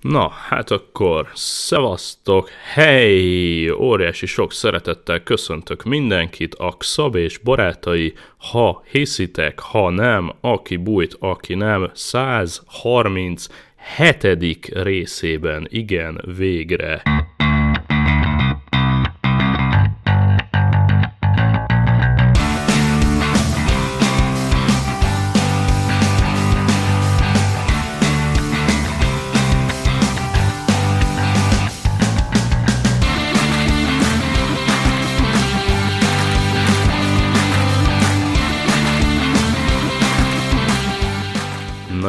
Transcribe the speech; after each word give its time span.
Na, 0.00 0.28
hát 0.28 0.70
akkor 0.70 1.28
szevasztok, 1.34 2.48
hely! 2.72 3.70
Óriási 3.70 4.26
sok 4.26 4.52
szeretettel 4.52 5.22
köszöntök 5.22 5.82
mindenkit, 5.82 6.54
a 6.54 6.74
Xab 6.78 7.14
és 7.14 7.38
barátai, 7.38 8.14
ha 8.36 8.82
hiszitek, 8.90 9.58
ha 9.58 9.90
nem, 9.90 10.32
aki 10.40 10.76
bújt, 10.76 11.16
aki 11.18 11.54
nem, 11.54 11.90
137. 11.94 14.68
részében, 14.72 15.66
igen, 15.70 16.24
végre. 16.36 17.02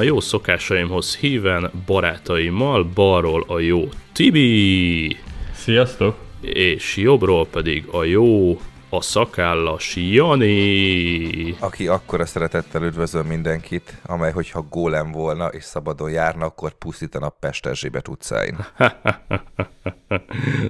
Na 0.01 0.07
jó 0.07 0.19
szokásaimhoz 0.19 1.15
híven 1.15 1.71
barátaimmal 1.85 2.83
balról 2.83 3.43
a 3.47 3.59
jó 3.59 3.89
Tibi, 4.13 5.17
Sziasztok! 5.53 6.15
és 6.41 6.97
jobbról 6.97 7.47
pedig 7.47 7.87
a 7.91 8.03
jó, 8.03 8.59
a 8.89 9.01
szakállas 9.01 9.95
Jani. 9.95 11.55
Aki 11.59 11.87
akkora 11.87 12.25
szeretettel 12.25 12.83
üdvözöl 12.83 13.23
mindenkit, 13.23 13.93
amely 14.05 14.31
hogyha 14.31 14.65
gólem 14.69 15.11
volna 15.11 15.47
és 15.47 15.63
szabadon 15.63 16.11
járna, 16.11 16.45
akkor 16.45 16.73
pusztítana 16.73 17.29
Pest 17.29 17.65
Erzsébet 17.65 18.07
utcáin. 18.07 18.57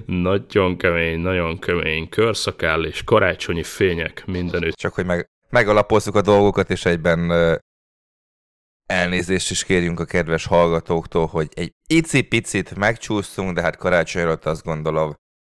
nagyon 0.06 0.76
kemény, 0.76 1.20
nagyon 1.20 1.58
kemény 1.58 2.08
körszakál 2.08 2.84
és 2.84 3.04
karácsonyi 3.04 3.62
fények 3.62 4.22
mindenütt. 4.26 4.74
Csak 4.74 4.94
hogy 4.94 5.06
meg, 5.06 5.28
megalapozzuk 5.50 6.14
a 6.14 6.22
dolgokat, 6.22 6.70
és 6.70 6.84
egyben 6.84 7.30
elnézést 8.92 9.50
is 9.50 9.64
kérjünk 9.64 10.00
a 10.00 10.04
kedves 10.04 10.46
hallgatóktól, 10.46 11.26
hogy 11.26 11.48
egy 11.54 11.72
icipicit 11.86 12.74
megcsúsztunk, 12.74 13.54
de 13.54 13.62
hát 13.62 13.76
karácsony 13.76 14.22
előtt 14.22 14.44
azt 14.44 14.64
gondolom, 14.64 15.14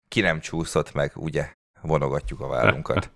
ki 0.07 0.21
nem 0.21 0.39
csúszott 0.39 0.93
meg, 0.93 1.11
ugye? 1.15 1.53
Vonogatjuk 1.81 2.39
a 2.39 2.47
vállunkat. 2.47 3.11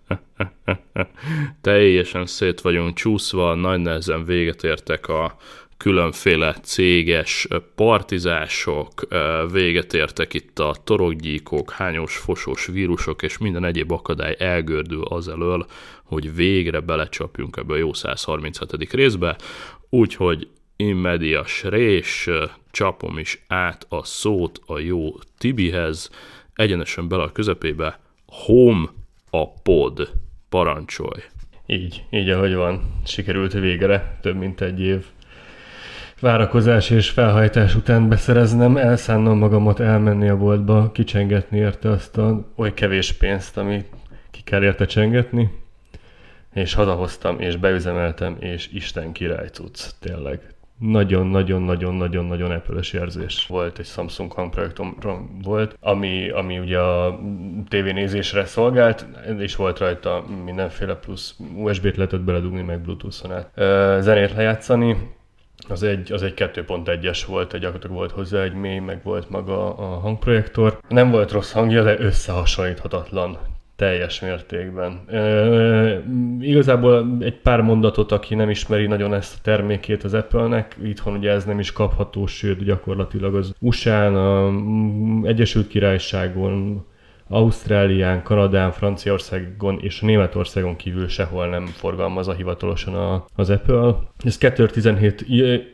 Teljesen 1.62 2.26
szét 2.26 2.62
vagyunk 2.62 2.96
csúszva, 2.96 3.56
nagy 3.56 3.80
nehezen 3.80 4.26
véget 4.26 4.64
értek 4.64 5.08
a 5.08 5.38
különféle 5.78 6.54
céges 6.54 7.48
partizások, 7.76 9.08
véget 9.52 9.94
értek 9.94 10.34
itt 10.34 10.60
a 10.60 10.76
torokgyíkok, 10.84 11.72
hányos, 11.72 12.18
fosós 12.18 12.66
vírusok 12.66 13.22
és 13.22 13.38
minden 13.38 13.66
egyéb 13.66 13.92
akadály 13.92 14.36
elgördül 14.40 15.04
az 15.04 15.28
elől, 15.28 15.66
hogy 16.04 16.36
végre 16.36 16.80
belecsapjunk 16.80 17.58
ebbe 17.58 17.74
a 17.74 17.78
jó 17.78 17.94
137. 17.94 18.94
részbe, 18.94 19.38
úgyhogy 19.90 20.48
immedias 20.76 21.64
rés, 21.64 22.30
csapom 22.72 23.18
is 23.18 23.44
át 23.48 23.86
a 23.90 24.04
szót 24.04 24.62
a 24.66 24.80
jó 24.80 25.14
Tibihez, 25.38 26.10
egyenesen 26.54 27.08
bele 27.08 27.24
a 27.24 27.32
közepébe, 27.32 28.00
home 28.26 28.90
a 29.30 29.52
pod, 29.52 30.12
parancsolj. 30.50 31.22
Így, 31.66 32.04
így 32.10 32.30
ahogy 32.30 32.54
van. 32.54 32.82
Sikerült 33.06 33.54
végre 33.54 34.18
több 34.22 34.36
mint 34.36 34.62
egy 34.62 34.82
év 34.82 35.06
várakozás 36.20 36.90
és 36.90 37.10
felhajtás 37.10 37.76
után 37.76 38.10
beszereznem, 38.10 38.78
elszánnom 38.78 39.38
magamat 39.38 39.80
elmenni 39.80 40.30
a 40.30 40.38
boltba, 40.38 40.92
kicsengetni 40.92 41.58
érte 41.58 41.90
azt 41.90 42.18
a 42.18 42.46
oly 42.56 42.74
kevés 42.74 43.14
pénzt, 43.14 43.58
ami 43.58 43.86
ki 44.32 44.42
kell 44.42 44.64
érte 44.64 44.86
csengetni, 44.86 45.50
és 46.54 46.74
hazahoztam, 46.74 47.40
és 47.40 47.56
beüzemeltem, 47.56 48.38
és 48.40 48.70
Isten 48.74 49.12
király 49.12 49.48
cucc, 49.48 49.80
tényleg. 50.00 50.54
Nagyon-nagyon-nagyon-nagyon-nagyon 50.80 52.52
apple 52.52 52.80
érzés. 52.92 53.46
Volt 53.48 53.80
egy 53.80 53.86
Samsung 53.86 54.32
hangprojektom 54.32 54.98
volt, 55.44 55.78
ami, 55.80 56.30
ami 56.30 56.60
ugye 56.60 56.80
a 56.80 57.20
tévénézésre 57.68 58.46
szolgált, 58.46 59.06
és 59.38 59.56
volt 59.56 59.80
rajta 59.80 60.24
mindenféle 60.46 60.96
plusz 60.96 61.36
USB-t 61.56 61.96
lehetett 61.96 62.22
beledugni, 62.22 62.62
meg 62.62 62.82
Bluetooth-on 62.82 63.32
át. 63.32 63.52
Zenét 64.02 64.34
lejátszani, 64.34 64.98
az 65.70 65.84
egy, 65.84 66.12
az 66.12 66.24
egy 66.24 66.34
2.1-es 66.36 67.24
volt, 67.28 67.54
egy 67.54 67.60
gyakorlatilag 67.60 67.96
volt 67.96 68.12
hozzá 68.12 68.42
egy 68.42 68.54
mély, 68.54 68.80
meg 68.80 69.04
volt 69.04 69.30
maga 69.30 69.76
a 69.76 70.00
hangprojektor. 70.00 70.80
Nem 70.88 71.12
volt 71.12 71.32
rossz 71.32 71.52
hangja, 71.52 71.84
de 71.84 72.00
összehasonlíthatatlan 72.00 73.38
teljes 73.80 74.20
mértékben. 74.20 75.04
E, 75.08 76.04
igazából 76.40 77.18
egy 77.20 77.42
pár 77.42 77.62
mondatot, 77.62 78.12
aki 78.12 78.36
nem 78.36 78.50
ismeri 78.50 78.88
nagyon 78.88 79.14
ezt 79.14 79.36
a 79.36 79.42
termékét 79.42 80.04
az 80.04 80.14
Apple-nek, 80.14 80.78
itthon 80.84 81.14
ugye 81.14 81.32
ez 81.32 81.46
nem 81.46 81.60
is 81.60 81.72
kapható, 81.72 82.26
sőt 82.26 82.64
gyakorlatilag 82.64 83.36
az 83.36 83.54
USA-n, 83.60 84.16
a 84.16 84.52
Egyesült 85.28 85.68
Királyságon, 85.68 86.86
Ausztrálián, 87.28 88.24
Kanadán, 88.24 88.72
Franciaországon 88.72 89.80
és 89.82 90.02
Németországon 90.02 90.76
kívül 90.76 91.08
sehol 91.08 91.48
nem 91.48 91.66
forgalmazza 91.66 92.34
hivatalosan 92.34 92.96
a, 92.96 93.26
az 93.36 93.50
Apple. 93.50 93.96
Ez 94.24 94.38
2017 94.38 95.26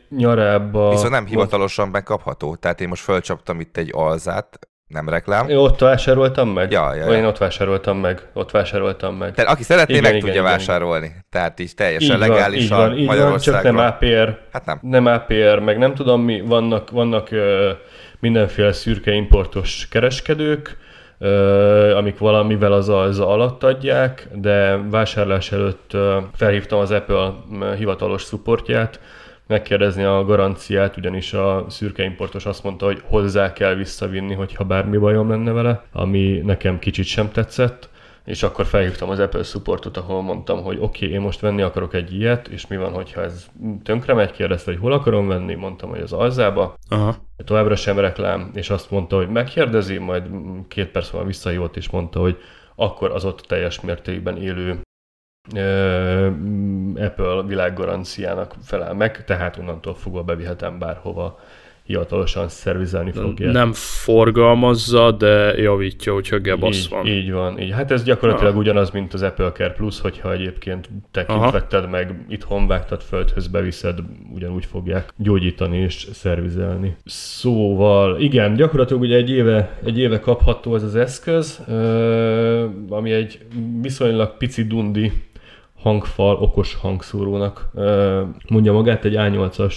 nyarába... 0.08 0.90
Viszont 0.90 1.10
nem 1.10 1.26
hivatalosan 1.26 1.88
megkapható, 1.88 2.54
tehát 2.54 2.80
én 2.80 2.88
most 2.88 3.02
fölcsaptam 3.02 3.60
itt 3.60 3.76
egy 3.76 3.90
alzát, 3.92 4.68
nem 4.86 5.08
reklám. 5.08 5.48
Én 5.48 5.56
ott 5.56 5.78
vásároltam 5.78 6.48
meg? 6.48 6.70
Ja, 6.70 6.94
ja, 6.94 7.04
ja. 7.04 7.16
Én 7.16 7.24
ott 7.24 7.38
vásároltam 7.38 7.98
meg. 7.98 8.28
Ott 8.32 8.50
vásároltam 8.50 9.16
meg. 9.16 9.34
Tehát 9.34 9.50
aki 9.50 9.62
szeretné, 9.62 9.92
igen, 9.92 10.04
meg 10.04 10.14
igen, 10.14 10.24
tudja 10.26 10.40
igen, 10.40 10.52
vásárolni. 10.52 11.06
Igen. 11.06 11.24
Tehát 11.30 11.60
így 11.60 11.74
teljesen 11.74 12.14
így 12.14 12.28
legálisan 12.28 12.78
van, 12.78 12.98
így 12.98 13.06
van, 13.06 13.16
így 13.16 13.22
van, 13.22 13.38
csak 13.38 13.62
nem 13.62 13.78
APR. 13.78 14.38
Hát 14.52 14.64
nem. 14.64 14.78
Nem 14.82 15.06
APR, 15.06 15.58
meg 15.58 15.78
nem 15.78 15.94
tudom 15.94 16.22
mi, 16.22 16.40
vannak, 16.40 16.90
vannak 16.90 17.30
ö, 17.30 17.70
mindenféle 18.20 18.72
szürke 18.72 19.12
importos 19.12 19.88
kereskedők, 19.90 20.76
ö, 21.18 21.96
amik 21.96 22.18
valamivel 22.18 22.72
az 22.72 22.88
az 22.88 23.20
alatt 23.20 23.62
adják, 23.62 24.28
de 24.32 24.76
vásárlás 24.90 25.52
előtt 25.52 25.90
ö, 25.92 26.18
felhívtam 26.34 26.78
az 26.78 26.90
Apple 26.90 27.32
hivatalos 27.76 28.22
supportját, 28.22 29.00
megkérdezni 29.46 30.02
a 30.02 30.24
garanciát, 30.24 30.96
ugyanis 30.96 31.32
a 31.32 31.64
szürke 31.68 32.04
importos 32.04 32.46
azt 32.46 32.62
mondta, 32.62 32.86
hogy 32.86 33.02
hozzá 33.04 33.52
kell 33.52 33.74
visszavinni, 33.74 34.34
hogyha 34.34 34.64
bármi 34.64 34.96
bajom 34.96 35.28
lenne 35.28 35.52
vele, 35.52 35.84
ami 35.92 36.40
nekem 36.44 36.78
kicsit 36.78 37.04
sem 37.04 37.30
tetszett, 37.30 37.88
és 38.24 38.42
akkor 38.42 38.66
felhívtam 38.66 39.10
az 39.10 39.18
Apple 39.18 39.42
supportot, 39.42 39.96
ahol 39.96 40.22
mondtam, 40.22 40.62
hogy 40.62 40.76
oké, 40.80 41.04
okay, 41.04 41.16
én 41.16 41.20
most 41.20 41.40
venni 41.40 41.62
akarok 41.62 41.94
egy 41.94 42.14
ilyet, 42.14 42.48
és 42.48 42.66
mi 42.66 42.76
van, 42.76 42.92
hogyha 42.92 43.22
ez 43.22 43.46
tönkre 43.82 44.14
megy, 44.14 44.30
kérdezte, 44.30 44.70
hogy 44.70 44.80
hol 44.80 44.92
akarom 44.92 45.28
venni, 45.28 45.54
mondtam, 45.54 45.90
hogy 45.90 46.00
az 46.00 46.12
alzába. 46.12 46.74
Aha. 46.88 47.16
Továbbra 47.44 47.76
sem 47.76 47.98
reklám, 47.98 48.50
és 48.54 48.70
azt 48.70 48.90
mondta, 48.90 49.16
hogy 49.16 49.28
megkérdezi, 49.28 49.98
majd 49.98 50.24
két 50.68 50.88
perc 50.88 51.10
múlva 51.10 51.26
visszahívott, 51.26 51.76
és 51.76 51.90
mondta, 51.90 52.20
hogy 52.20 52.36
akkor 52.74 53.10
az 53.10 53.24
ott 53.24 53.40
teljes 53.40 53.80
mértékben 53.80 54.36
élő 54.36 54.80
Apple 56.96 57.42
világgaranciának 57.46 58.54
felel 58.64 58.94
meg, 58.94 59.24
tehát 59.24 59.58
onnantól 59.58 59.94
fogva 59.94 60.22
bevihetem 60.22 60.78
bárhova 60.78 61.38
hivatalosan 61.86 62.48
szervizelni 62.48 63.12
fogja. 63.12 63.50
Nem 63.50 63.72
forgalmazza, 63.72 65.10
de 65.10 65.54
javítja, 65.56 66.12
hogyha 66.12 66.38
gebasz 66.38 66.76
így, 66.76 66.88
van. 66.88 67.06
Így 67.06 67.32
van. 67.32 67.58
Így. 67.60 67.70
Hát 67.70 67.90
ez 67.90 68.04
gyakorlatilag 68.04 68.52
Aha. 68.52 68.60
ugyanaz, 68.60 68.90
mint 68.90 69.14
az 69.14 69.22
Apple 69.22 69.52
Care 69.52 69.72
Plus, 69.72 70.00
hogyha 70.00 70.32
egyébként 70.32 70.88
te 71.10 71.24
kint 71.24 71.50
vetted 71.50 71.90
meg, 71.90 72.24
itthon 72.28 72.66
vágtad 72.66 73.00
földhöz, 73.00 73.46
beviszed, 73.46 73.98
ugyanúgy 74.34 74.64
fogják 74.64 75.12
gyógyítani 75.16 75.78
és 75.78 76.06
szervizelni. 76.12 76.96
Szóval, 77.04 78.20
igen, 78.20 78.54
gyakorlatilag 78.54 79.02
ugye 79.02 79.16
egy 79.16 79.30
éve, 79.30 79.78
egy 79.84 79.98
éve 79.98 80.20
kapható 80.20 80.74
ez 80.74 80.82
az 80.82 80.96
eszköz, 80.96 81.62
ami 82.88 83.12
egy 83.12 83.38
viszonylag 83.80 84.36
pici 84.36 84.64
dundi 84.64 85.12
hangfal 85.86 86.36
okos 86.36 86.74
hangszórónak 86.74 87.70
mondja 88.48 88.72
magát, 88.72 89.04
egy 89.04 89.14
A8-as 89.16 89.74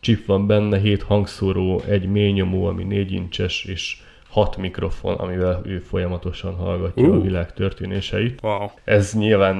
chip 0.00 0.26
van 0.26 0.46
benne, 0.46 0.78
7 0.78 1.02
hangszóró, 1.02 1.82
egy 1.88 2.08
mély 2.08 2.30
nyomó, 2.32 2.66
ami 2.66 2.84
4 2.84 3.12
incses, 3.12 3.64
és 3.64 3.96
6 4.30 4.56
mikrofon, 4.56 5.14
amivel 5.14 5.60
ő 5.64 5.78
folyamatosan 5.78 6.54
hallgatja 6.54 7.08
uh. 7.08 7.14
a 7.14 7.20
világ 7.20 7.52
történéseit. 7.52 8.40
Wow. 8.42 8.70
Ez 8.84 9.14
nyilván, 9.14 9.56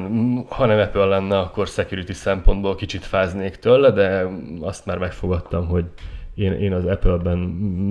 ha 0.48 0.66
nem 0.66 0.78
Apple 0.78 1.04
lenne, 1.04 1.38
akkor 1.38 1.66
security 1.66 2.12
szempontból 2.12 2.74
kicsit 2.74 3.04
fáznék 3.04 3.56
tőle, 3.56 3.90
de 3.90 4.26
azt 4.60 4.86
már 4.86 4.98
megfogadtam, 4.98 5.66
hogy 5.66 5.84
én, 6.34 6.52
én 6.52 6.72
az 6.72 6.84
Apple-ben 6.84 7.38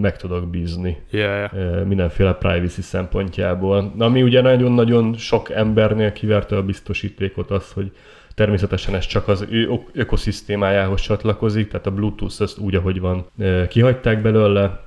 meg 0.01 0.17
tudok 0.17 0.47
bízni 0.47 0.97
yeah, 1.11 1.53
yeah. 1.53 1.85
mindenféle 1.85 2.33
privacy 2.33 2.81
szempontjából. 2.81 3.93
Ami 3.97 4.21
ugye 4.21 4.41
nagyon-nagyon 4.41 5.13
sok 5.13 5.51
embernél 5.51 6.11
kiverte 6.11 6.55
a 6.55 6.63
biztosítékot 6.63 7.51
az, 7.51 7.71
hogy 7.71 7.91
természetesen 8.33 8.95
ez 8.95 9.05
csak 9.05 9.27
az 9.27 9.47
ő 9.49 9.69
ökoszisztémájához 9.93 11.01
csatlakozik, 11.01 11.67
tehát 11.67 11.87
a 11.87 11.91
Bluetooth 11.91 12.41
ezt 12.41 12.57
úgy, 12.57 12.75
ahogy 12.75 12.99
van, 12.99 13.25
kihagyták 13.67 14.21
belőle, 14.21 14.83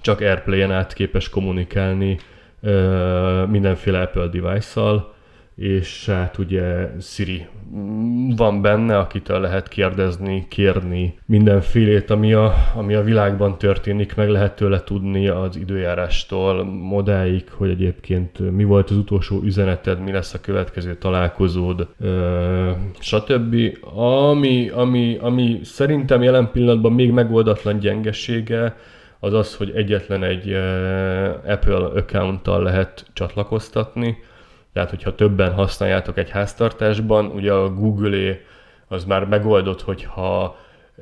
csak 0.00 0.20
Airplay-en 0.20 0.72
át 0.72 0.92
képes 0.92 1.28
kommunikálni 1.28 2.18
mindenféle 3.48 4.00
Apple 4.00 4.26
device-szal, 4.26 5.14
és 5.56 6.06
hát 6.06 6.38
ugye 6.38 6.90
Siri 7.00 7.46
van 8.36 8.62
benne, 8.62 8.98
akitől 8.98 9.40
lehet 9.40 9.68
kérdezni, 9.68 10.46
kérni 10.48 11.18
mindenfélét, 11.26 12.10
ami 12.10 12.32
a, 12.32 12.54
ami 12.74 12.94
a 12.94 13.02
világban 13.02 13.58
történik, 13.58 14.14
meg 14.14 14.28
lehet 14.28 14.56
tőle 14.56 14.84
tudni 14.84 15.28
az 15.28 15.56
időjárástól 15.56 16.64
modáig, 16.64 17.44
hogy 17.50 17.70
egyébként 17.70 18.50
mi 18.50 18.64
volt 18.64 18.90
az 18.90 18.96
utolsó 18.96 19.40
üzeneted, 19.42 20.00
mi 20.00 20.12
lesz 20.12 20.34
a 20.34 20.40
következő 20.40 20.96
találkozód, 20.96 21.88
ö, 22.00 22.70
stb. 22.98 23.56
Ami, 23.94 24.68
ami, 24.68 25.16
ami 25.20 25.60
szerintem 25.62 26.22
jelen 26.22 26.50
pillanatban 26.52 26.92
még 26.92 27.10
megoldatlan 27.10 27.78
gyengesége, 27.78 28.76
az 29.20 29.32
az, 29.32 29.54
hogy 29.54 29.72
egyetlen 29.74 30.22
egy 30.22 30.52
Apple 31.46 31.76
accounttal 31.76 32.62
lehet 32.62 33.06
csatlakoztatni, 33.12 34.16
tehát 34.76 34.90
hogyha 34.90 35.14
többen 35.14 35.52
használjátok 35.52 36.18
egy 36.18 36.30
háztartásban, 36.30 37.26
ugye 37.26 37.52
a 37.52 37.74
Google 37.74 38.38
az 38.88 39.04
már 39.04 39.24
megoldott, 39.24 39.82
hogyha 39.82 40.56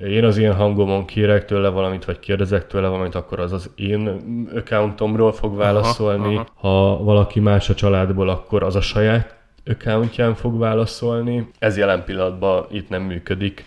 én 0.06 0.24
az 0.24 0.36
én 0.36 0.54
hangomon 0.54 1.04
kérek 1.04 1.44
tőle 1.44 1.68
valamit, 1.68 2.04
vagy 2.04 2.18
kérdezek 2.18 2.66
tőle 2.66 2.88
valamit, 2.88 3.14
akkor 3.14 3.40
az 3.40 3.52
az 3.52 3.70
én 3.76 4.20
accountomról 4.54 5.32
fog 5.32 5.56
válaszolni. 5.56 6.34
Aha, 6.34 6.46
aha. 6.60 6.68
Ha 6.68 7.04
valaki 7.04 7.40
más 7.40 7.70
a 7.70 7.74
családból, 7.74 8.28
akkor 8.28 8.62
az 8.62 8.76
a 8.76 8.80
saját 8.80 9.36
accountján 9.66 10.34
fog 10.34 10.58
válaszolni. 10.58 11.48
Ez 11.58 11.76
jelen 11.76 12.04
pillanatban 12.04 12.66
itt 12.70 12.88
nem 12.88 13.02
működik 13.02 13.64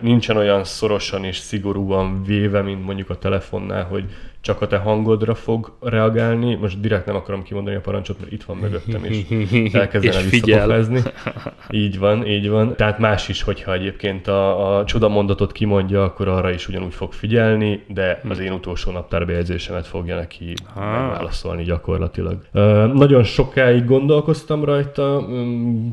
nincsen 0.00 0.36
olyan 0.36 0.64
szorosan 0.64 1.24
és 1.24 1.36
szigorúan 1.36 2.22
véve, 2.22 2.62
mint 2.62 2.84
mondjuk 2.84 3.10
a 3.10 3.18
telefonnál, 3.18 3.84
hogy 3.84 4.04
csak 4.46 4.60
a 4.60 4.66
te 4.66 4.76
hangodra 4.76 5.34
fog 5.34 5.72
reagálni. 5.80 6.54
Most 6.54 6.80
direkt 6.80 7.06
nem 7.06 7.16
akarom 7.16 7.42
kimondani 7.42 7.76
a 7.76 7.80
parancsot, 7.80 8.18
mert 8.20 8.32
itt 8.32 8.42
van 8.42 8.56
mögöttem, 8.56 9.04
és 9.10 9.72
elkezdene 9.72 10.20
visszapofázni. 10.30 11.00
Így 11.70 11.98
van, 11.98 12.26
így 12.26 12.48
van. 12.48 12.76
Tehát 12.76 12.98
más 12.98 13.28
is, 13.28 13.42
hogyha 13.42 13.72
egyébként 13.72 14.28
a, 14.28 14.76
a 14.76 14.84
csodamondatot 14.84 15.52
kimondja, 15.52 16.04
akkor 16.04 16.28
arra 16.28 16.50
is 16.50 16.68
ugyanúgy 16.68 16.94
fog 16.94 17.12
figyelni, 17.12 17.84
de 17.88 18.18
hm. 18.22 18.30
az 18.30 18.38
én 18.38 18.52
utolsó 18.52 18.90
naptárbejegyzésemet 18.90 19.86
fogja 19.86 20.16
neki 20.16 20.54
megválaszolni 20.74 21.62
gyakorlatilag. 21.62 22.38
Nagyon 22.92 23.22
sokáig 23.22 23.84
gondolkoztam 23.84 24.64
rajta, 24.64 25.26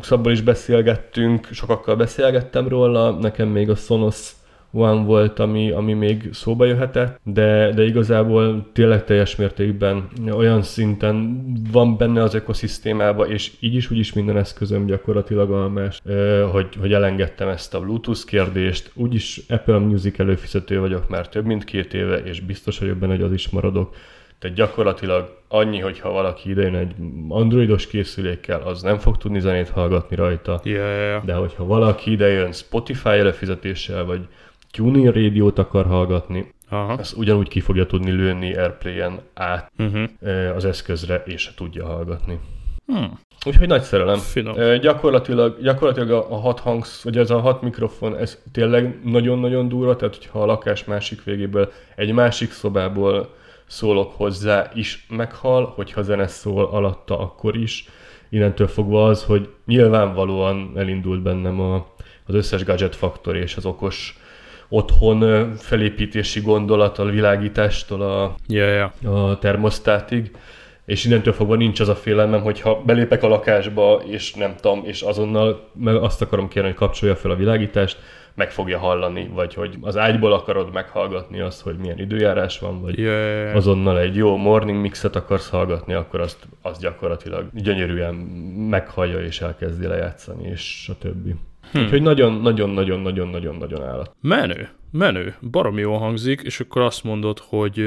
szabban 0.01 0.31
is 0.31 0.41
beszélgettünk, 0.41 1.47
sokakkal 1.51 1.95
beszélgettem 1.95 2.67
róla, 2.67 3.11
nekem 3.11 3.47
még 3.47 3.69
a 3.69 3.75
Sonos 3.75 4.31
One 4.75 5.03
volt, 5.03 5.39
ami, 5.39 5.71
ami 5.71 5.93
még 5.93 6.29
szóba 6.31 6.65
jöhetett, 6.65 7.19
de, 7.23 7.71
de 7.71 7.83
igazából 7.83 8.69
tényleg 8.73 9.03
teljes 9.03 9.35
mértékben 9.35 10.07
olyan 10.31 10.61
szinten 10.61 11.45
van 11.71 11.97
benne 11.97 12.23
az 12.23 12.33
ökoszisztémába, 12.33 13.27
és 13.27 13.51
így 13.59 13.75
is, 13.75 13.91
úgy 13.91 13.97
is 13.97 14.13
minden 14.13 14.37
eszközöm 14.37 14.85
gyakorlatilag 14.85 15.51
almás, 15.51 16.01
hogy, 16.51 16.67
hogy 16.79 16.93
elengedtem 16.93 17.47
ezt 17.47 17.73
a 17.73 17.79
Bluetooth 17.79 18.25
kérdést. 18.25 18.91
Úgyis 18.93 19.41
Apple 19.49 19.77
Music 19.77 20.19
előfizető 20.19 20.79
vagyok 20.79 21.09
már 21.09 21.29
több 21.29 21.45
mint 21.45 21.63
két 21.63 21.93
éve, 21.93 22.17
és 22.17 22.39
biztos 22.39 22.79
vagyok 22.79 22.97
benne, 22.97 23.13
hogy 23.13 23.23
az 23.23 23.33
is 23.33 23.49
maradok. 23.49 23.95
Tehát 24.39 24.57
gyakorlatilag 24.57 25.37
annyi, 25.47 25.79
hogyha 25.79 26.11
valaki 26.11 26.49
idejön 26.49 26.75
egy 26.75 26.95
androidos 27.27 27.87
készülékkel, 27.87 28.61
az 28.61 28.81
nem 28.81 28.97
fog 28.97 29.17
tudni 29.17 29.39
zenét 29.39 29.69
hallgatni 29.69 30.15
rajta. 30.15 30.61
Yeah, 30.63 30.87
yeah, 30.87 30.99
yeah. 30.99 31.25
De 31.25 31.33
hogyha 31.33 31.65
valaki 31.65 32.11
idejön 32.11 32.51
Spotify 32.51 33.09
előfizetéssel, 33.09 34.05
vagy 34.05 34.27
tuning 34.73 35.05
rádiót 35.05 35.59
akar 35.59 35.85
hallgatni, 35.85 36.53
Aha. 36.69 36.97
ezt 36.97 37.17
ugyanúgy 37.17 37.47
ki 37.47 37.59
fogja 37.59 37.85
tudni 37.85 38.11
lőni 38.11 38.55
Airplay-en 38.55 39.19
át 39.33 39.71
uh-huh. 39.77 40.09
az 40.55 40.65
eszközre, 40.65 41.23
és 41.25 41.51
tudja 41.55 41.85
hallgatni. 41.85 42.39
Hmm. 42.85 43.19
Úgyhogy 43.45 43.67
nagy 43.67 43.81
szerelem. 43.81 44.17
Finom. 44.17 44.79
Gyakorlatilag, 44.79 45.61
gyakorlatilag 45.61 46.11
a, 46.11 46.31
a 46.31 46.35
hat 46.35 46.59
hangsz, 46.59 47.03
vagy 47.03 47.17
ez 47.17 47.29
a 47.29 47.39
hat 47.39 47.61
mikrofon, 47.61 48.17
ez 48.17 48.41
tényleg 48.51 48.99
nagyon-nagyon 49.03 49.67
durva, 49.67 49.95
tehát 49.95 50.15
hogyha 50.15 50.41
a 50.41 50.45
lakás 50.45 50.83
másik 50.83 51.23
végéből 51.23 51.71
egy 51.95 52.13
másik 52.13 52.51
szobából 52.51 53.29
szólok 53.65 54.13
hozzá 54.15 54.71
is 54.73 55.05
meghal, 55.09 55.65
hogyha 55.75 56.01
zene 56.01 56.27
szól 56.27 56.65
alatta, 56.65 57.19
akkor 57.19 57.55
is. 57.55 57.85
Innentől 58.29 58.67
fogva 58.67 59.05
az, 59.05 59.23
hogy 59.23 59.49
nyilvánvalóan 59.65 60.71
elindult 60.75 61.21
bennem 61.21 61.59
a, 61.59 61.87
az 62.25 62.33
összes 62.33 62.63
gadget 62.63 62.95
faktor 62.95 63.35
és 63.35 63.55
az 63.55 63.65
okos 63.65 64.17
otthon 64.73 65.51
felépítési 65.55 66.41
gondolat 66.41 66.99
a 66.99 67.05
világítástól 67.05 68.01
a, 68.01 68.35
yeah, 68.47 68.89
yeah. 69.01 69.29
a 69.29 69.37
termosztátig, 69.37 70.31
és 70.85 71.05
innentől 71.05 71.33
fogva 71.33 71.55
nincs 71.55 71.79
az 71.79 71.89
a 71.89 71.95
félelmem, 71.95 72.41
hogy 72.41 72.61
ha 72.61 72.81
belépek 72.85 73.23
a 73.23 73.27
lakásba, 73.27 74.01
és 74.05 74.33
nem 74.33 74.55
tudom, 74.61 74.81
és 74.85 75.01
azonnal 75.01 75.69
meg 75.73 75.95
azt 75.95 76.21
akarom 76.21 76.47
kérni, 76.47 76.69
hogy 76.69 76.77
kapcsolja 76.77 77.15
fel 77.15 77.31
a 77.31 77.35
világítást, 77.35 77.97
meg 78.35 78.51
fogja 78.51 78.77
hallani, 78.77 79.29
vagy 79.33 79.53
hogy 79.53 79.77
az 79.81 79.97
ágyból 79.97 80.33
akarod 80.33 80.73
meghallgatni 80.73 81.39
azt, 81.39 81.61
hogy 81.61 81.77
milyen 81.77 81.99
időjárás 81.99 82.59
van, 82.59 82.81
vagy 82.81 82.97
yeah. 82.97 83.55
azonnal 83.55 83.99
egy 83.99 84.15
jó 84.15 84.35
morning 84.37 84.81
mixet 84.81 85.15
akarsz 85.15 85.49
hallgatni, 85.49 85.93
akkor 85.93 86.19
azt, 86.19 86.47
azt 86.61 86.81
gyakorlatilag 86.81 87.45
gyönyörűen 87.53 88.13
meghallja 88.69 89.19
és 89.19 89.41
elkezdi 89.41 89.85
lejátszani, 89.87 90.47
és 90.47 90.89
a 90.91 90.97
többi. 90.97 91.35
Hmm. 91.71 91.83
Úgyhogy 91.83 92.01
nagyon-nagyon-nagyon-nagyon-nagyon-nagyon 92.01 93.83
állat. 93.83 94.15
Menő, 94.21 94.69
menő, 94.91 95.35
barom 95.51 95.77
jól 95.77 95.97
hangzik, 95.97 96.41
és 96.41 96.59
akkor 96.59 96.81
azt 96.81 97.03
mondod, 97.03 97.39
hogy 97.39 97.85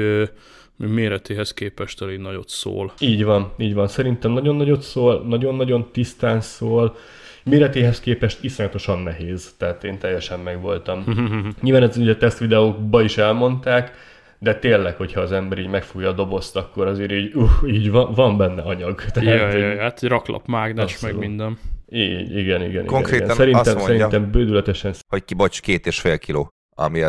méretéhez 0.77 1.53
képest 1.53 2.01
elég 2.01 2.19
nagyot 2.19 2.49
szól. 2.49 2.91
Így 2.99 3.23
van, 3.23 3.51
így 3.57 3.73
van. 3.73 3.87
Szerintem 3.87 4.31
nagyon 4.31 4.55
nagyot 4.55 4.81
szól, 4.81 5.25
nagyon-nagyon 5.27 5.87
tisztán 5.91 6.41
szól, 6.41 6.95
méretéhez 7.43 7.99
képest 7.99 8.43
iszonyatosan 8.43 8.99
nehéz, 8.99 9.53
tehát 9.57 9.83
én 9.83 9.97
teljesen 9.97 10.39
megvoltam. 10.39 11.03
Nyilván 11.61 11.83
ez 11.83 11.97
ugye 11.97 12.15
tesztvideókban 12.15 13.03
is 13.03 13.17
elmondták, 13.17 13.91
de 14.39 14.55
tényleg, 14.55 14.95
hogyha 14.95 15.21
az 15.21 15.31
ember 15.31 15.57
így 15.57 15.67
megfújja 15.67 16.09
a 16.09 16.13
dobozt, 16.13 16.55
akkor 16.55 16.87
azért 16.87 17.11
így, 17.11 17.35
uh, 17.35 17.49
így 17.67 17.91
van, 17.91 18.13
van 18.13 18.37
benne 18.37 18.61
anyag. 18.61 19.03
Tehát, 19.13 19.53
ja, 19.53 19.57
ja, 19.57 19.73
ja, 19.73 19.81
hát 19.81 20.01
raklap, 20.01 20.47
mágnes, 20.47 20.99
meg 20.99 21.17
minden. 21.17 21.57
Így, 21.89 22.37
igen, 22.37 22.61
igen. 22.61 22.85
Konkrétan 22.85 23.23
igen. 23.23 23.35
Szerintem, 23.35 23.59
azt 23.59 23.87
mondja, 23.87 24.09
szerintem 24.09 24.31
bődületesen... 24.31 24.93
Hogy 25.07 25.25
kibocs 25.25 25.61
két 25.61 25.87
és 25.87 25.99
fél 25.99 26.17
kiló, 26.17 26.49
ami 26.75 27.03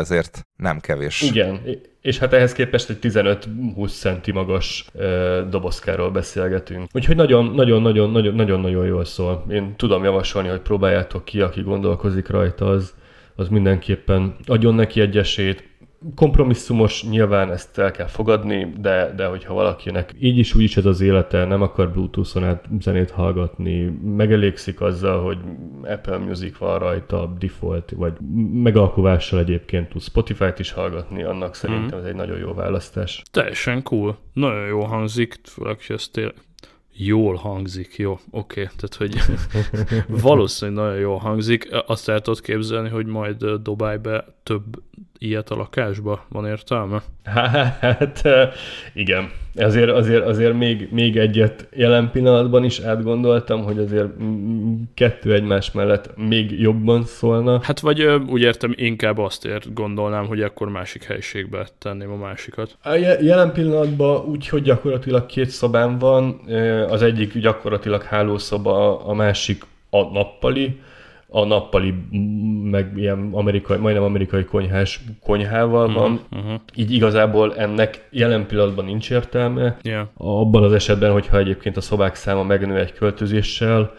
nem 0.55 0.79
kevés. 0.79 1.21
Igen, 1.21 1.61
és 2.01 2.17
hát 2.17 2.33
ehhez 2.33 2.53
képest 2.53 2.89
egy 2.89 2.97
15-20 3.01 3.99
centi 3.99 4.31
magas 4.31 4.85
ö, 4.93 5.41
dobozkáról 5.49 6.11
beszélgetünk. 6.11 6.89
Úgyhogy 6.93 7.15
nagyon-nagyon-nagyon-nagyon 7.15 8.85
jól 8.85 9.05
szól. 9.05 9.45
Én 9.49 9.75
tudom 9.75 10.03
javasolni, 10.03 10.47
hogy 10.47 10.59
próbáljátok 10.59 11.25
ki, 11.25 11.41
aki 11.41 11.61
gondolkozik 11.61 12.27
rajta, 12.27 12.65
az, 12.65 12.93
az 13.35 13.47
mindenképpen 13.47 14.35
adjon 14.45 14.75
neki 14.75 15.01
egy 15.01 15.17
esélyt, 15.17 15.68
kompromisszumos, 16.15 17.03
nyilván 17.03 17.51
ezt 17.51 17.77
el 17.77 17.91
kell 17.91 18.07
fogadni, 18.07 18.73
de, 18.77 19.13
de 19.15 19.25
hogyha 19.25 19.53
valakinek 19.53 20.13
így 20.19 20.37
is 20.37 20.55
úgy 20.55 20.63
is 20.63 20.77
ez 20.77 20.85
az 20.85 21.01
élete, 21.01 21.45
nem 21.45 21.61
akar 21.61 21.91
Bluetooth-on 21.91 22.43
át 22.43 22.65
zenét 22.79 23.11
hallgatni, 23.11 23.99
megelégszik 24.03 24.81
azzal, 24.81 25.23
hogy 25.23 25.37
Apple 25.83 26.17
Music 26.17 26.57
van 26.57 26.79
rajta, 26.79 27.35
default, 27.39 27.91
vagy 27.95 28.13
megalkovással 28.53 29.39
egyébként 29.39 29.89
tud 29.89 30.01
Spotify-t 30.01 30.59
is 30.59 30.71
hallgatni, 30.71 31.23
annak 31.23 31.55
szerintem 31.55 31.97
mm. 31.97 32.01
ez 32.01 32.07
egy 32.07 32.15
nagyon 32.15 32.37
jó 32.37 32.53
választás. 32.53 33.23
Teljesen 33.31 33.83
cool. 33.83 34.17
Nagyon 34.33 34.67
jó 34.67 34.83
hangzik, 34.83 35.39
főleg, 35.43 35.77
hogy 35.87 35.95
ez 35.95 36.07
tényleg 36.07 36.33
jól 37.05 37.35
hangzik, 37.35 37.97
jó, 37.97 38.11
oké, 38.11 38.61
okay. 38.61 38.73
tehát 38.77 38.95
hogy 38.95 39.15
valószínűleg 40.21 40.83
nagyon 40.83 40.99
jól 40.99 41.17
hangzik. 41.17 41.67
Azt 41.85 42.09
el 42.09 42.21
tudod 42.21 42.41
képzelni, 42.41 42.89
hogy 42.89 43.05
majd 43.05 43.45
dobálj 43.45 43.97
be 43.97 44.25
több 44.43 44.63
ilyet 45.17 45.49
a 45.49 45.55
lakásba? 45.55 46.25
Van 46.29 46.45
értelme? 46.45 47.01
Hát 47.79 48.21
igen. 48.93 49.31
Azért, 49.55 49.89
azért, 49.89 50.25
azért 50.25 50.53
még, 50.53 50.87
még 50.91 51.17
egyet 51.17 51.67
jelen 51.75 52.11
pillanatban 52.11 52.63
is 52.63 52.79
átgondoltam, 52.79 53.63
hogy 53.63 53.77
azért 53.77 54.07
kettő 54.93 55.33
egymás 55.33 55.71
mellett 55.71 56.13
még 56.15 56.59
jobban 56.59 57.03
szólna. 57.03 57.59
Hát 57.63 57.79
vagy 57.79 58.03
úgy 58.03 58.41
értem, 58.41 58.73
inkább 58.75 59.17
azt 59.17 59.45
ért 59.45 59.73
gondolnám, 59.73 60.25
hogy 60.25 60.41
akkor 60.41 60.69
másik 60.69 61.03
helyiségbe 61.03 61.67
tenném 61.77 62.11
a 62.11 62.15
másikat. 62.15 62.77
Jelen 63.21 63.51
pillanatban 63.51 64.25
úgy, 64.25 64.47
hogy 64.47 64.61
gyakorlatilag 64.61 65.25
két 65.25 65.49
szobám 65.49 65.97
van, 65.97 66.41
az 66.89 67.01
egyik 67.01 67.37
gyakorlatilag 67.37 68.03
hálószoba, 68.03 69.05
a 69.05 69.13
másik 69.13 69.65
a 69.89 70.03
nappali, 70.03 70.79
a 71.27 71.45
nappali, 71.45 71.93
meg 72.63 72.91
ilyen 72.95 73.29
amerikai, 73.31 73.77
majdnem 73.77 74.03
amerikai 74.03 74.43
konyhás 74.43 74.99
konyhával 75.23 75.87
mhm, 75.87 75.97
van. 75.97 76.11
Uh-huh, 76.11 76.45
uh-huh. 76.45 76.61
Így 76.75 76.91
igazából 76.91 77.55
ennek 77.55 78.07
jelen 78.11 78.47
pillanatban 78.47 78.85
nincs 78.85 79.11
értelme. 79.11 79.77
Yeah. 79.81 80.07
Abban 80.17 80.63
az 80.63 80.73
esetben, 80.73 81.11
hogyha 81.11 81.37
egyébként 81.37 81.77
a 81.77 81.81
szobák 81.81 82.15
száma 82.15 82.43
megnő 82.43 82.79
egy 82.79 82.93
költözéssel, 82.93 83.93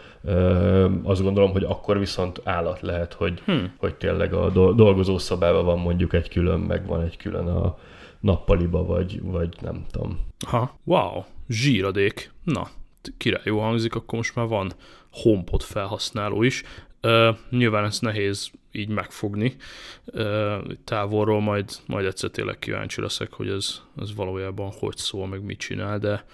azt 1.02 1.22
gondolom, 1.22 1.50
hogy 1.50 1.64
akkor 1.64 1.98
viszont 1.98 2.40
állat 2.44 2.80
lehet, 2.80 3.12
hogy, 3.12 3.42
hmm. 3.44 3.72
hogy 3.76 3.94
tényleg 3.94 4.32
a 4.32 4.50
dolgozó 4.74 5.18
szobában 5.18 5.64
van 5.64 5.78
mondjuk 5.78 6.12
egy 6.12 6.28
külön, 6.28 6.60
meg 6.60 6.86
van 6.86 7.02
egy 7.02 7.16
külön 7.16 7.46
a, 7.46 7.76
nappaliba, 8.20 8.84
vagy, 8.84 9.20
vagy 9.22 9.48
nem 9.60 9.84
tudom. 9.90 10.18
Ha, 10.46 10.78
wow, 10.84 11.24
zsíradék. 11.48 12.32
Na, 12.44 12.68
király 13.16 13.42
jó 13.44 13.58
hangzik, 13.58 13.94
akkor 13.94 14.18
most 14.18 14.34
már 14.34 14.46
van 14.46 14.72
HomePod 15.10 15.62
felhasználó 15.62 16.42
is. 16.42 16.62
Uh, 17.02 17.36
nyilván 17.50 17.84
ezt 17.84 18.02
nehéz 18.02 18.50
így 18.72 18.88
megfogni 18.88 19.56
uh, 20.04 20.72
távolról, 20.84 21.40
majd, 21.40 21.70
majd 21.86 22.06
egyszer 22.06 22.30
tényleg 22.30 22.58
kíváncsi 22.58 23.00
leszek, 23.00 23.32
hogy 23.32 23.48
ez, 23.48 23.80
ez 24.00 24.14
valójában 24.14 24.72
hogy 24.78 24.96
szól, 24.96 25.26
meg 25.26 25.42
mit 25.42 25.58
csinál, 25.58 25.98
de, 25.98 26.24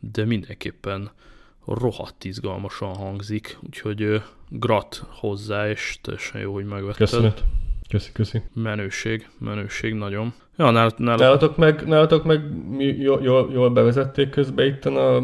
de 0.00 0.24
mindenképpen 0.24 1.10
rohadt 1.66 2.24
izgalmasan 2.24 2.94
hangzik, 2.94 3.58
úgyhogy 3.66 4.02
uh, 4.02 4.22
grat 4.48 5.02
hozzá, 5.08 5.70
és 5.70 5.98
teljesen 6.02 6.40
jó, 6.40 6.52
hogy 6.52 6.64
megvetted. 6.64 6.96
Köszönet. 6.96 7.44
Köszi, 7.88 8.12
köszi. 8.12 8.42
Menőség, 8.54 9.28
menőség 9.38 9.94
nagyon. 9.94 10.34
Ja, 10.56 10.70
nál, 10.70 10.90
nál... 10.96 11.16
Nálatok 11.16 11.56
meg, 11.56 11.86
nálatok 11.86 12.24
meg 12.24 12.40
jól, 12.98 13.22
jól, 13.22 13.50
jól 13.52 13.70
bevezették 13.70 14.30
közben 14.30 14.66
itt 14.66 14.84
a 14.84 15.22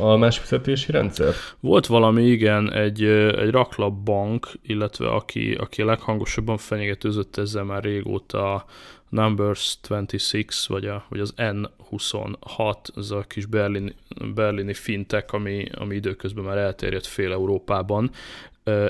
almás 0.00 0.38
fizetési 0.38 0.92
rendszer? 0.92 1.34
Volt 1.60 1.86
valami, 1.86 2.22
igen, 2.22 2.72
egy, 2.72 3.04
egy 3.04 3.50
raklapbank, 3.50 4.46
illetve 4.62 5.08
aki, 5.08 5.54
aki 5.54 5.82
a 5.82 5.84
leghangosabban 5.84 6.56
fenyegetőzött 6.56 7.36
ezzel 7.36 7.64
már 7.64 7.82
régóta 7.82 8.64
Numbers 9.08 9.78
26, 9.88 10.66
vagy, 10.66 10.86
a, 10.86 11.04
vagy 11.08 11.20
az 11.20 11.34
N26, 11.36 12.76
az 12.94 13.10
a 13.10 13.20
kis 13.20 13.46
berlini, 13.46 13.94
berlini 14.34 14.74
fintech, 14.74 15.34
ami, 15.34 15.68
ami 15.74 15.94
időközben 15.94 16.44
már 16.44 16.58
elterjedt 16.58 17.06
fél 17.06 17.32
Európában. 17.32 18.10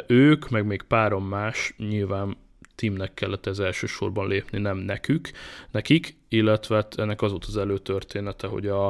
Ők, 0.06 0.48
meg 0.48 0.66
még 0.66 0.82
párom 0.82 1.24
más, 1.24 1.74
nyilván 1.78 2.36
Timnek 2.74 3.14
kellett 3.14 3.46
ez 3.46 3.58
elsősorban 3.58 4.28
lépni, 4.28 4.58
nem 4.58 4.76
nekük, 4.76 5.30
nekik, 5.70 6.16
illetve 6.28 6.74
hát 6.74 6.98
ennek 6.98 7.22
az 7.22 7.30
volt 7.30 7.44
az 7.44 7.56
előtörténete, 7.56 8.46
hogy 8.46 8.66
a, 8.66 8.86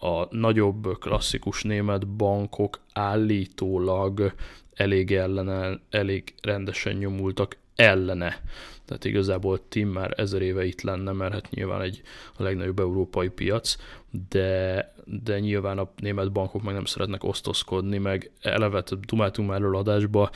a 0.00 0.26
nagyobb 0.30 0.98
klasszikus 0.98 1.62
német 1.62 2.06
bankok 2.06 2.80
állítólag 2.92 4.32
elég 4.74 5.12
ellene, 5.12 5.80
elég 5.90 6.34
rendesen 6.42 6.96
nyomultak 6.96 7.56
ellene. 7.78 8.40
Tehát 8.84 9.04
igazából 9.04 9.68
Tim 9.68 9.88
már 9.88 10.14
ezer 10.16 10.42
éve 10.42 10.64
itt 10.64 10.80
lenne, 10.80 11.12
mert 11.12 11.32
hát 11.32 11.50
nyilván 11.50 11.80
egy 11.80 12.02
a 12.36 12.42
legnagyobb 12.42 12.78
európai 12.78 13.28
piac, 13.28 13.76
de, 14.28 14.92
de 15.04 15.38
nyilván 15.40 15.78
a 15.78 15.90
német 15.96 16.32
bankok 16.32 16.62
meg 16.62 16.74
nem 16.74 16.84
szeretnek 16.84 17.24
osztozkodni, 17.24 17.98
meg 17.98 18.30
eleve 18.40 18.82
dumáltunk 19.06 19.48
már 19.48 19.62
adásba, 19.62 20.30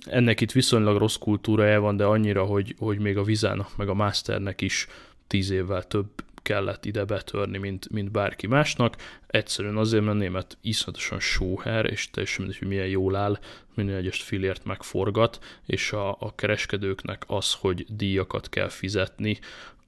ennek 0.00 0.40
itt 0.40 0.52
viszonylag 0.52 0.98
rossz 0.98 1.16
kultúrája 1.16 1.80
van, 1.80 1.96
de 1.96 2.04
annyira, 2.04 2.44
hogy, 2.44 2.74
hogy 2.78 2.98
még 2.98 3.16
a 3.16 3.22
Vizának, 3.22 3.76
meg 3.76 3.88
a 3.88 3.94
Masternek 3.94 4.60
is 4.60 4.86
tíz 5.26 5.50
évvel 5.50 5.82
több 5.82 6.08
kellett 6.42 6.84
ide 6.84 7.04
betörni, 7.04 7.58
mint, 7.58 7.90
mint 7.90 8.10
bárki 8.10 8.46
másnak. 8.46 8.96
Egyszerűen 9.26 9.76
azért, 9.76 10.04
mert 10.04 10.18
német 10.18 10.58
iszonyatosan 10.60 11.20
sóher, 11.20 11.90
és 11.90 12.10
teljesen 12.10 12.40
mindegy, 12.40 12.58
hogy 12.58 12.68
milyen 12.68 12.86
jól 12.86 13.16
áll, 13.16 13.38
minden 13.74 13.96
egyes 13.96 14.22
filért 14.22 14.64
megforgat, 14.64 15.38
és 15.66 15.92
a, 15.92 16.10
a 16.10 16.34
kereskedőknek 16.34 17.24
az, 17.26 17.52
hogy 17.52 17.86
díjakat 17.88 18.48
kell 18.48 18.68
fizetni, 18.68 19.38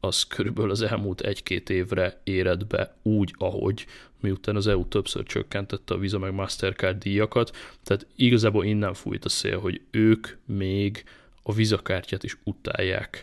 az 0.00 0.22
körülbelül 0.22 0.70
az 0.70 0.82
elmúlt 0.82 1.20
egy-két 1.20 1.70
évre 1.70 2.20
éred 2.24 2.66
be 2.66 2.96
úgy, 3.02 3.34
ahogy, 3.38 3.86
miután 4.20 4.56
az 4.56 4.66
EU 4.66 4.88
többször 4.88 5.22
csökkentette 5.22 5.94
a 5.94 5.98
Visa 5.98 6.18
meg 6.18 6.32
Mastercard 6.32 6.98
díjakat, 6.98 7.56
tehát 7.82 8.06
igazából 8.16 8.64
innen 8.64 8.94
fújt 8.94 9.24
a 9.24 9.28
szél, 9.28 9.58
hogy 9.58 9.80
ők 9.90 10.28
még 10.44 11.04
a 11.42 11.52
Visa 11.52 11.78
kártyát 11.78 12.22
is 12.22 12.36
utálják, 12.44 13.22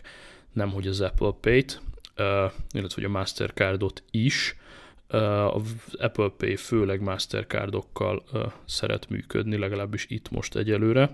nem 0.52 0.70
hogy 0.70 0.86
az 0.86 1.00
Apple 1.00 1.34
Pay-t, 1.40 1.80
illetve 2.16 2.94
hogy 2.94 3.04
a 3.04 3.08
Mastercardot 3.08 4.02
is. 4.10 4.56
Az 5.52 5.74
Apple 5.98 6.28
Pay 6.36 6.56
főleg 6.56 7.00
Mastercardokkal 7.00 8.24
szeret 8.64 9.08
működni, 9.08 9.56
legalábbis 9.56 10.06
itt 10.08 10.30
most 10.30 10.56
egyelőre. 10.56 11.12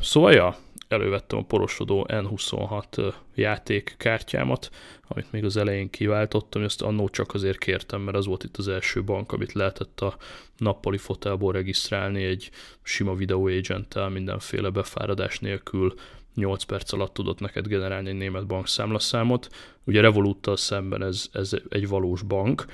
Szóval 0.00 0.32
ja, 0.32 0.56
elővettem 0.88 1.38
a 1.38 1.44
porosodó 1.44 2.06
N26 2.08 3.14
játékkártyámat, 3.34 4.70
amit 5.08 5.32
még 5.32 5.44
az 5.44 5.56
elején 5.56 5.90
kiváltottam, 5.90 6.62
azt 6.62 6.82
annó 6.82 7.08
csak 7.08 7.34
azért 7.34 7.58
kértem, 7.58 8.00
mert 8.00 8.16
az 8.16 8.26
volt 8.26 8.44
itt 8.44 8.56
az 8.56 8.68
első 8.68 9.04
bank, 9.04 9.32
amit 9.32 9.52
lehetett 9.52 10.00
a 10.00 10.16
nappali 10.56 10.98
fotelból 10.98 11.52
regisztrálni 11.52 12.24
egy 12.24 12.50
sima 12.82 13.14
video 13.14 13.46
agenttel, 13.46 14.08
mindenféle 14.08 14.70
befáradás 14.70 15.38
nélkül 15.38 15.94
8 16.34 16.62
perc 16.62 16.92
alatt 16.92 17.14
tudott 17.14 17.40
neked 17.40 17.66
generálni 17.66 18.08
egy 18.08 18.16
német 18.16 18.46
bankszámlaszámot. 18.46 19.48
Ugye 19.84 20.00
Revoluttal 20.00 20.56
szemben 20.56 21.02
ez, 21.02 21.28
ez 21.32 21.52
egy 21.68 21.88
valós 21.88 22.22
bank, 22.22 22.64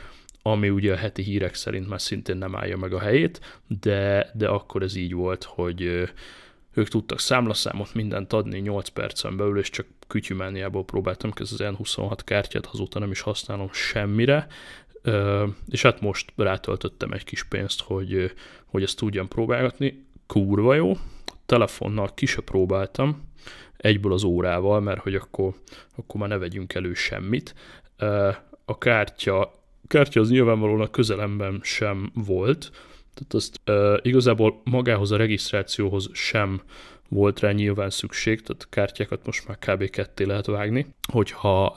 ami 0.43 0.69
ugye 0.71 0.93
a 0.93 0.97
heti 0.97 1.23
hírek 1.23 1.55
szerint 1.55 1.89
már 1.89 2.01
szintén 2.01 2.37
nem 2.37 2.57
állja 2.57 2.77
meg 2.77 2.93
a 2.93 3.01
helyét, 3.01 3.61
de, 3.81 4.31
de 4.35 4.49
akkor 4.49 4.83
ez 4.83 4.95
így 4.95 5.13
volt, 5.13 5.45
hogy 5.45 5.83
ők 6.75 6.89
tudtak 6.89 7.21
számlaszámot, 7.21 7.95
mindent 7.95 8.33
adni 8.33 8.59
8 8.59 8.89
percen 8.89 9.37
belül, 9.37 9.59
és 9.59 9.71
csak 9.71 9.87
kütyümániából 10.07 10.85
próbáltam 10.85 11.33
ez 11.35 11.53
az 11.53 11.61
N26 11.63 12.19
kártyát, 12.25 12.67
azóta 12.67 12.99
nem 12.99 13.11
is 13.11 13.21
használom 13.21 13.73
semmire, 13.73 14.47
és 15.69 15.83
hát 15.83 16.01
most 16.01 16.33
rátöltöttem 16.37 17.13
egy 17.13 17.25
kis 17.25 17.45
pénzt, 17.45 17.81
hogy, 17.81 18.33
hogy 18.67 18.83
ezt 18.83 18.97
tudjam 18.97 19.29
próbálgatni. 19.29 20.05
Kurva 20.27 20.75
jó, 20.75 20.97
telefonnal 21.47 22.15
ki 22.15 22.27
próbáltam, 22.45 23.30
egyből 23.81 24.13
az 24.13 24.23
órával, 24.23 24.81
mert 24.81 25.01
hogy 25.01 25.15
akkor, 25.15 25.55
akkor 25.97 26.21
már 26.21 26.29
ne 26.29 26.39
vegyünk 26.39 26.75
elő 26.75 26.95
semmit. 26.95 27.55
A 28.65 28.79
kártya, 28.79 29.55
kártya 29.87 30.21
az 30.21 30.31
nyilvánvalóan 30.31 30.81
a 30.81 30.91
közelemben 30.91 31.61
sem 31.63 32.11
volt, 32.15 32.71
tehát 33.15 33.35
azt 33.35 33.61
igazából 34.07 34.61
magához 34.65 35.13
a 35.13 35.17
regisztrációhoz 35.17 36.11
sem 36.13 36.63
volt 37.09 37.41
rá 37.41 37.51
nyilván 37.51 37.91
szükség, 37.91 38.43
tehát 38.43 38.67
kártyákat 38.71 39.27
most 39.27 39.49
már 39.49 39.59
kb. 39.59 39.91
ketté 39.91 40.25
lehet 40.25 40.47
vágni, 40.47 40.87
hogyha, 41.13 41.77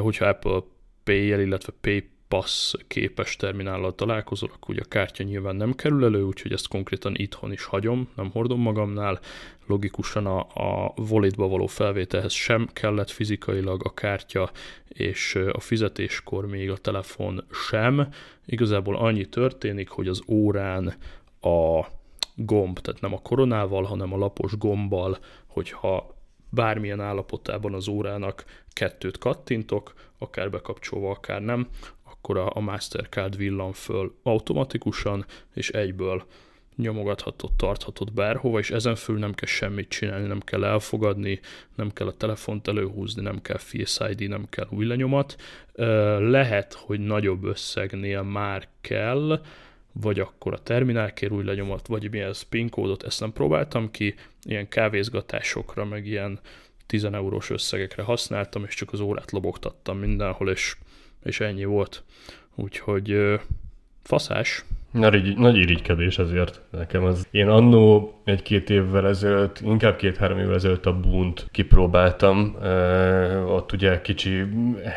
hogyha 0.00 0.26
Apple 0.26 0.60
Pay-jel, 1.04 1.40
illetve 1.40 1.72
Pay 1.80 2.08
Pass 2.28 2.74
képes 2.86 3.36
terminállal 3.36 3.94
találkozol, 3.94 4.50
akkor 4.54 4.74
ugye 4.74 4.84
a 4.84 4.88
kártya 4.88 5.24
nyilván 5.24 5.56
nem 5.56 5.74
kerül 5.74 6.04
elő, 6.04 6.22
úgyhogy 6.22 6.52
ezt 6.52 6.68
konkrétan 6.68 7.14
itthon 7.16 7.52
is 7.52 7.64
hagyom, 7.64 8.08
nem 8.16 8.30
hordom 8.30 8.60
magamnál. 8.60 9.20
Logikusan 9.66 10.26
a, 10.26 10.38
a 10.38 10.92
volitba 10.96 11.48
való 11.48 11.66
felvételhez 11.66 12.32
sem 12.32 12.68
kellett 12.72 13.10
fizikailag 13.10 13.84
a 13.84 13.94
kártya, 13.94 14.50
és 14.88 15.34
a 15.52 15.60
fizetéskor 15.60 16.46
még 16.46 16.70
a 16.70 16.76
telefon 16.76 17.44
sem. 17.68 18.08
Igazából 18.46 18.96
annyi 18.96 19.24
történik, 19.24 19.88
hogy 19.88 20.08
az 20.08 20.22
órán 20.28 20.94
a 21.40 21.86
gomb, 22.34 22.78
tehát 22.78 23.00
nem 23.00 23.12
a 23.12 23.22
koronával, 23.22 23.82
hanem 23.82 24.12
a 24.12 24.16
lapos 24.16 24.56
gombbal, 24.56 25.18
hogyha 25.46 26.16
bármilyen 26.50 27.00
állapotában 27.00 27.74
az 27.74 27.88
órának 27.88 28.44
kettőt 28.72 29.18
kattintok, 29.18 29.94
akár 30.18 30.50
bekapcsolva, 30.50 31.10
akár 31.10 31.42
nem, 31.42 31.68
akkor 32.18 32.38
a, 32.38 32.50
a 32.54 32.60
Mastercard 32.60 33.36
villan 33.36 33.72
föl 33.72 34.14
automatikusan, 34.22 35.24
és 35.54 35.70
egyből 35.70 36.24
nyomogathatod, 36.76 37.52
tarthatod 37.56 38.12
bárhova, 38.12 38.58
és 38.58 38.70
ezen 38.70 38.94
föl 38.94 39.18
nem 39.18 39.34
kell 39.34 39.48
semmit 39.48 39.88
csinálni, 39.88 40.26
nem 40.26 40.40
kell 40.40 40.64
elfogadni, 40.64 41.40
nem 41.74 41.92
kell 41.92 42.06
a 42.06 42.16
telefont 42.16 42.68
előhúzni, 42.68 43.22
nem 43.22 43.42
kell 43.42 43.56
Face 43.56 44.10
ID, 44.10 44.28
nem 44.28 44.46
kell 44.50 44.66
új 44.70 44.84
lenyomat. 44.84 45.36
Lehet, 46.18 46.72
hogy 46.72 47.00
nagyobb 47.00 47.44
összegnél 47.44 48.22
már 48.22 48.68
kell, 48.80 49.42
vagy 49.92 50.20
akkor 50.20 50.52
a 50.52 50.62
terminálkér 50.62 51.32
új 51.32 51.44
lenyomat, 51.44 51.86
vagy 51.86 52.10
milyen 52.10 52.34
PIN 52.48 52.68
kódot, 52.68 53.02
ezt 53.02 53.20
nem 53.20 53.32
próbáltam 53.32 53.90
ki, 53.90 54.14
ilyen 54.42 54.68
kávézgatásokra, 54.68 55.84
meg 55.84 56.06
ilyen 56.06 56.40
10 56.86 57.04
eurós 57.04 57.50
összegekre 57.50 58.02
használtam, 58.02 58.64
és 58.64 58.74
csak 58.74 58.92
az 58.92 59.00
órát 59.00 59.30
lobogtattam 59.30 59.98
mindenhol, 59.98 60.50
és 60.50 60.76
és 61.22 61.40
ennyi 61.40 61.64
volt. 61.64 62.02
Úgyhogy 62.54 63.38
faszás. 64.02 64.64
Nagy, 64.90 65.36
nagy 65.36 65.56
irigykedés 65.56 66.18
ezért 66.18 66.60
nekem 66.70 67.04
az. 67.04 67.28
Én 67.30 67.48
annó 67.48 68.12
egy-két 68.24 68.70
évvel 68.70 69.06
ezelőtt, 69.06 69.60
inkább 69.60 69.96
két-három 69.96 70.38
évvel 70.38 70.54
ezelőtt 70.54 70.86
a 70.86 71.00
bunt 71.00 71.48
kipróbáltam. 71.50 72.56
E, 72.62 73.38
ott 73.38 73.72
ugye 73.72 74.00
kicsi 74.00 74.44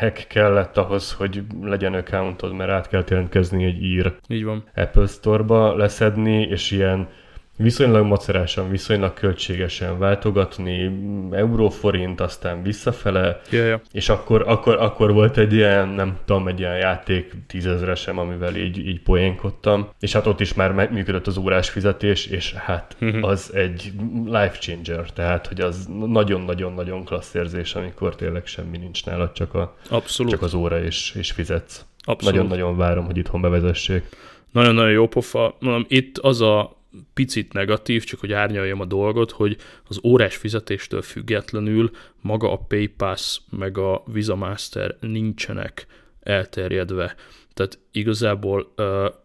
hack 0.00 0.26
kellett 0.28 0.76
ahhoz, 0.76 1.12
hogy 1.12 1.42
legyen 1.62 1.94
accountod, 1.94 2.52
mert 2.52 2.70
át 2.70 2.88
kell 2.88 3.04
jelentkezni 3.08 3.64
egy 3.64 3.82
ír 3.82 4.14
Így 4.28 4.44
van. 4.44 4.64
Apple 4.74 5.06
Store-ba 5.06 5.76
leszedni, 5.76 6.42
és 6.42 6.70
ilyen 6.70 7.08
viszonylag 7.56 8.06
macerásan, 8.06 8.70
viszonylag 8.70 9.14
költségesen 9.14 9.98
váltogatni, 9.98 10.90
euróforint, 11.30 12.20
aztán 12.20 12.62
visszafele, 12.62 13.40
ja, 13.50 13.64
ja. 13.64 13.80
és 13.92 14.08
akkor, 14.08 14.44
akkor, 14.46 14.76
akkor 14.76 15.12
volt 15.12 15.38
egy 15.38 15.52
ilyen, 15.52 15.88
nem 15.88 16.16
tudom, 16.24 16.48
egy 16.48 16.58
ilyen 16.58 16.76
játék 16.76 17.32
tízezresem, 17.46 18.18
amivel 18.18 18.56
így, 18.56 18.86
így 18.86 19.02
poénkodtam, 19.02 19.88
és 20.00 20.12
hát 20.12 20.26
ott 20.26 20.40
is 20.40 20.54
már 20.54 20.90
működött 20.90 21.26
az 21.26 21.36
órás 21.36 21.70
fizetés, 21.70 22.26
és 22.26 22.52
hát 22.52 22.96
uh-huh. 23.00 23.28
az 23.28 23.54
egy 23.54 23.92
life 24.24 24.56
changer, 24.60 25.10
tehát 25.10 25.46
hogy 25.46 25.60
az 25.60 25.88
nagyon-nagyon-nagyon 26.06 27.04
klassz 27.04 27.34
érzés, 27.34 27.74
amikor 27.74 28.14
tényleg 28.14 28.46
semmi 28.46 28.78
nincs 28.78 29.04
nálad, 29.04 29.32
csak, 29.32 29.54
a, 29.54 29.76
Abszolút. 29.88 30.32
csak 30.32 30.42
az 30.42 30.54
óra 30.54 30.82
és, 30.82 31.14
és 31.18 31.30
fizetsz. 31.30 31.84
Nagyon-nagyon 32.20 32.76
várom, 32.76 33.04
hogy 33.04 33.16
itthon 33.16 33.40
bevezessék. 33.40 34.04
Nagyon-nagyon 34.52 34.90
jó 34.90 35.08
pofa. 35.08 35.56
Mondom, 35.60 35.84
itt 35.88 36.18
az 36.18 36.40
a 36.40 36.81
picit 37.14 37.52
negatív, 37.52 38.04
csak 38.04 38.20
hogy 38.20 38.32
árnyaljam 38.32 38.80
a 38.80 38.84
dolgot, 38.84 39.30
hogy 39.30 39.56
az 39.88 40.00
órás 40.04 40.36
fizetéstől 40.36 41.02
függetlenül 41.02 41.90
maga 42.20 42.52
a 42.52 42.56
PayPass 42.56 43.40
meg 43.50 43.78
a 43.78 44.02
Visa 44.06 44.36
Master 44.36 44.96
nincsenek 45.00 45.86
elterjedve. 46.20 47.14
Tehát 47.54 47.78
igazából 47.92 48.72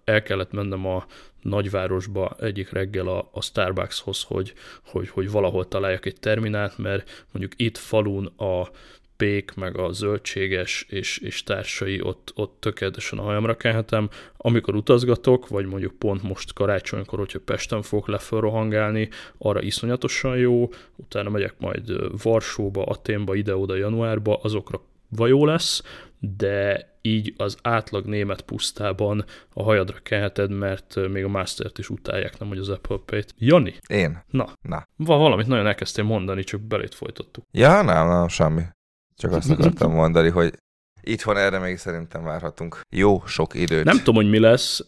el 0.04 0.22
kellett 0.24 0.52
mennem 0.52 0.86
a 0.86 1.06
nagyvárosba 1.42 2.36
egyik 2.40 2.70
reggel 2.70 3.08
a, 3.08 3.30
a 3.32 3.42
Starbuckshoz, 3.42 4.24
hogy, 4.24 4.54
hogy, 4.86 5.10
hogy 5.10 5.32
valahol 5.32 5.68
találjak 5.68 6.06
egy 6.06 6.20
terminált, 6.20 6.78
mert 6.78 7.26
mondjuk 7.32 7.62
itt 7.62 7.78
falun 7.78 8.26
a 8.26 8.70
pék, 9.18 9.54
meg 9.56 9.78
a 9.78 9.92
zöldséges 9.92 10.86
és, 10.90 11.18
és 11.18 11.44
társai 11.44 12.02
ott, 12.02 12.32
ott 12.36 12.58
tökéletesen 12.60 13.20
a 13.20 13.22
hajamra 13.22 13.58
kelhetem. 13.58 14.10
Amikor 14.38 14.76
utazgatok, 14.76 15.48
vagy 15.48 15.66
mondjuk 15.66 15.94
pont 15.94 16.24
most 16.24 16.54
karácsonykor, 16.54 17.20
hogyha 17.20 17.40
Pesten 17.46 17.82
fogok 17.82 18.08
lefelrohangálni, 18.08 19.10
arra 19.38 19.62
iszonyatosan 19.62 20.38
jó, 20.38 20.70
utána 20.96 21.30
megyek 21.30 21.54
majd 21.58 21.94
Varsóba, 22.24 22.84
Aténba, 22.84 23.36
ide-oda 23.36 23.76
januárba, 23.76 24.40
azokra 24.42 24.82
vajó 25.10 25.46
lesz, 25.46 25.84
de 26.20 26.90
így 27.02 27.34
az 27.38 27.58
átlag 27.62 28.06
német 28.06 28.42
pusztában 28.42 29.26
a 29.54 29.64
hajadra 29.64 29.98
kelheted, 30.04 30.52
mert 30.52 31.08
még 31.10 31.24
a 31.24 31.28
Mastert 31.28 31.78
is 31.78 31.90
utálják, 31.90 32.40
nem 32.40 32.48
hogy 32.48 32.58
az 32.58 32.70
Apple 32.70 32.98
Pay-t. 33.06 33.34
Jani? 33.38 33.74
Én? 33.88 34.24
Na. 34.30 34.50
Na. 34.62 34.84
Valamit 34.96 35.48
nagyon 35.48 35.68
elkezdtél 35.68 36.04
mondani, 36.04 36.44
csak 36.44 36.62
belét 36.62 36.96
folytattuk. 36.96 37.44
Ja, 37.52 37.82
nem, 37.82 38.08
nem, 38.08 38.28
semmi. 38.28 38.62
Csak 39.18 39.32
azt 39.32 39.50
akartam 39.52 39.92
mondani, 39.92 40.30
hogy 40.30 40.54
itthon 41.02 41.38
erre 41.38 41.60
még 41.60 41.78
szerintem 41.78 42.24
várhatunk 42.24 42.82
jó 42.90 43.26
sok 43.26 43.54
időt. 43.54 43.84
Nem 43.84 43.98
tudom, 43.98 44.16
hogy 44.16 44.30
mi 44.30 44.40
lesz, 44.40 44.86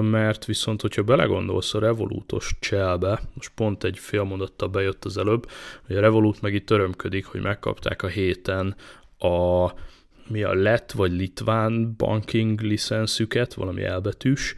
mert 0.00 0.44
viszont, 0.44 0.80
hogyha 0.80 1.02
belegondolsz 1.02 1.74
a 1.74 1.78
Revolutos 1.78 2.56
cselbe, 2.60 3.20
most 3.34 3.50
pont 3.54 3.84
egy 3.84 3.98
fél 3.98 4.22
mondattal 4.22 4.68
bejött 4.68 5.04
az 5.04 5.18
előbb, 5.18 5.50
hogy 5.86 5.96
a 5.96 6.00
Revolut 6.00 6.40
meg 6.40 6.54
itt 6.54 6.70
örömködik, 6.70 7.26
hogy 7.26 7.40
megkapták 7.40 8.02
a 8.02 8.06
héten 8.06 8.76
a 9.18 9.70
mi 10.28 10.42
a 10.42 10.54
lett 10.54 10.92
vagy 10.92 11.12
litván 11.12 11.94
banking 11.96 12.60
licenszüket, 12.60 13.54
valami 13.54 13.82
elbetűs, 13.82 14.54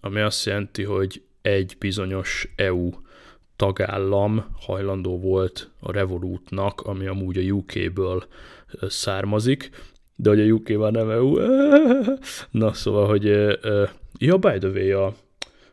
ami 0.00 0.20
azt 0.20 0.46
jelenti, 0.46 0.82
hogy 0.84 1.22
egy 1.42 1.76
bizonyos 1.78 2.52
EU 2.56 2.90
tagállam 3.56 4.56
hajlandó 4.60 5.18
volt 5.20 5.70
a 5.80 5.92
Revolutnak, 5.92 6.80
ami 6.80 7.06
amúgy 7.06 7.36
a 7.36 7.52
UK-ből 7.52 8.24
származik, 8.88 9.70
de 10.16 10.28
hogy 10.28 10.40
a 10.40 10.44
UK 10.44 10.68
már 10.68 10.92
nem 10.92 11.10
EU. 11.10 11.36
Na, 12.50 12.72
szóval, 12.72 13.06
hogy 13.06 13.24
ja, 14.18 14.36
by 14.36 14.58
the 14.58 14.68
way, 14.68 14.90
a, 14.90 15.14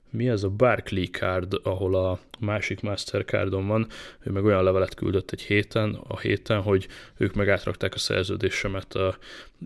mi 0.09 0.29
ez 0.29 0.43
a 0.43 0.49
Barclay 0.49 1.05
card, 1.05 1.59
ahol 1.63 1.95
a 1.95 2.19
másik 2.39 2.81
Mastercardon 2.81 3.67
van, 3.67 3.87
ő 4.19 4.31
meg 4.31 4.43
olyan 4.45 4.63
levelet 4.63 4.93
küldött 4.93 5.31
egy 5.31 5.41
héten, 5.41 5.99
a 6.07 6.19
héten, 6.19 6.61
hogy 6.61 6.87
ők 7.17 7.33
meg 7.33 7.49
átrakták 7.49 7.93
a 7.93 7.97
szerződésemet 7.97 8.93
a 8.93 9.17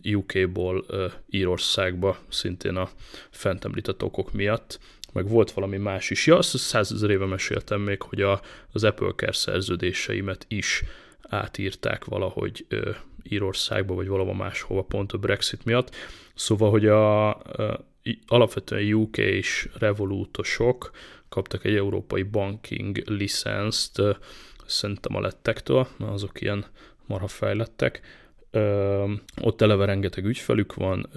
UK-ból 0.04 0.86
Írországba, 1.30 2.18
szintén 2.30 2.76
a 2.76 2.90
fent 3.30 3.66
említett 3.66 4.04
okok 4.04 4.34
miatt, 4.34 4.80
meg 5.14 5.30
volt 5.30 5.52
valami 5.52 5.78
más 5.78 6.10
is. 6.10 6.28
Ja, 6.28 6.38
azt 6.38 6.58
százezer 6.58 7.10
éve 7.10 7.26
meséltem 7.26 7.82
még, 7.82 8.02
hogy 8.02 8.22
a, 8.22 8.42
az 8.72 8.84
Apple 8.84 9.14
Care 9.16 9.32
szerződéseimet 9.32 10.46
is 10.48 10.84
átírták 11.22 12.06
valahogy 12.06 12.66
ö, 12.68 12.92
Írországba, 13.24 13.94
vagy 13.94 14.08
valahol 14.08 14.36
máshova 14.36 14.82
pont 14.82 15.12
a 15.12 15.18
Brexit 15.18 15.66
miatt. 15.66 15.96
Szóval, 16.36 16.70
hogy 16.70 16.86
a, 16.86 17.30
a 17.30 17.86
alapvetően 18.28 18.94
UK 18.94 19.18
és 19.18 19.70
revolútosok 19.80 20.92
kaptak 21.30 21.66
egy 21.66 21.76
európai 21.76 22.24
banking 22.24 22.98
licenszt, 23.06 24.02
szerintem 24.66 25.16
a 25.16 25.20
lettektől, 25.20 25.88
azok 26.00 26.42
ilyen 26.42 26.66
marha 27.06 27.28
fejlettek, 27.28 28.02
ott 29.42 29.62
eleve 29.62 29.86
rengeteg 29.86 30.26
ügyfelük 30.26 30.74
van, 30.74 31.10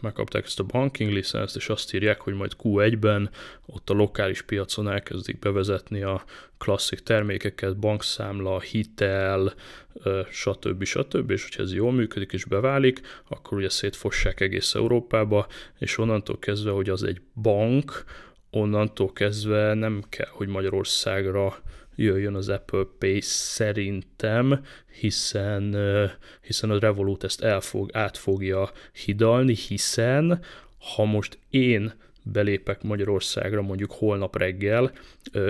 megkapták 0.00 0.44
ezt 0.44 0.60
a 0.60 0.64
banking 0.64 1.12
licenszt, 1.12 1.56
és 1.56 1.68
azt 1.68 1.94
írják, 1.94 2.20
hogy 2.20 2.34
majd 2.34 2.52
Q1-ben 2.62 3.30
ott 3.66 3.90
a 3.90 3.94
lokális 3.94 4.42
piacon 4.42 4.88
elkezdik 4.88 5.38
bevezetni 5.38 6.02
a 6.02 6.24
klasszik 6.58 7.00
termékeket, 7.00 7.78
bankszámla, 7.78 8.60
hitel, 8.60 9.54
stb. 10.30 10.84
stb. 10.84 11.30
És 11.30 11.42
hogyha 11.42 11.62
ez 11.62 11.74
jól 11.74 11.92
működik 11.92 12.32
és 12.32 12.44
beválik, 12.44 13.00
akkor 13.28 13.58
ugye 13.58 13.68
szétfossák 13.68 14.40
egész 14.40 14.74
Európába, 14.74 15.46
és 15.78 15.98
onnantól 15.98 16.38
kezdve, 16.38 16.70
hogy 16.70 16.88
az 16.88 17.02
egy 17.02 17.20
bank, 17.42 18.04
onnantól 18.50 19.12
kezdve 19.12 19.74
nem 19.74 20.02
kell, 20.08 20.30
hogy 20.30 20.48
Magyarországra 20.48 21.58
jöjjön 21.98 22.34
az 22.34 22.48
Apple 22.48 22.84
Pay 22.98 23.20
szerintem, 23.20 24.64
hiszen, 25.00 25.76
hiszen 26.42 26.70
a 26.70 26.78
Revolut 26.78 27.24
ezt 27.24 27.42
el 27.42 27.60
fog, 27.60 27.90
át 27.92 28.16
fogja 28.16 28.70
hidalni, 29.04 29.54
hiszen 29.54 30.40
ha 30.94 31.04
most 31.04 31.38
én 31.50 31.92
belépek 32.22 32.82
Magyarországra 32.82 33.62
mondjuk 33.62 33.92
holnap 33.92 34.36
reggel, 34.36 34.92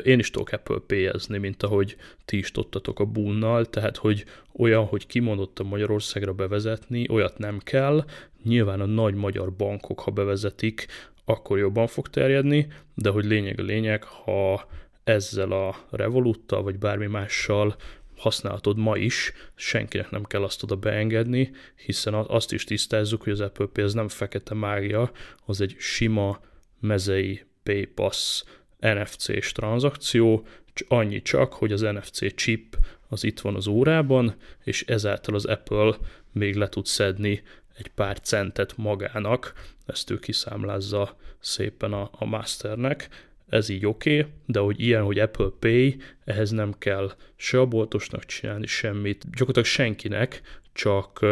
én 0.02 0.18
is 0.18 0.30
tudok 0.30 0.52
Apple 0.52 0.78
Pay-ezni, 0.87 1.38
mint 1.38 1.62
ahogy 1.62 1.96
ti 2.24 2.38
is 2.38 2.50
tudtatok 2.50 3.00
a 3.00 3.04
bunnal, 3.04 3.64
tehát 3.64 3.96
hogy 3.96 4.24
olyan, 4.52 4.84
hogy 4.84 5.06
kimondottam 5.06 5.66
Magyarországra 5.66 6.32
bevezetni, 6.32 7.06
olyat 7.08 7.38
nem 7.38 7.58
kell, 7.58 8.04
nyilván 8.42 8.80
a 8.80 8.87
nagy 8.87 9.14
magyar 9.14 9.52
bankok, 9.52 10.00
ha 10.00 10.11
bevezetik, 10.11 10.87
akkor 11.24 11.58
jobban 11.58 11.87
fog 11.87 12.08
terjedni, 12.08 12.66
de 12.94 13.11
hogy 13.11 13.24
lényeg 13.24 13.61
a 13.61 13.62
lényeg, 13.62 14.02
ha 14.02 14.66
ezzel 15.08 15.52
a 15.52 15.76
Revoluttal, 15.90 16.62
vagy 16.62 16.78
bármi 16.78 17.06
mással 17.06 17.76
használhatod 18.16 18.78
ma 18.78 18.96
is, 18.96 19.32
senkinek 19.54 20.10
nem 20.10 20.24
kell 20.24 20.42
azt 20.42 20.62
oda 20.62 20.76
beengedni, 20.76 21.50
hiszen 21.86 22.14
azt 22.14 22.52
is 22.52 22.64
tisztázzuk, 22.64 23.22
hogy 23.22 23.32
az 23.32 23.40
Apple 23.40 23.66
Pay 23.66 23.84
ez 23.84 23.92
nem 23.92 24.08
fekete 24.08 24.54
mágia, 24.54 25.10
az 25.46 25.60
egy 25.60 25.74
sima 25.78 26.40
mezei 26.80 27.44
PayPass 27.62 28.42
NFC-s 28.78 29.52
tranzakció, 29.52 30.46
annyi 30.88 31.22
csak, 31.22 31.52
hogy 31.52 31.72
az 31.72 31.80
NFC 31.80 32.34
chip 32.34 32.76
az 33.08 33.24
itt 33.24 33.40
van 33.40 33.54
az 33.54 33.66
órában, 33.66 34.34
és 34.64 34.84
ezáltal 34.84 35.34
az 35.34 35.44
Apple 35.44 35.96
még 36.32 36.54
le 36.54 36.68
tud 36.68 36.86
szedni 36.86 37.42
egy 37.76 37.88
pár 37.88 38.20
centet 38.20 38.76
magának, 38.76 39.52
ezt 39.86 40.10
ő 40.10 40.18
kiszámlázza 40.18 41.16
szépen 41.38 41.92
a, 41.92 42.10
a 42.12 42.24
masternek, 42.24 43.27
ez 43.48 43.68
így 43.68 43.87
oké, 43.87 44.18
okay, 44.18 44.32
de 44.46 44.58
hogy 44.58 44.80
ilyen, 44.80 45.02
hogy 45.02 45.18
Apple 45.18 45.50
Pay, 45.58 45.96
ehhez 46.24 46.50
nem 46.50 46.74
kell 46.78 47.12
se 47.37 47.61
a 47.61 47.66
boltosnak 47.66 48.24
csinálni 48.24 48.66
semmit, 48.66 49.24
gyakorlatilag 49.30 49.66
senkinek, 49.66 50.40
csak 50.72 51.24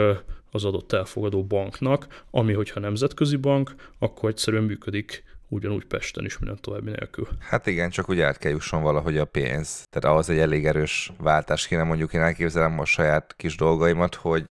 az 0.50 0.64
adott 0.64 0.92
elfogadó 0.92 1.44
banknak, 1.44 2.24
ami 2.30 2.52
hogyha 2.52 2.80
nemzetközi 2.80 3.36
bank, 3.36 3.74
akkor 3.98 4.30
egyszerűen 4.30 4.64
működik 4.64 5.24
ugyanúgy 5.48 5.84
Pesten 5.84 6.24
is 6.24 6.38
minden 6.38 6.58
további 6.60 6.90
nélkül. 6.90 7.28
Hát 7.40 7.66
igen, 7.66 7.90
csak 7.90 8.08
úgy 8.08 8.20
át 8.20 8.38
kell 8.38 8.52
jusson 8.52 8.82
valahogy 8.82 9.18
a 9.18 9.24
pénz. 9.24 9.82
Tehát 9.90 10.14
ahhoz 10.14 10.30
egy 10.30 10.38
elég 10.38 10.66
erős 10.66 11.12
váltás 11.18 11.66
kéne, 11.66 11.82
mondjuk 11.82 12.12
én 12.12 12.20
elképzelem 12.20 12.78
a 12.78 12.84
saját 12.84 13.34
kis 13.36 13.56
dolgaimat, 13.56 14.14
hogy 14.14 14.44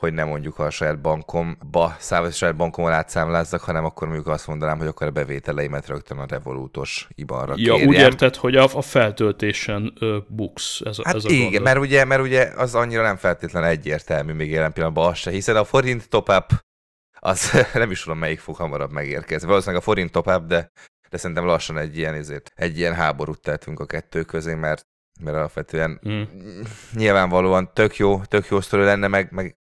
hogy 0.00 0.12
nem 0.12 0.28
mondjuk 0.28 0.58
a 0.58 0.70
saját 0.70 1.00
bankomba, 1.00 1.96
a 2.08 2.30
saját 2.30 2.56
bankomon 2.56 2.92
átszámlázzak, 2.92 3.60
hanem 3.60 3.84
akkor 3.84 4.06
mondjuk 4.06 4.28
azt 4.28 4.46
mondanám, 4.46 4.78
hogy 4.78 4.86
akkor 4.86 5.06
a 5.06 5.10
bevételeimet 5.10 5.86
rögtön 5.86 6.18
a 6.18 6.26
Revolutos 6.28 7.08
IBAN-ra 7.14 7.54
Ja, 7.56 7.72
kérjem. 7.72 7.88
úgy 7.88 7.94
érted, 7.94 8.36
hogy 8.36 8.56
a, 8.56 8.68
a 8.74 8.82
feltöltésen 8.82 9.92
ö, 10.00 10.18
buksz 10.28 10.80
ez 10.80 10.98
hát 11.02 11.14
ez 11.14 11.24
a 11.24 11.28
igen, 11.28 11.62
mert 11.62 11.78
ugye, 11.78 12.04
mert 12.04 12.22
ugye 12.22 12.52
az 12.56 12.74
annyira 12.74 13.02
nem 13.02 13.16
feltétlen 13.16 13.64
egyértelmű 13.64 14.32
még 14.32 14.50
jelen 14.50 14.72
pillanatban 14.72 15.10
az 15.10 15.16
se, 15.16 15.30
hiszen 15.30 15.56
a 15.56 15.64
forint 15.64 16.08
top-up 16.08 16.64
az 17.18 17.50
nem 17.74 17.90
is 17.90 18.02
tudom, 18.02 18.18
melyik 18.18 18.40
fog 18.40 18.56
hamarabb 18.56 18.92
megérkezni. 18.92 19.48
Valószínűleg 19.48 19.80
a 19.80 19.84
forint 19.84 20.12
top-up, 20.12 20.46
de, 20.46 20.70
de 21.10 21.16
szerintem 21.16 21.46
lassan 21.46 21.78
egy 21.78 21.98
ilyen, 21.98 22.14
ezért, 22.14 22.52
egy 22.54 22.78
ilyen 22.78 22.94
háborút 22.94 23.40
tehetünk 23.40 23.80
a 23.80 23.86
kettő 23.86 24.22
közé, 24.22 24.54
mert 24.54 24.86
mert 25.20 25.36
alapvetően 25.36 26.00
mm. 26.08 26.22
nyilvánvalóan 26.92 27.70
tök 27.72 27.96
jó, 27.96 28.24
tök 28.24 28.46
jó 28.46 28.60
sztori 28.60 28.82
lenne, 28.82 29.08
meg, 29.08 29.32
meg 29.32 29.56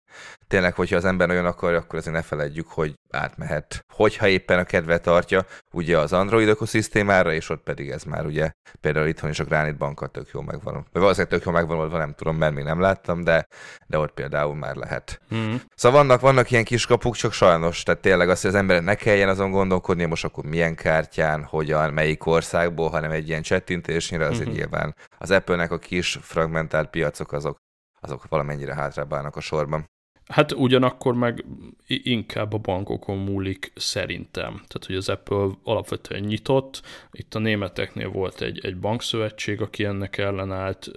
tényleg, 0.47 0.73
hogyha 0.73 0.95
az 0.95 1.05
ember 1.05 1.29
olyan 1.29 1.45
akarja, 1.45 1.77
akkor 1.77 1.99
azért 1.99 2.15
ne 2.15 2.21
feledjük, 2.21 2.67
hogy 2.67 2.93
átmehet, 3.11 3.85
hogyha 3.93 4.27
éppen 4.27 4.59
a 4.59 4.63
kedve 4.63 4.97
tartja, 4.97 5.45
ugye 5.71 5.97
az 5.97 6.13
Android 6.13 6.47
ökoszisztémára, 6.47 7.33
és 7.33 7.49
ott 7.49 7.63
pedig 7.63 7.89
ez 7.89 8.03
már 8.03 8.25
ugye 8.25 8.51
például 8.81 9.07
itthon 9.07 9.29
is 9.29 9.39
a 9.39 9.43
Granite 9.43 9.77
bankkal 9.77 10.07
tök 10.07 10.29
jó 10.33 10.41
megvan. 10.41 10.73
Vagy 10.73 11.01
valószínűleg 11.01 11.31
tök 11.31 11.45
jó 11.45 11.51
megvan, 11.51 11.89
nem 11.89 12.13
tudom, 12.13 12.37
mert 12.37 12.53
még 12.53 12.63
nem 12.63 12.79
láttam, 12.79 13.23
de, 13.23 13.47
de 13.87 13.97
ott 13.97 14.13
például 14.13 14.55
már 14.55 14.75
lehet. 14.75 15.21
Mm. 15.35 15.55
Szóval 15.75 15.99
vannak, 15.99 16.21
vannak 16.21 16.51
ilyen 16.51 16.63
kis 16.63 16.85
kapuk, 16.85 17.15
csak 17.15 17.33
sajnos, 17.33 17.83
tehát 17.83 18.01
tényleg 18.01 18.29
az, 18.29 18.41
hogy 18.41 18.49
az 18.49 18.55
ember 18.55 18.83
ne 18.83 18.95
kelljen 18.95 19.29
azon 19.29 19.51
gondolkodni, 19.51 20.05
most 20.05 20.23
akkor 20.23 20.43
milyen 20.43 20.75
kártyán, 20.75 21.43
hogyan, 21.43 21.93
melyik 21.93 22.25
országból, 22.25 22.89
hanem 22.89 23.11
egy 23.11 23.27
ilyen 23.27 23.41
csettintésnyire, 23.41 24.25
azért 24.25 24.47
mm-hmm. 24.47 24.57
nyilván 24.57 24.95
az 25.17 25.31
Apple-nek 25.31 25.71
a 25.71 25.77
kis 25.77 26.19
fragmentált 26.21 26.89
piacok 26.89 27.31
azok, 27.31 27.57
azok 27.99 28.27
valamennyire 28.29 28.73
hátrább 28.73 29.13
állnak 29.13 29.35
a 29.35 29.41
sorban. 29.41 29.91
Hát 30.27 30.51
ugyanakkor 30.51 31.13
meg 31.13 31.45
inkább 31.87 32.53
a 32.53 32.57
bankokon 32.57 33.17
múlik 33.17 33.71
szerintem. 33.75 34.51
Tehát, 34.51 34.85
hogy 34.85 34.95
az 34.95 35.09
Apple 35.09 35.47
alapvetően 35.63 36.21
nyitott. 36.21 36.81
Itt 37.11 37.35
a 37.35 37.39
németeknél 37.39 38.09
volt 38.09 38.41
egy, 38.41 38.65
egy 38.65 38.77
bankszövetség, 38.77 39.61
aki 39.61 39.85
ennek 39.85 40.17
ellenállt, 40.17 40.91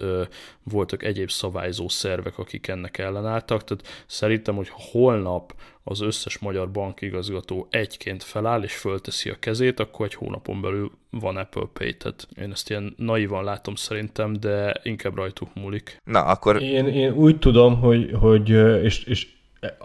voltak 0.63 1.03
egyéb 1.03 1.29
szabályzó 1.29 1.87
szervek, 1.87 2.37
akik 2.37 2.67
ennek 2.67 2.97
ellenálltak. 2.97 3.63
Tehát 3.63 4.03
szerintem, 4.05 4.55
hogy 4.55 4.69
holnap 4.71 5.53
az 5.89 6.01
összes 6.01 6.37
magyar 6.37 6.71
bankigazgató 6.71 7.67
egyként 7.69 8.23
feláll 8.23 8.63
és 8.63 8.75
fölteszi 8.75 9.29
a 9.29 9.35
kezét, 9.39 9.79
akkor 9.79 10.05
egy 10.05 10.13
hónapon 10.13 10.61
belül 10.61 10.91
van 11.09 11.37
Apple 11.37 11.67
Pay. 11.73 11.97
Tehát 11.97 12.27
én 12.41 12.51
ezt 12.51 12.69
ilyen 12.69 12.93
naivan 12.97 13.43
látom 13.43 13.75
szerintem, 13.75 14.33
de 14.33 14.79
inkább 14.83 15.15
rajtuk 15.15 15.49
múlik. 15.55 16.01
Na, 16.03 16.21
akkor... 16.21 16.61
Én, 16.61 16.87
én 16.87 17.11
úgy 17.11 17.39
tudom, 17.39 17.79
hogy, 17.79 18.11
hogy 18.19 18.49
és, 18.83 19.03
és 19.03 19.27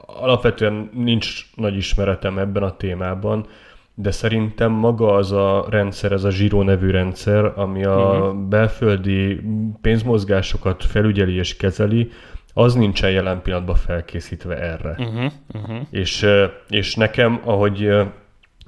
alapvetően 0.06 0.90
nincs 0.94 1.46
nagy 1.54 1.76
ismeretem 1.76 2.38
ebben 2.38 2.62
a 2.62 2.76
témában, 2.76 3.46
de 3.94 4.10
szerintem 4.10 4.72
maga 4.72 5.14
az 5.14 5.32
a 5.32 5.66
rendszer, 5.70 6.12
ez 6.12 6.24
a 6.24 6.30
Zsiro 6.30 6.62
nevű 6.62 6.90
rendszer, 6.90 7.58
ami 7.58 7.84
a 7.84 7.96
uh-huh. 7.96 8.48
belföldi 8.48 9.40
pénzmozgásokat 9.80 10.84
felügyeli 10.84 11.34
és 11.34 11.56
kezeli, 11.56 12.10
az 12.54 12.74
nincsen 12.74 13.10
jelen 13.10 13.42
pillanatban 13.42 13.76
felkészítve 13.76 14.56
erre. 14.56 14.96
Uh-huh, 14.98 15.32
uh-huh. 15.54 15.76
És, 15.90 16.26
és 16.68 16.94
nekem, 16.94 17.40
ahogy 17.44 17.88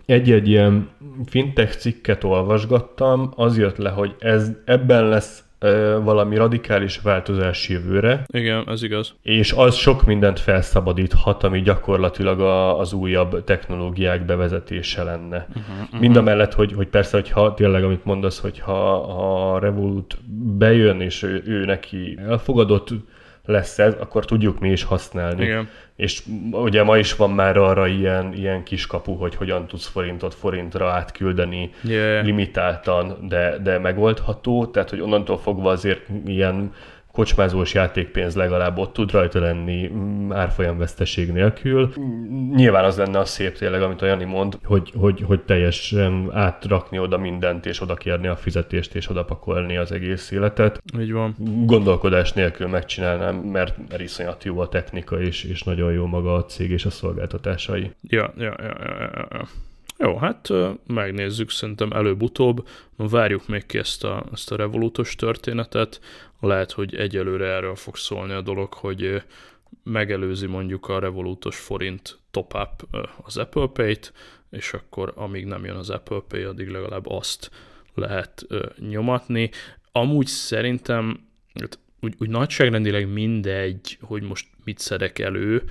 egy-egy 0.07 0.49
ilyen 0.49 0.89
fintech 1.27 1.77
cikket 1.77 2.25
olvasgattam, 2.25 3.33
az 3.37 3.59
jött 3.59 3.77
le, 3.77 3.91
hogy 3.91 4.15
ez 4.19 4.51
ebben 4.65 5.09
lesz 5.09 5.45
valami 6.03 6.37
radikális 6.37 7.01
változás 7.01 7.69
jövőre. 7.69 8.25
Igen, 8.27 8.69
ez 8.69 8.83
igaz. 8.83 9.15
És 9.23 9.53
az 9.53 9.75
sok 9.75 10.05
mindent 10.05 10.41
felszabadíthat, 10.41 11.43
ami 11.43 11.61
gyakorlatilag 11.61 12.41
a, 12.41 12.79
az 12.79 12.93
újabb 12.93 13.45
technológiák 13.45 14.25
bevezetése 14.25 15.03
lenne. 15.03 15.47
Uh-huh, 15.49 15.83
uh-huh. 15.83 16.01
Mind 16.01 16.17
a 16.17 16.23
mellett, 16.23 16.55
hogy, 16.55 16.73
hogy 16.73 16.89
persze, 16.89 17.17
hogyha 17.17 17.55
tényleg, 17.55 17.85
amit 17.85 18.05
mondasz, 18.05 18.41
hogy 18.41 18.59
ha 18.61 18.95
a 19.55 19.59
Revolut 19.59 20.19
bejön, 20.59 21.01
és 21.01 21.23
ő, 21.23 21.43
ő 21.47 21.65
neki 21.65 22.19
elfogadott 22.29 22.89
lesz 23.45 23.79
ez, 23.79 23.95
akkor 23.99 24.25
tudjuk 24.25 24.61
mi 24.61 24.71
is 24.71 24.83
használni. 24.83 25.45
Igen. 25.45 25.69
És 25.97 26.23
ugye 26.51 26.83
ma 26.83 26.99
is 26.99 27.17
van 27.17 27.31
már 27.31 27.57
arra 27.57 27.87
ilyen, 27.87 28.33
ilyen 28.33 28.63
kiskapu, 28.63 29.15
hogy 29.15 29.35
hogyan 29.35 29.67
tudsz 29.67 29.87
forintot 29.87 30.35
forintra 30.35 30.91
átküldeni 30.91 31.71
yeah. 31.83 32.25
limitáltan, 32.25 33.29
de, 33.29 33.59
de 33.59 33.79
megoldható, 33.79 34.67
tehát 34.67 34.91
hogy 34.91 35.01
onnantól 35.01 35.39
fogva 35.39 35.71
azért 35.71 36.09
ilyen 36.27 36.73
kocsmázós 37.15 37.75
játékpénz 37.75 38.35
legalább 38.35 38.79
ott 38.79 38.93
tud 38.93 39.11
rajta 39.11 39.41
lenni 39.41 39.89
mm, 39.89 40.33
árfolyam 40.33 40.79
veszteség 40.79 41.33
nélkül. 41.33 41.93
Nyilván 42.55 42.85
az 42.85 42.97
lenne 42.97 43.19
a 43.19 43.25
szép 43.25 43.59
tényleg, 43.59 43.83
amit 43.83 44.03
a 44.03 44.07
Jani 44.07 44.25
mond, 44.25 44.59
hogy, 44.65 44.93
hogy, 44.97 45.23
hogy 45.27 45.41
teljesen 45.41 46.31
átrakni 46.33 46.99
oda 46.99 47.19
mindent, 47.19 47.67
és 47.67 47.81
oda 47.81 47.95
kérni 47.95 48.27
a 48.27 48.37
fizetést, 48.37 48.95
és 48.95 49.09
oda 49.09 49.25
pakolni 49.25 49.77
az 49.77 49.93
egész 49.93 50.31
életet. 50.31 50.83
Így 50.99 51.13
van. 51.13 51.35
Gondolkodás 51.65 52.33
nélkül 52.33 52.67
megcsinálnám, 52.67 53.37
mert, 53.37 53.77
mert 53.89 54.03
iszonyat 54.03 54.45
jó 54.45 54.61
a 54.61 54.69
technika, 54.69 55.21
és, 55.21 55.45
és 55.45 55.63
nagyon 55.63 55.93
jó 55.93 56.07
maga 56.07 56.35
a 56.35 56.45
cég 56.45 56.71
és 56.71 56.85
a 56.85 56.91
szolgáltatásai. 56.91 57.91
Ja, 58.03 58.33
ja, 58.37 58.55
ja, 58.59 58.75
ja, 58.81 59.27
ja. 59.31 59.47
Jó, 59.99 60.17
hát 60.17 60.49
megnézzük, 60.87 61.51
szerintem 61.51 61.93
előbb-utóbb, 61.93 62.69
várjuk 62.97 63.49
még 63.49 63.67
ki 63.67 63.79
ezt 63.79 64.05
a, 64.05 64.25
ezt 64.33 64.53
a 64.53 64.57
revolútos 64.57 65.15
történetet, 65.15 66.01
lehet, 66.41 66.73
hogy 66.73 66.95
egyelőre 66.95 67.47
erről 67.47 67.75
fog 67.75 67.97
szólni 67.97 68.33
a 68.33 68.41
dolog, 68.41 68.73
hogy 68.73 69.23
megelőzi 69.83 70.47
mondjuk 70.47 70.89
a 70.89 70.99
revolútos 70.99 71.59
forint 71.59 72.19
top-up 72.31 72.87
az 73.23 73.37
Apple 73.37 73.67
Pay-t, 73.67 74.13
és 74.51 74.73
akkor 74.73 75.13
amíg 75.17 75.45
nem 75.45 75.65
jön 75.65 75.77
az 75.77 75.91
Apple 75.91 76.21
Pay, 76.29 76.43
addig 76.43 76.69
legalább 76.69 77.07
azt 77.07 77.51
lehet 77.95 78.47
nyomatni. 78.79 79.51
Amúgy 79.93 80.27
szerintem 80.27 81.29
hát 81.61 81.79
úgy, 82.01 82.15
úgy 82.19 82.29
nagyságrendileg 82.29 83.13
mindegy, 83.13 83.99
hogy 84.01 84.23
most 84.23 84.49
mit 84.65 84.79
szedek 84.79 85.19
elő, 85.19 85.63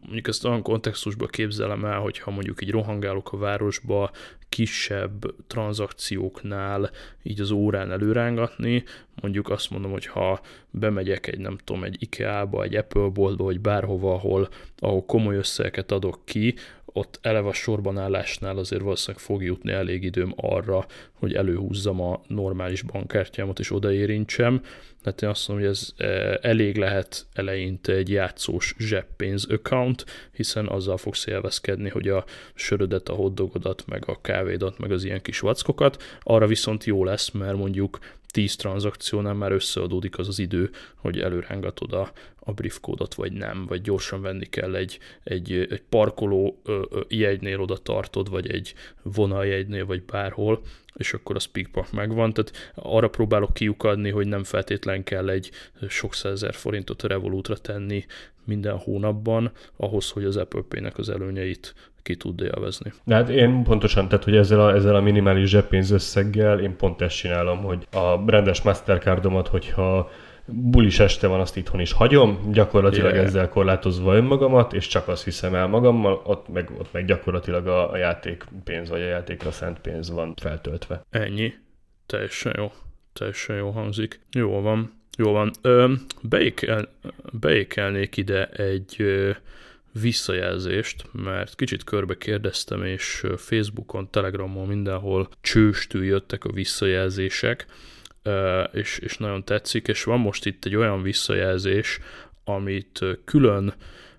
mondjuk 0.00 0.28
ezt 0.28 0.44
olyan 0.44 0.62
kontextusban 0.62 1.28
képzelem 1.28 1.84
el, 1.84 1.98
hogyha 1.98 2.30
mondjuk 2.30 2.62
így 2.62 2.70
rohangálok 2.70 3.32
a 3.32 3.36
városba, 3.36 4.10
kisebb 4.48 5.46
tranzakcióknál 5.46 6.90
így 7.22 7.40
az 7.40 7.50
órán 7.50 7.90
előrángatni, 7.90 8.84
mondjuk 9.20 9.50
azt 9.50 9.70
mondom, 9.70 9.90
hogy 9.90 10.06
ha 10.06 10.40
bemegyek 10.70 11.26
egy 11.26 11.38
nem 11.38 11.58
tudom, 11.64 11.84
egy 11.84 11.96
IKEA-ba, 11.98 12.62
egy 12.62 12.76
Apple 12.76 13.08
boltba, 13.08 13.44
vagy 13.44 13.60
bárhova, 13.60 14.14
ahol, 14.14 14.48
ahol 14.78 15.04
komoly 15.04 15.36
összegeket 15.36 15.92
adok 15.92 16.20
ki, 16.24 16.54
ott 16.96 17.18
eleve 17.22 17.48
a 17.48 17.52
sorban 17.52 17.98
állásnál 17.98 18.58
azért 18.58 18.82
valószínűleg 18.82 19.24
fog 19.24 19.42
jutni 19.42 19.72
elég 19.72 20.02
időm 20.02 20.32
arra, 20.36 20.86
hogy 21.12 21.34
előhúzzam 21.34 22.00
a 22.00 22.20
normális 22.26 22.82
bankkártyámat 22.82 23.58
és 23.58 23.72
odaérintsem. 23.72 24.60
Tehát 25.02 25.22
én 25.22 25.28
azt 25.28 25.48
mondom, 25.48 25.66
hogy 25.66 25.76
ez 25.76 25.92
e, 25.96 26.38
elég 26.42 26.76
lehet 26.76 27.26
eleinte 27.32 27.92
egy 27.92 28.10
játszós 28.10 28.74
zseppénz 28.78 29.46
account, 29.50 30.04
hiszen 30.32 30.66
azzal 30.66 30.96
fogsz 30.96 31.26
élvezkedni, 31.26 31.88
hogy 31.88 32.08
a 32.08 32.24
sörödet, 32.54 33.08
a 33.08 33.14
hoddogodat, 33.14 33.84
meg 33.86 34.02
a 34.06 34.20
kávédat, 34.20 34.78
meg 34.78 34.90
az 34.90 35.04
ilyen 35.04 35.22
kis 35.22 35.38
vackokat. 35.38 36.02
Arra 36.22 36.46
viszont 36.46 36.84
jó 36.84 37.04
lesz, 37.04 37.30
mert 37.30 37.56
mondjuk 37.56 37.98
10 38.26 38.56
tranzakciónál 38.56 39.34
már 39.34 39.52
összeadódik 39.52 40.18
az 40.18 40.28
az 40.28 40.38
idő, 40.38 40.70
hogy 40.96 41.20
előrángatod 41.20 41.92
a, 41.92 42.12
a 42.38 42.52
briefkódot, 42.52 43.14
vagy 43.14 43.32
nem, 43.32 43.66
vagy 43.66 43.80
gyorsan 43.80 44.22
venni 44.22 44.46
kell 44.46 44.74
egy, 44.74 44.98
egy, 45.24 45.52
egy 45.52 45.82
parkoló 45.88 46.62
jegynél 47.08 47.60
oda 47.60 47.76
tartod, 47.76 48.30
vagy 48.30 48.50
egy 48.50 48.74
vonaljegynél, 49.02 49.86
vagy 49.86 50.02
bárhol, 50.02 50.62
és 50.96 51.12
akkor 51.12 51.36
a 51.36 51.38
speakpack 51.38 51.92
megvan. 51.92 52.32
Tehát 52.32 52.72
arra 52.74 53.08
próbálok 53.08 53.54
kiukadni, 53.54 54.10
hogy 54.10 54.26
nem 54.26 54.44
feltétlen 54.44 55.02
kell 55.02 55.28
egy 55.28 55.50
sok 55.88 56.14
százezer 56.14 56.54
forintot 56.54 57.02
a 57.02 57.08
Revolutra 57.08 57.56
tenni 57.56 58.04
minden 58.44 58.76
hónapban, 58.78 59.50
ahhoz, 59.76 60.10
hogy 60.10 60.24
az 60.24 60.36
Apple 60.36 60.62
Pay-nek 60.68 60.98
az 60.98 61.08
előnyeit 61.08 61.74
ki 62.02 62.16
tud 62.16 62.40
élvezni. 62.40 62.92
De 63.04 63.14
hát 63.14 63.28
én 63.28 63.62
pontosan, 63.62 64.08
tehát 64.08 64.24
hogy 64.24 64.36
ezzel 64.36 64.60
a, 64.60 64.74
ezzel 64.74 64.94
a 64.94 65.00
minimális 65.00 65.48
zseppénz 65.48 65.90
összeggel 65.90 66.60
én 66.60 66.76
pont 66.76 67.00
ezt 67.00 67.16
csinálom, 67.16 67.58
hogy 67.58 67.86
a 67.92 68.30
rendes 68.30 68.62
Mastercardomat, 68.62 69.48
hogyha 69.48 70.10
bulis 70.46 70.98
este 70.98 71.26
van, 71.26 71.40
azt 71.40 71.56
itthon 71.56 71.80
is 71.80 71.92
hagyom, 71.92 72.52
gyakorlatilag 72.52 73.12
yeah. 73.12 73.24
ezzel 73.24 73.48
korlátozva 73.48 74.14
önmagamat, 74.14 74.72
és 74.72 74.86
csak 74.86 75.08
azt 75.08 75.24
hiszem 75.24 75.54
el 75.54 75.66
magammal, 75.66 76.20
ott 76.24 76.48
meg, 76.48 76.70
ott 76.78 76.92
meg 76.92 77.04
gyakorlatilag 77.04 77.66
a, 77.66 77.90
a 77.90 77.96
játékpénz, 77.96 78.88
vagy 78.88 79.00
a 79.00 79.06
játékra 79.06 79.50
szent 79.50 79.78
pénz 79.78 80.10
van 80.10 80.34
feltöltve. 80.42 81.04
Ennyi. 81.10 81.54
Teljesen 82.06 82.54
jó. 82.56 82.72
Teljesen 83.12 83.56
jó 83.56 83.70
hangzik. 83.70 84.20
Jó 84.32 84.60
van. 84.60 84.94
Jó 85.18 85.32
van. 85.32 85.50
Ö, 85.62 85.92
beékel, 86.22 86.88
beékelnék 87.32 88.16
ide 88.16 88.46
egy 88.46 88.94
ö, 88.98 89.30
visszajelzést, 90.00 91.04
mert 91.12 91.54
kicsit 91.54 91.84
körbe 91.84 92.16
kérdeztem, 92.16 92.82
és 92.82 93.22
Facebookon, 93.36 94.10
Telegramon, 94.10 94.66
mindenhol 94.66 95.28
csőstül 95.40 96.04
jöttek 96.04 96.44
a 96.44 96.52
visszajelzések, 96.52 97.66
és, 98.72 98.98
és 98.98 99.16
nagyon 99.16 99.44
tetszik, 99.44 99.88
és 99.88 100.04
van 100.04 100.20
most 100.20 100.46
itt 100.46 100.64
egy 100.64 100.76
olyan 100.76 101.02
visszajelzés, 101.02 101.98
amit 102.44 103.04
külön 103.24 103.74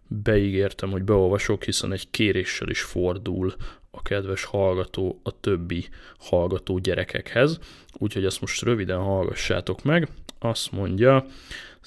beígértem, 0.08 0.90
hogy 0.92 1.04
beolvasok, 1.04 1.64
hiszen 1.64 1.92
egy 1.92 2.10
kéréssel 2.12 2.70
is 2.70 2.82
fordul 2.82 3.54
a 3.92 4.02
kedves 4.02 4.44
hallgató 4.44 5.20
a 5.24 5.40
többi 5.40 5.88
hallgató 6.18 6.78
gyerekekhez, 6.78 7.60
úgyhogy 7.94 8.26
ezt 8.26 8.42
most 8.42 8.62
röviden 8.62 9.00
hallgassátok 9.00 9.84
meg. 9.84 10.08
Azt 10.40 10.72
mondja, 10.72 11.26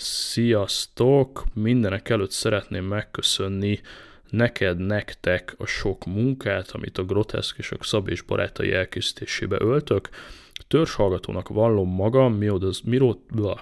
Sziasztok! 0.03 1.45
Mindenek 1.55 2.09
előtt 2.09 2.31
szeretném 2.31 2.85
megköszönni 2.85 3.81
neked, 4.31 4.79
nektek 4.79 5.55
a 5.59 5.67
sok 5.67 6.05
munkát, 6.05 6.71
amit 6.71 6.99
a 6.99 7.05
groteszk 7.05 7.59
és 7.59 7.71
a 7.71 7.77
szabés 7.81 8.23
barátai 8.23 8.73
elkészítésébe 8.73 9.57
öltök. 9.61 10.09
Törzs 10.71 10.95
hallgatónak 10.95 11.49
vallom 11.49 11.95
magam, 11.95 12.35
mióta, 12.35 12.71
mióta, 12.85 13.61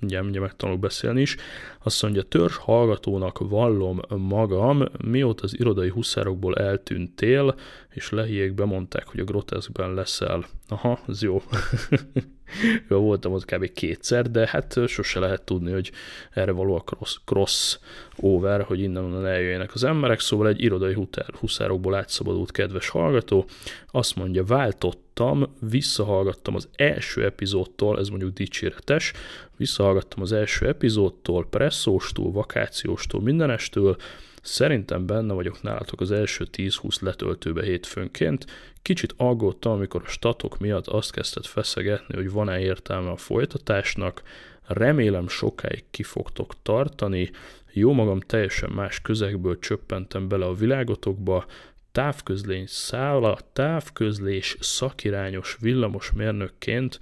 mindjárt, 0.00 0.22
mindjárt 0.22 0.46
megtanulok 0.46 0.80
beszélni 0.80 1.20
is. 1.20 1.36
Azt 1.82 2.02
mondja, 2.02 2.22
törzs 2.22 2.56
hallgatónak 2.56 3.38
vallom 3.38 4.00
magam, 4.16 4.84
mióta 5.04 5.44
az 5.44 5.58
irodai 5.58 5.88
huszárokból 5.88 6.56
eltűntél, 6.56 7.54
és 7.90 8.10
lehiék 8.10 8.54
bemondták, 8.54 9.06
hogy 9.08 9.20
a 9.20 9.24
groteszkben 9.24 9.94
leszel. 9.94 10.46
Aha, 10.68 10.98
ez 11.08 11.22
jó. 11.22 11.42
voltam 12.88 13.32
ott 13.32 13.44
kb. 13.44 13.72
kétszer, 13.72 14.30
de 14.30 14.48
hát 14.48 14.78
sose 14.86 15.18
lehet 15.18 15.42
tudni, 15.42 15.72
hogy 15.72 15.92
erre 16.30 16.52
való 16.52 16.74
a 16.74 16.80
cross, 16.80 17.16
cross 17.24 17.78
over, 18.16 18.62
hogy 18.62 18.80
innen 18.80 19.26
eljöjjenek 19.26 19.74
az 19.74 19.84
emberek, 19.84 20.20
szóval 20.20 20.48
egy 20.48 20.62
irodai 20.62 20.96
huszárokból 21.38 21.94
átszabadult 21.94 22.50
kedves 22.50 22.88
hallgató, 22.88 23.46
azt 23.90 24.16
mondja, 24.16 24.44
váltottam, 24.44 25.54
visszahallgattam 25.70 26.54
az 26.54 26.68
első 26.76 27.24
epizódtól, 27.24 27.98
ez 27.98 28.08
mondjuk 28.08 28.32
dicséretes, 28.32 29.12
visszahallgattam 29.56 30.22
az 30.22 30.32
első 30.32 30.66
epizódtól, 30.66 31.46
presszóstól, 31.50 32.32
vakációstól, 32.32 33.20
mindenestől, 33.20 33.96
Szerintem 34.42 35.06
benne 35.06 35.32
vagyok 35.32 35.62
nálatok 35.62 36.00
az 36.00 36.10
első 36.10 36.46
10-20 36.56 37.00
letöltőbe 37.00 37.62
hétfőnként. 37.62 38.46
Kicsit 38.82 39.14
aggódtam, 39.16 39.72
amikor 39.72 40.02
a 40.04 40.08
statok 40.08 40.58
miatt 40.58 40.86
azt 40.86 41.12
kezdett 41.12 41.46
feszegetni, 41.46 42.14
hogy 42.14 42.30
van-e 42.30 42.60
értelme 42.60 43.10
a 43.10 43.16
folytatásnak. 43.16 44.22
Remélem 44.66 45.28
sokáig 45.28 45.84
ki 45.90 46.02
fogtok 46.02 46.54
tartani. 46.62 47.30
Jó 47.72 47.92
magam 47.92 48.20
teljesen 48.20 48.70
más 48.70 49.00
közegből 49.00 49.58
csöppentem 49.58 50.28
bele 50.28 50.44
a 50.44 50.54
világotokba, 50.54 51.44
távközlény 51.92 52.66
szála, 52.66 53.38
távközlés 53.52 54.56
szakirányos 54.60 55.56
villamosmérnökként 55.60 56.98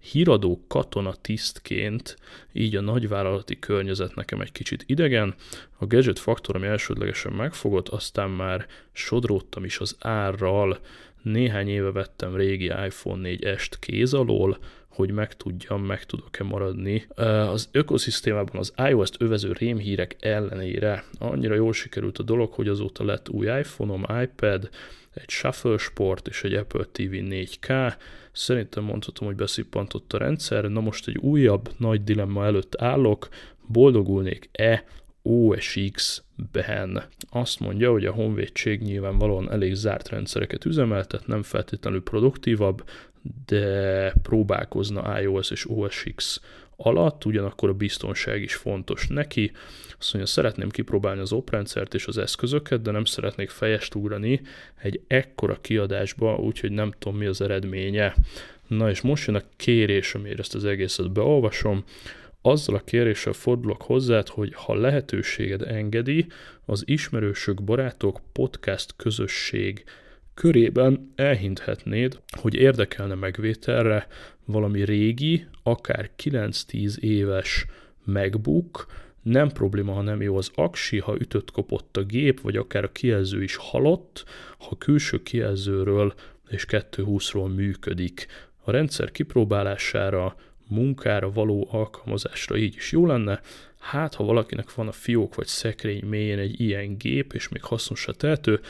híradó 0.00 0.64
katona 0.68 1.14
tisztként, 1.14 2.16
így 2.52 2.76
a 2.76 2.80
nagyvállalati 2.80 3.58
környezet 3.58 4.14
nekem 4.14 4.40
egy 4.40 4.52
kicsit 4.52 4.84
idegen. 4.86 5.34
A 5.78 5.86
gadget 5.86 6.18
faktor, 6.18 6.56
ami 6.56 6.66
elsődlegesen 6.66 7.32
megfogott, 7.32 7.88
aztán 7.88 8.30
már 8.30 8.66
sodródtam 8.92 9.64
is 9.64 9.78
az 9.78 9.96
árral, 9.98 10.78
néhány 11.22 11.68
éve 11.68 11.90
vettem 11.90 12.36
régi 12.36 12.64
iPhone 12.64 13.28
4-est 13.28 13.72
kéz 13.80 14.14
alól, 14.14 14.58
hogy 14.88 15.10
meg 15.10 15.36
tudjam, 15.36 15.84
meg 15.84 16.04
tudok-e 16.04 16.44
maradni. 16.44 17.06
Az 17.14 17.68
ökoszisztémában 17.72 18.56
az 18.56 18.72
iOS-t 18.88 19.16
övező 19.18 19.52
rémhírek 19.52 20.16
ellenére 20.20 21.04
annyira 21.18 21.54
jól 21.54 21.72
sikerült 21.72 22.18
a 22.18 22.22
dolog, 22.22 22.52
hogy 22.52 22.68
azóta 22.68 23.04
lett 23.04 23.28
új 23.28 23.46
iPhone-om, 23.46 24.04
iPad, 24.22 24.68
egy 25.14 25.28
Shuffle 25.28 25.78
Sport 25.78 26.28
és 26.28 26.44
egy 26.44 26.54
Apple 26.54 26.84
TV 26.92 27.12
4K. 27.12 27.94
Szerintem 28.32 28.84
mondhatom, 28.84 29.26
hogy 29.26 29.36
beszippantott 29.36 30.12
a 30.12 30.18
rendszer. 30.18 30.64
Na 30.64 30.80
most 30.80 31.08
egy 31.08 31.16
újabb 31.16 31.68
nagy 31.78 32.04
dilemma 32.04 32.44
előtt 32.44 32.80
állok, 32.82 33.28
boldogulnék-e 33.66 34.84
OSX-ben. 35.22 37.02
Azt 37.30 37.60
mondja, 37.60 37.90
hogy 37.90 38.06
a 38.06 38.12
honvédség 38.12 38.80
nyilvánvalóan 38.80 39.52
elég 39.52 39.74
zárt 39.74 40.08
rendszereket 40.08 40.64
üzemeltet, 40.64 41.26
nem 41.26 41.42
feltétlenül 41.42 42.02
produktívabb, 42.02 42.84
de 43.46 44.12
próbálkozna 44.22 45.20
iOS 45.20 45.50
és 45.50 45.70
OSX 45.70 46.40
alatt, 46.76 47.24
ugyanakkor 47.24 47.68
a 47.68 47.74
biztonság 47.74 48.42
is 48.42 48.54
fontos 48.54 49.06
neki. 49.06 49.52
Azt 49.98 50.12
mondja, 50.12 50.32
szeretném 50.32 50.68
kipróbálni 50.68 51.20
az 51.20 51.32
oprendszert 51.32 51.94
és 51.94 52.06
az 52.06 52.18
eszközöket, 52.18 52.82
de 52.82 52.90
nem 52.90 53.04
szeretnék 53.04 53.50
fejest 53.50 53.94
ugrani 53.94 54.40
egy 54.82 55.00
ekkora 55.06 55.58
kiadásba, 55.60 56.36
úgyhogy 56.36 56.72
nem 56.72 56.92
tudom 56.98 57.18
mi 57.18 57.26
az 57.26 57.40
eredménye. 57.40 58.14
Na 58.66 58.90
és 58.90 59.00
most 59.00 59.26
jön 59.26 59.36
a 59.36 59.42
kérés, 59.56 60.14
amire 60.14 60.38
ezt 60.38 60.54
az 60.54 60.64
egészet 60.64 61.12
beolvasom. 61.12 61.84
Azzal 62.42 62.74
a 62.74 62.80
kéréssel 62.84 63.32
fordulok 63.32 63.82
hozzád, 63.82 64.28
hogy 64.28 64.52
ha 64.54 64.74
lehetőséged 64.74 65.62
engedi, 65.62 66.26
az 66.64 66.82
ismerősök, 66.86 67.62
barátok, 67.62 68.20
podcast 68.32 68.94
közösség 68.96 69.84
körében 70.34 71.12
elhinthetnéd, 71.14 72.20
hogy 72.40 72.54
érdekelne 72.54 73.14
megvételre 73.14 74.06
valami 74.44 74.84
régi, 74.84 75.46
akár 75.62 76.10
9-10 76.22 76.96
éves 76.96 77.66
MacBook, 78.04 78.86
nem 79.22 79.48
probléma, 79.48 79.92
ha 79.92 80.02
nem 80.02 80.22
jó 80.22 80.36
az 80.36 80.50
aksi, 80.54 80.98
ha 80.98 81.16
ütött 81.18 81.50
kopott 81.50 81.96
a 81.96 82.02
gép, 82.02 82.40
vagy 82.40 82.56
akár 82.56 82.84
a 82.84 82.92
kijelző 82.92 83.42
is 83.42 83.56
halott, 83.56 84.24
ha 84.58 84.76
külső 84.78 85.22
kijelzőről 85.22 86.14
és 86.48 86.66
220-ról 86.68 87.54
működik. 87.54 88.26
A 88.64 88.70
rendszer 88.70 89.10
kipróbálására, 89.10 90.36
munkára 90.70 91.32
való 91.32 91.68
alkalmazásra 91.70 92.56
így 92.56 92.74
is 92.76 92.92
jó 92.92 93.06
lenne, 93.06 93.40
hát 93.78 94.14
ha 94.14 94.24
valakinek 94.24 94.74
van 94.74 94.88
a 94.88 94.92
fiók 94.92 95.34
vagy 95.34 95.46
szekrény 95.46 96.04
mélyén 96.04 96.38
egy 96.38 96.60
ilyen 96.60 96.96
gép, 96.96 97.32
és 97.32 97.48
még 97.48 97.62
hasznosra 97.62 98.12
tehető, 98.12 98.60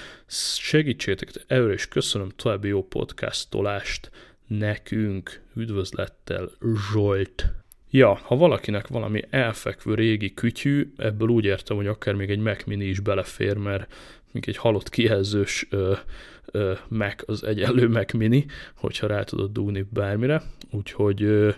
segítsétek, 0.58 1.30
előre 1.46 1.72
is 1.72 1.88
köszönöm 1.88 2.28
további 2.36 2.68
jó 2.68 2.82
podcastolást 2.84 4.10
nekünk. 4.46 5.40
Üdvözlettel 5.54 6.50
Zsolt! 6.92 7.52
Ja, 7.90 8.14
ha 8.14 8.36
valakinek 8.36 8.86
valami 8.86 9.24
elfekvő 9.30 9.94
régi 9.94 10.34
kütyű, 10.34 10.92
ebből 10.96 11.28
úgy 11.28 11.44
értem, 11.44 11.76
hogy 11.76 11.86
akár 11.86 12.14
még 12.14 12.30
egy 12.30 12.38
Mac 12.38 12.64
Mini 12.64 12.84
is 12.84 13.00
belefér, 13.00 13.56
mert 13.56 13.92
még 14.32 14.48
egy 14.48 14.56
halott 14.56 14.88
kijelzős 14.88 15.66
ö, 15.70 15.94
ö, 16.46 16.72
Mac 16.88 17.28
az 17.28 17.44
egyenlő 17.44 17.88
Mac 17.88 18.12
Mini, 18.12 18.46
hogyha 18.76 19.06
rá 19.06 19.22
tudod 19.22 19.52
dugni 19.52 19.86
bármire. 19.90 20.42
Úgyhogy 20.70 21.22
ö, 21.22 21.50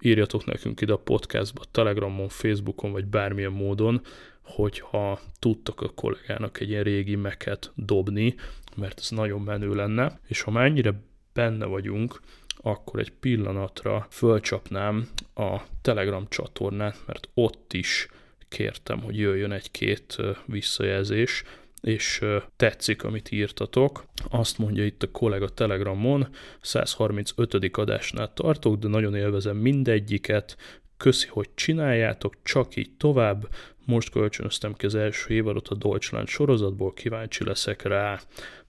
írjatok 0.00 0.44
nekünk 0.44 0.80
ide 0.80 0.92
a 0.92 0.96
podcastba, 0.96 1.62
Telegramon, 1.70 2.28
Facebookon, 2.28 2.92
vagy 2.92 3.06
bármilyen 3.06 3.52
módon, 3.52 4.00
hogyha 4.42 5.20
tudtok 5.38 5.80
a 5.80 5.88
kollégának 5.88 6.60
egy 6.60 6.68
ilyen 6.68 6.82
régi 6.82 7.16
meket 7.16 7.72
dobni, 7.74 8.34
mert 8.76 8.98
ez 8.98 9.10
nagyon 9.10 9.40
menő 9.40 9.74
lenne, 9.74 10.20
és 10.26 10.40
ha 10.40 10.50
már 10.50 10.64
ennyire 10.64 11.02
benne 11.32 11.64
vagyunk, 11.64 12.20
akkor 12.56 13.00
egy 13.00 13.10
pillanatra 13.10 14.06
fölcsapnám 14.10 15.08
a 15.34 15.60
Telegram 15.82 16.26
csatornát, 16.28 16.96
mert 17.06 17.28
ott 17.34 17.72
is 17.72 18.08
kértem, 18.48 19.00
hogy 19.00 19.18
jöjjön 19.18 19.52
egy-két 19.52 20.16
visszajelzés, 20.46 21.42
és 21.80 22.24
tetszik, 22.56 23.04
amit 23.04 23.32
írtatok. 23.32 24.04
Azt 24.30 24.58
mondja 24.58 24.84
itt 24.84 25.02
a 25.02 25.10
kollega 25.10 25.48
Telegramon, 25.48 26.28
135. 26.60 27.54
adásnál 27.72 28.32
tartok, 28.32 28.76
de 28.76 28.88
nagyon 28.88 29.14
élvezem 29.14 29.56
mindegyiket, 29.56 30.56
köszi, 30.96 31.26
hogy 31.26 31.48
csináljátok, 31.54 32.34
csak 32.42 32.76
így 32.76 32.90
tovább. 32.96 33.48
Most 33.84 34.10
kölcsönöztem 34.10 34.74
ki 34.74 34.86
az 34.86 34.94
első 34.94 35.34
évadot 35.34 35.68
a 35.68 35.74
Deutschland 35.74 36.28
sorozatból, 36.28 36.92
kíváncsi 36.92 37.44
leszek 37.44 37.82
rá. 37.82 38.20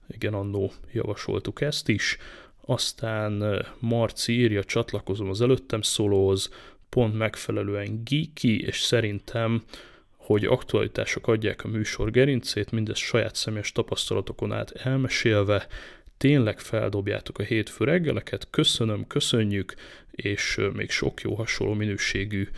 Igen, 0.08 0.34
annó 0.34 0.72
javasoltuk 0.92 1.60
ezt 1.60 1.88
is 1.88 2.18
aztán 2.70 3.64
Marci 3.78 4.32
írja, 4.32 4.64
csatlakozom 4.64 5.28
az 5.28 5.40
előttem 5.40 5.82
szólóhoz, 5.82 6.50
pont 6.88 7.18
megfelelően 7.18 8.02
geeky, 8.04 8.62
és 8.66 8.80
szerintem, 8.80 9.62
hogy 10.30 10.44
aktualitások 10.44 11.26
adják 11.26 11.64
a 11.64 11.68
műsor 11.68 12.10
gerincét, 12.10 12.70
mindezt 12.70 13.00
saját 13.00 13.34
személyes 13.34 13.72
tapasztalatokon 13.72 14.52
át 14.52 14.70
elmesélve, 14.70 15.66
tényleg 16.16 16.58
feldobjátok 16.58 17.38
a 17.38 17.42
hétfő 17.42 17.84
reggeleket, 17.84 18.46
köszönöm, 18.50 19.06
köszönjük, 19.06 19.74
és 20.10 20.60
még 20.72 20.90
sok 20.90 21.20
jó 21.20 21.34
hasonló 21.34 21.74
minőségű 21.74 22.48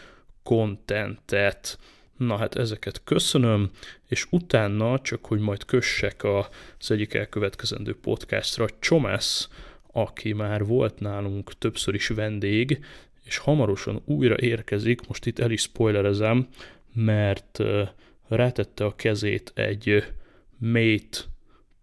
kontentet. 0.43 1.79
Na 2.17 2.37
hát 2.37 2.55
ezeket 2.55 3.01
köszönöm, 3.05 3.71
és 4.09 4.27
utána, 4.31 5.01
csak 5.01 5.25
hogy 5.27 5.41
majd 5.41 5.65
kössek 5.65 6.25
az 6.25 6.91
egyik 6.91 7.15
elkövetkezendő 7.15 7.97
podcastra, 7.97 8.67
Csomász 8.81 9.49
aki 9.93 10.33
már 10.33 10.65
volt 10.65 11.01
nálunk 11.01 11.59
többször 11.59 11.95
is 11.95 12.09
vendég, 12.09 12.85
és 13.25 13.39
hamarosan 13.39 14.03
újra 14.05 14.37
érkezik, 14.39 15.07
most 15.09 15.27
itt 15.27 15.39
el 15.39 15.51
is 15.51 15.61
spoilerezem, 15.61 16.49
mert 16.93 17.59
rátette 18.29 18.85
a 18.85 18.95
kezét 18.95 19.53
egy 19.55 20.05
Mate 20.59 21.19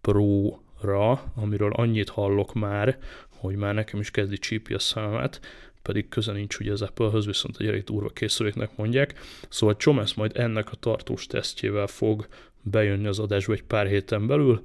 Pro-ra, 0.00 1.32
amiről 1.34 1.72
annyit 1.72 2.08
hallok 2.08 2.54
már, 2.54 2.98
hogy 3.28 3.56
már 3.56 3.74
nekem 3.74 4.00
is 4.00 4.10
kezdi 4.10 4.38
csípi 4.38 4.74
a 4.74 4.78
szememet, 4.78 5.40
pedig 5.82 6.08
köze 6.08 6.32
nincs 6.32 6.58
ugye 6.58 6.72
az 6.72 6.82
Apple-höz, 6.82 7.26
viszont 7.26 7.56
egy 7.58 7.66
elég 7.66 7.84
durva 7.84 8.08
készüléknek 8.08 8.76
mondják. 8.76 9.18
Szóval 9.48 9.76
Csomász 9.76 10.14
majd 10.14 10.32
ennek 10.36 10.72
a 10.72 10.76
tartós 10.76 11.26
tesztjével 11.26 11.86
fog 11.86 12.26
bejönni 12.62 13.06
az 13.06 13.18
adásba 13.18 13.52
egy 13.52 13.62
pár 13.62 13.86
héten 13.86 14.26
belül, 14.26 14.62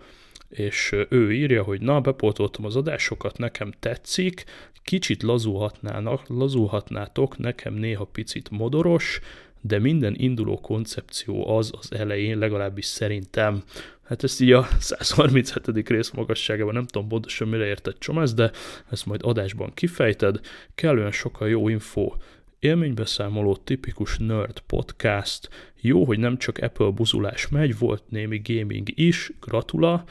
és 0.49 0.95
ő 1.09 1.33
írja, 1.33 1.63
hogy 1.63 1.81
na, 1.81 2.01
bepótoltam 2.01 2.65
az 2.65 2.75
adásokat, 2.75 3.37
nekem 3.37 3.73
tetszik, 3.79 4.43
kicsit 4.83 5.23
lazulhatnának, 5.23 6.27
lazulhatnátok, 6.27 7.37
nekem 7.37 7.73
néha 7.73 8.05
picit 8.05 8.49
modoros, 8.49 9.19
de 9.67 9.79
minden 9.79 10.15
induló 10.17 10.59
koncepció 10.59 11.57
az 11.57 11.71
az 11.79 11.91
elején, 11.91 12.37
legalábbis 12.37 12.85
szerintem. 12.85 13.63
Hát 14.03 14.23
ezt 14.23 14.41
így 14.41 14.51
a 14.51 14.67
137. 14.79 15.87
rész 15.89 16.11
magasságában 16.11 16.73
nem 16.73 16.85
tudom 16.85 17.07
pontosan 17.07 17.47
mire 17.47 17.65
értett 17.65 17.99
Csomász, 17.99 18.33
de 18.33 18.51
ezt 18.91 19.05
majd 19.05 19.21
adásban 19.23 19.71
kifejted. 19.73 20.39
Kellően 20.75 21.11
sokkal 21.11 21.49
jó 21.49 21.67
info 21.67 22.11
Élménybeszámoló 22.59 23.55
tipikus 23.55 24.17
nerd 24.17 24.59
podcast. 24.59 25.49
Jó, 25.81 26.05
hogy 26.05 26.19
nem 26.19 26.37
csak 26.37 26.57
Apple 26.57 26.89
buzulás 26.89 27.47
megy, 27.47 27.77
volt 27.77 28.03
némi 28.09 28.41
gaming 28.43 28.87
is, 28.93 29.31
gratula. 29.41 30.03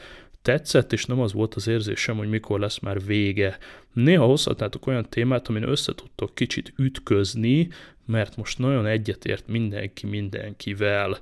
Tetszett, 0.45 0.93
és 0.93 1.05
nem 1.05 1.19
az 1.19 1.33
volt 1.33 1.53
az 1.53 1.67
érzésem, 1.67 2.17
hogy 2.17 2.29
mikor 2.29 2.59
lesz 2.59 2.79
már 2.79 3.05
vége. 3.05 3.57
Néha 3.93 4.25
hozhatnátok 4.25 4.87
olyan 4.87 5.09
témát, 5.09 5.47
amin 5.47 5.67
összetudtok 5.67 6.35
kicsit 6.35 6.73
ütközni, 6.77 7.67
mert 8.05 8.35
most 8.37 8.59
nagyon 8.59 8.85
egyetért 8.85 9.47
mindenki 9.47 10.05
mindenkivel 10.05 11.19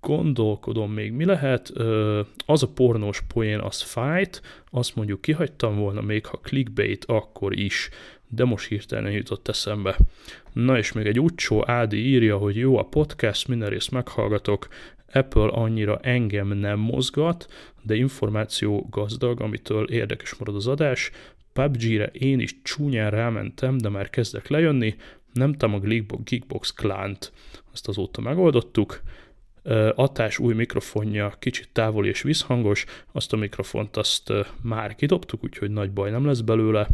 gondolkodom 0.00 0.92
még, 0.92 1.12
mi 1.12 1.24
lehet, 1.24 1.68
az 2.46 2.62
a 2.62 2.68
pornós 2.74 3.22
poén, 3.34 3.58
az 3.58 3.82
fájt, 3.82 4.42
azt 4.70 4.96
mondjuk 4.96 5.20
kihagytam 5.20 5.76
volna 5.76 6.00
még, 6.00 6.26
ha 6.26 6.40
clickbait, 6.42 7.04
akkor 7.04 7.58
is, 7.58 7.88
de 8.28 8.44
most 8.44 8.68
hirtelen 8.68 9.12
jutott 9.12 9.48
eszembe. 9.48 9.96
Na 10.52 10.78
és 10.78 10.92
még 10.92 11.06
egy 11.06 11.20
utcsó 11.20 11.64
Ádi 11.66 11.96
írja, 11.96 12.36
hogy 12.36 12.56
jó 12.56 12.78
a 12.78 12.82
podcast, 12.82 13.48
minden 13.48 13.68
részt 13.68 13.90
meghallgatok, 13.90 14.68
Apple 15.12 15.48
annyira 15.48 15.98
engem 15.98 16.48
nem 16.48 16.78
mozgat, 16.78 17.46
de 17.82 17.94
információ 17.94 18.86
gazdag, 18.90 19.40
amitől 19.40 19.90
érdekes 19.90 20.34
marad 20.34 20.54
az 20.54 20.66
adás. 20.66 21.10
PUBG-re 21.52 22.06
én 22.06 22.40
is 22.40 22.62
csúnyán 22.62 23.10
rámentem, 23.10 23.78
de 23.78 23.88
már 23.88 24.10
kezdek 24.10 24.48
lejönni, 24.48 24.96
nem 25.32 25.54
a 25.58 26.16
Geekbox 26.24 26.72
Clant, 26.72 27.32
azt 27.72 27.88
azóta 27.88 28.20
megoldottuk. 28.20 29.00
Atás 29.94 30.38
új 30.38 30.54
mikrofonja 30.54 31.34
kicsit 31.38 31.68
távoli 31.72 32.08
és 32.08 32.22
visszhangos, 32.22 32.84
azt 33.12 33.32
a 33.32 33.36
mikrofont 33.36 33.96
azt 33.96 34.32
már 34.62 34.94
kidobtuk, 34.94 35.44
úgyhogy 35.44 35.70
nagy 35.70 35.90
baj 35.90 36.10
nem 36.10 36.26
lesz 36.26 36.40
belőle. 36.40 36.88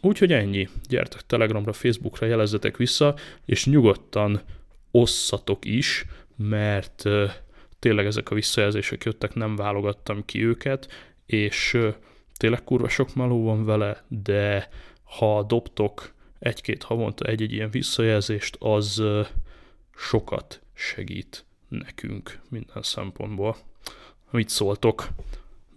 Úgyhogy 0.00 0.32
ennyi. 0.32 0.68
Gyertek 0.88 1.20
Telegramra, 1.20 1.72
Facebookra, 1.72 2.26
jelezzetek 2.26 2.76
vissza, 2.76 3.14
és 3.44 3.66
nyugodtan 3.66 4.40
osszatok 4.90 5.64
is, 5.64 6.04
mert 6.38 7.02
tényleg 7.78 8.06
ezek 8.06 8.30
a 8.30 8.34
visszajelzések 8.34 9.04
jöttek, 9.04 9.34
nem 9.34 9.56
válogattam 9.56 10.24
ki 10.24 10.44
őket, 10.44 10.88
és 11.26 11.78
tényleg 12.36 12.64
kurva 12.64 12.88
sok 12.88 13.14
meló 13.14 13.44
van 13.44 13.64
vele, 13.64 14.04
de 14.08 14.68
ha 15.02 15.42
dobtok 15.42 16.12
egy-két 16.38 16.82
havonta 16.82 17.24
egy-egy 17.24 17.52
ilyen 17.52 17.70
visszajelzést, 17.70 18.56
az 18.60 19.02
sokat 19.96 20.62
segít 20.74 21.44
nekünk 21.68 22.40
minden 22.48 22.82
szempontból. 22.82 23.56
Mit 24.30 24.48
szóltok? 24.48 25.08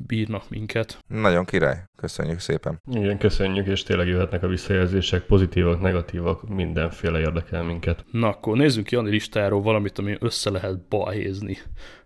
Bírnak 0.08 0.50
minket. 0.50 0.98
Nagyon 1.08 1.46
király. 1.46 1.84
Köszönjük 1.96 2.40
szépen. 2.40 2.82
Igen, 2.92 3.18
köszönjük, 3.18 3.68
és 3.68 3.84
tényleg 3.84 4.08
jöhetnek 4.08 4.44
a 4.44 4.48
visszajelzések, 4.48 5.26
pozitívak, 5.26 5.82
negatívak, 5.82 6.50
mindenféle 6.50 7.20
érdekel 7.20 7.64
minket. 7.64 8.06
Na 8.12 8.28
akkor 8.28 8.58
nézzünk 8.58 8.92
Jani 8.92 9.10
listáról 9.10 9.62
valamit, 9.62 9.98
ami 9.98 10.16
össze 10.20 10.50
lehet 10.50 10.88
balhézni. 10.88 11.58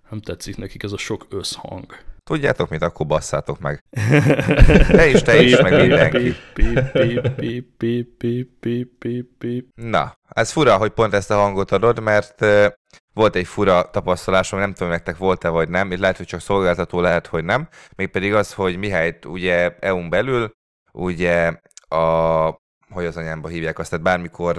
Nem 0.10 0.20
tetszik 0.20 0.58
nekik 0.58 0.84
ez 0.84 0.92
a 0.92 0.98
sok 0.98 1.26
összhang. 1.30 1.86
Tudjátok 2.24 2.70
mit, 2.70 2.82
akkor 2.82 3.06
basszátok 3.06 3.60
meg. 3.60 3.84
Te 4.88 5.08
is, 5.08 5.22
te 5.22 5.42
is, 5.42 5.62
meg 5.62 5.80
mindenki. 5.80 6.36
Na, 9.76 10.18
ez 10.30 10.52
fura, 10.52 10.78
hogy 10.78 10.90
pont 10.92 11.14
ezt 11.14 11.32
a 11.32 11.36
hangot 11.36 11.72
adod, 11.72 12.00
mert 12.00 12.46
volt 13.16 13.36
egy 13.36 13.48
fura 13.48 13.90
tapasztalásom, 13.92 14.60
nem 14.60 14.74
tudom, 14.74 14.90
nektek 14.90 15.18
volt-e 15.18 15.50
vagy 15.50 15.70
nem, 15.70 15.92
itt 15.92 16.00
lehet, 16.00 16.18
hogy 16.18 16.26
csak 16.26 16.40
szolgáltató, 16.40 17.00
lehet, 17.00 17.28
hogy 17.28 17.44
nem, 17.44 17.68
mégpedig 17.96 18.34
az, 18.34 18.54
hogy 18.54 18.78
mihelyt 18.78 19.26
ugye 19.26 19.76
EU-n 19.80 20.10
belül, 20.10 20.52
ugye 20.92 21.54
a, 21.88 22.46
hogy 22.90 23.06
az 23.06 23.18
anyámba 23.18 23.48
hívják 23.48 23.80
azt, 23.80 23.90
tehát 23.90 24.06
bármikor 24.06 24.58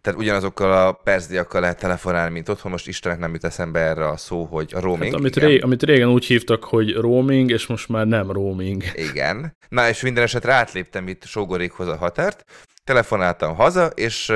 tehát 0.00 0.18
ugyanazokkal 0.18 0.86
a 0.86 0.92
percdiakkal 0.92 1.60
lehet 1.60 1.78
telefonálni, 1.78 2.32
mint 2.32 2.48
otthon. 2.48 2.70
Most 2.70 2.88
Istenek 2.88 3.18
nem 3.18 3.32
jut 3.32 3.44
eszembe 3.44 3.80
erre 3.80 4.08
a 4.08 4.16
szó, 4.16 4.44
hogy 4.44 4.72
a 4.74 4.80
roaming. 4.80 5.12
Hát, 5.12 5.20
amit, 5.20 5.36
ré, 5.36 5.58
amit 5.58 5.82
régen 5.82 6.08
úgy 6.08 6.24
hívtak, 6.24 6.64
hogy 6.64 6.94
roaming, 6.94 7.50
és 7.50 7.66
most 7.66 7.88
már 7.88 8.06
nem 8.06 8.30
roaming. 8.30 8.82
Igen. 8.94 9.56
Na, 9.68 9.88
és 9.88 10.00
minden 10.02 10.24
esetre 10.24 10.52
átléptem 10.52 11.08
itt 11.08 11.24
Sógorékhoz 11.24 11.88
a 11.88 11.96
határt, 11.96 12.44
telefonáltam 12.84 13.54
haza, 13.54 13.86
és 13.86 14.32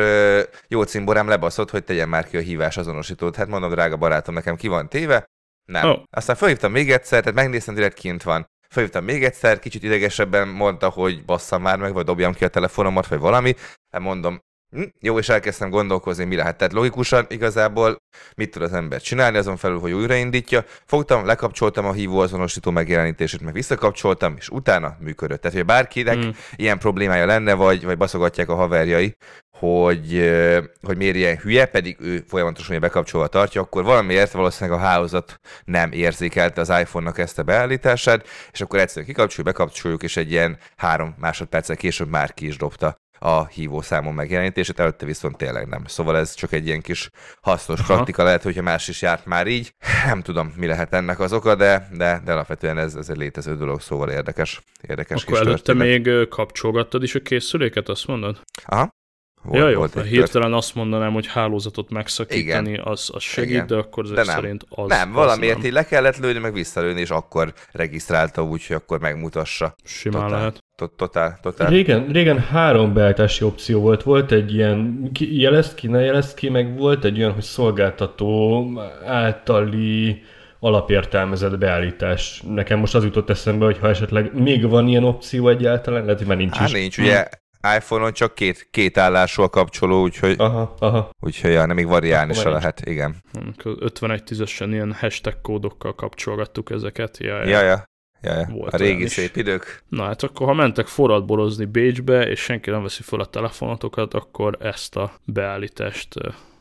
jó 0.68 0.83
cimborám 0.83 1.28
lebaszott, 1.28 1.70
hogy 1.70 1.85
tegyen 1.85 2.09
már 2.09 2.26
ki 2.26 2.37
a 2.37 2.40
hívás 2.40 2.76
azonosítót. 2.76 3.37
Hát 3.37 3.48
mondom, 3.48 3.70
drága 3.70 3.96
barátom, 3.96 4.35
nekem 4.35 4.57
ki 4.57 4.68
van 4.68 4.88
téve? 4.88 5.24
Nem. 5.64 5.88
Oh. 5.88 6.02
Aztán 6.11 6.37
felhívtam 6.37 6.72
még 6.72 6.90
egyszer, 6.90 7.20
tehát 7.20 7.35
megnéztem, 7.35 7.74
direkt 7.74 7.98
kint 7.98 8.22
van. 8.22 8.46
Felhívtam 8.68 9.04
még 9.04 9.24
egyszer, 9.24 9.59
kicsit 9.59 9.83
idegesebben 9.83 10.48
mondta, 10.48 10.88
hogy 10.88 11.24
basszam 11.24 11.62
már 11.62 11.78
meg, 11.78 11.92
vagy 11.92 12.04
dobjam 12.04 12.35
ki 12.35 12.44
a 12.44 12.48
telefonomat, 12.48 13.07
vagy 13.07 13.18
valami. 13.18 13.54
Hát 13.90 14.00
mondom, 14.00 14.40
Hm, 14.74 14.82
jó, 15.00 15.18
és 15.18 15.28
elkezdtem 15.28 15.70
gondolkozni, 15.70 16.24
mi 16.24 16.37
lehet. 16.37 16.56
Tehát 16.56 16.72
logikusan 16.72 17.26
igazából 17.28 17.96
mit 18.37 18.50
tud 18.50 18.62
az 18.62 18.72
ember 18.72 19.00
csinálni, 19.00 19.37
azon 19.37 19.56
felül, 19.56 19.78
hogy 19.78 19.92
újraindítja. 19.92 20.64
Fogtam, 20.87 21.26
lekapcsoltam 21.26 21.87
a 21.87 21.92
hívó 21.92 22.18
azonosító 22.18 22.70
megjelenítését, 22.70 23.40
meg 23.40 23.52
visszakapcsoltam, 23.52 24.34
és 24.38 24.48
utána 24.48 24.96
működött. 25.00 25.40
Tehát, 25.40 25.56
hogy 25.56 25.66
bárkinek 25.66 26.16
mm. 26.16 26.28
ilyen 26.56 26.78
problémája 26.78 27.26
lenne, 27.26 27.54
vagy, 27.54 27.84
vagy 27.84 27.96
baszogatják 27.96 28.48
a 28.48 28.54
haverjai, 28.54 29.16
hogy, 29.58 30.32
hogy 30.82 30.96
miért 30.96 31.16
ilyen 31.16 31.37
hülye, 31.37 31.66
pedig 31.66 31.96
ő 32.00 32.24
folyamatosan 32.28 32.80
bekapcsolva 32.80 33.26
tartja, 33.26 33.60
akkor 33.60 33.84
valamiért 33.84 34.32
valószínűleg 34.32 34.80
a 34.80 34.82
hálózat 34.82 35.40
nem 35.64 35.92
érzékelte 35.92 36.60
az 36.60 36.68
iPhone-nak 36.68 37.18
ezt 37.18 37.38
a 37.38 37.42
beállítását, 37.42 38.28
és 38.52 38.60
akkor 38.60 38.78
egyszerűen 38.78 39.06
kikapcsoljuk, 39.06 39.54
bekapcsoljuk, 39.54 40.02
és 40.02 40.16
egy 40.16 40.30
ilyen 40.30 40.58
három 40.76 41.14
másodperccel 41.18 41.76
később 41.76 42.08
már 42.08 42.34
ki 42.34 42.46
is 42.46 42.56
dobta 42.56 43.02
a 43.18 43.46
hívószámon 43.46 44.14
megjelenítését, 44.14 44.81
előtte 44.81 45.07
viszont 45.07 45.37
tényleg 45.37 45.66
nem. 45.68 45.85
Szóval 45.87 46.16
ez 46.16 46.35
csak 46.35 46.53
egy 46.53 46.66
ilyen 46.66 46.81
kis 46.81 47.11
hasznos 47.40 47.79
Aha. 47.81 47.94
praktika 47.94 48.22
lehet, 48.22 48.42
hogyha 48.42 48.62
más 48.62 48.88
is 48.88 49.03
járt 49.03 49.27
már 49.27 49.46
így. 49.46 49.74
Nem 50.07 50.22
tudom, 50.22 50.53
mi 50.57 50.66
lehet 50.66 50.92
ennek 50.94 51.20
az 51.20 51.33
oka, 51.33 51.55
de, 51.55 51.88
de, 51.92 52.20
de 52.24 52.33
alapvetően 52.33 52.79
ez, 52.79 52.94
ez 52.94 53.09
egy 53.09 53.16
létező 53.16 53.57
dolog, 53.57 53.81
szóval 53.81 54.11
érdekes, 54.11 54.61
érdekes 54.88 55.22
Akkor 55.22 55.38
kis 55.38 55.46
előtte 55.46 55.62
történet. 55.72 56.05
még 56.05 56.29
kapcsolgattad 56.29 57.03
is 57.03 57.14
a 57.14 57.20
készüléket, 57.20 57.88
azt 57.88 58.07
mondod? 58.07 58.40
Aha, 58.64 58.88
volt, 59.42 59.59
ja, 59.62 59.68
jó, 59.68 59.79
volt 59.79 59.92
hirtelen 60.03 60.48
tört. 60.50 60.62
azt 60.62 60.74
mondanám, 60.74 61.12
hogy 61.12 61.27
hálózatot 61.27 61.90
megszakítani, 61.90 62.70
Igen. 62.70 62.85
az, 62.85 63.11
az 63.12 63.22
segít, 63.22 63.50
Igen. 63.50 63.66
de 63.66 63.77
akkor 63.77 64.05
ezek 64.05 64.16
de 64.16 64.24
nem. 64.24 64.35
szerint 64.35 64.64
az 64.68 64.88
Nem, 64.88 65.12
valamiért 65.12 65.57
nem. 65.57 65.66
így 65.66 65.72
le 65.72 65.85
kellett 65.85 66.16
lőni, 66.16 66.38
meg 66.38 66.53
visszalőni, 66.53 67.00
és 67.00 67.11
akkor 67.11 67.53
regisztrálta 67.72 68.42
úgy, 68.42 68.66
hogy 68.66 68.77
akkor 68.77 69.00
megmutassa. 69.00 69.74
Simán 69.85 70.22
totál, 70.22 70.38
lehet. 70.38 70.63
Totál, 70.76 71.38
totál. 71.42 71.68
Régen, 71.68 72.06
régen 72.06 72.38
három 72.38 72.92
beállítási 72.92 73.44
opció 73.44 73.80
volt. 73.80 74.02
Volt 74.02 74.32
egy 74.32 74.54
ilyen, 74.54 75.08
ki, 75.12 75.40
jelezd 75.40 75.74
ki, 75.74 75.87
ne 75.87 76.00
jelezd 76.00 76.37
ki, 76.37 76.48
meg 76.48 76.76
volt 76.76 77.04
egy 77.04 77.18
olyan, 77.18 77.32
hogy 77.32 77.42
szolgáltató 77.42 78.64
általi 79.04 80.22
alapértelmezett 80.58 81.58
beállítás. 81.58 82.42
Nekem 82.48 82.78
most 82.78 82.94
az 82.94 83.04
jutott 83.04 83.30
eszembe, 83.30 83.64
hogy 83.64 83.78
ha 83.78 83.88
esetleg 83.88 84.40
még 84.40 84.68
van 84.68 84.88
ilyen 84.88 85.04
opció 85.04 85.48
egyáltalán, 85.48 86.02
lehet, 86.02 86.18
hogy 86.18 86.28
már 86.28 86.37
nincs 86.37 86.56
Há, 86.56 86.64
is. 86.64 86.72
nincs, 86.72 86.98
ugye 86.98 87.28
iPhone-on 87.76 88.12
csak 88.12 88.34
két, 88.34 88.68
két 88.70 88.98
állású 88.98 89.42
a 89.42 89.48
kapcsoló, 89.48 90.02
úgyhogy, 90.02 90.34
aha, 90.38 90.74
aha. 90.78 91.10
úgyhogy 91.20 91.50
ja, 91.50 91.66
nem 91.66 91.76
még 91.76 91.87
variálni 91.87 92.34
se 92.34 92.48
lehet, 92.48 92.80
igen. 92.84 93.16
51 93.64 94.24
tízesen 94.24 94.72
ilyen 94.72 94.92
hashtag 94.92 95.40
kódokkal 95.40 95.94
kapcsolgattuk 95.94 96.70
ezeket. 96.70 97.18
Ja, 97.18 97.37
ja. 97.37 97.48
ja, 97.48 97.60
ja. 97.60 97.84
Volt 98.50 98.74
a 98.74 98.76
régi 98.76 99.06
szép 99.06 99.37
idők. 99.37 99.82
Na 99.88 100.04
hát 100.04 100.22
akkor, 100.22 100.46
ha 100.46 100.54
mentek 100.54 100.87
forradborozni 100.87 101.64
Bécsbe, 101.64 102.28
és 102.28 102.40
senki 102.40 102.70
nem 102.70 102.82
veszi 102.82 103.02
fel 103.02 103.20
a 103.20 103.26
telefonotokat, 103.26 104.14
akkor 104.14 104.56
ezt 104.60 104.96
a 104.96 105.12
beállítást 105.24 106.14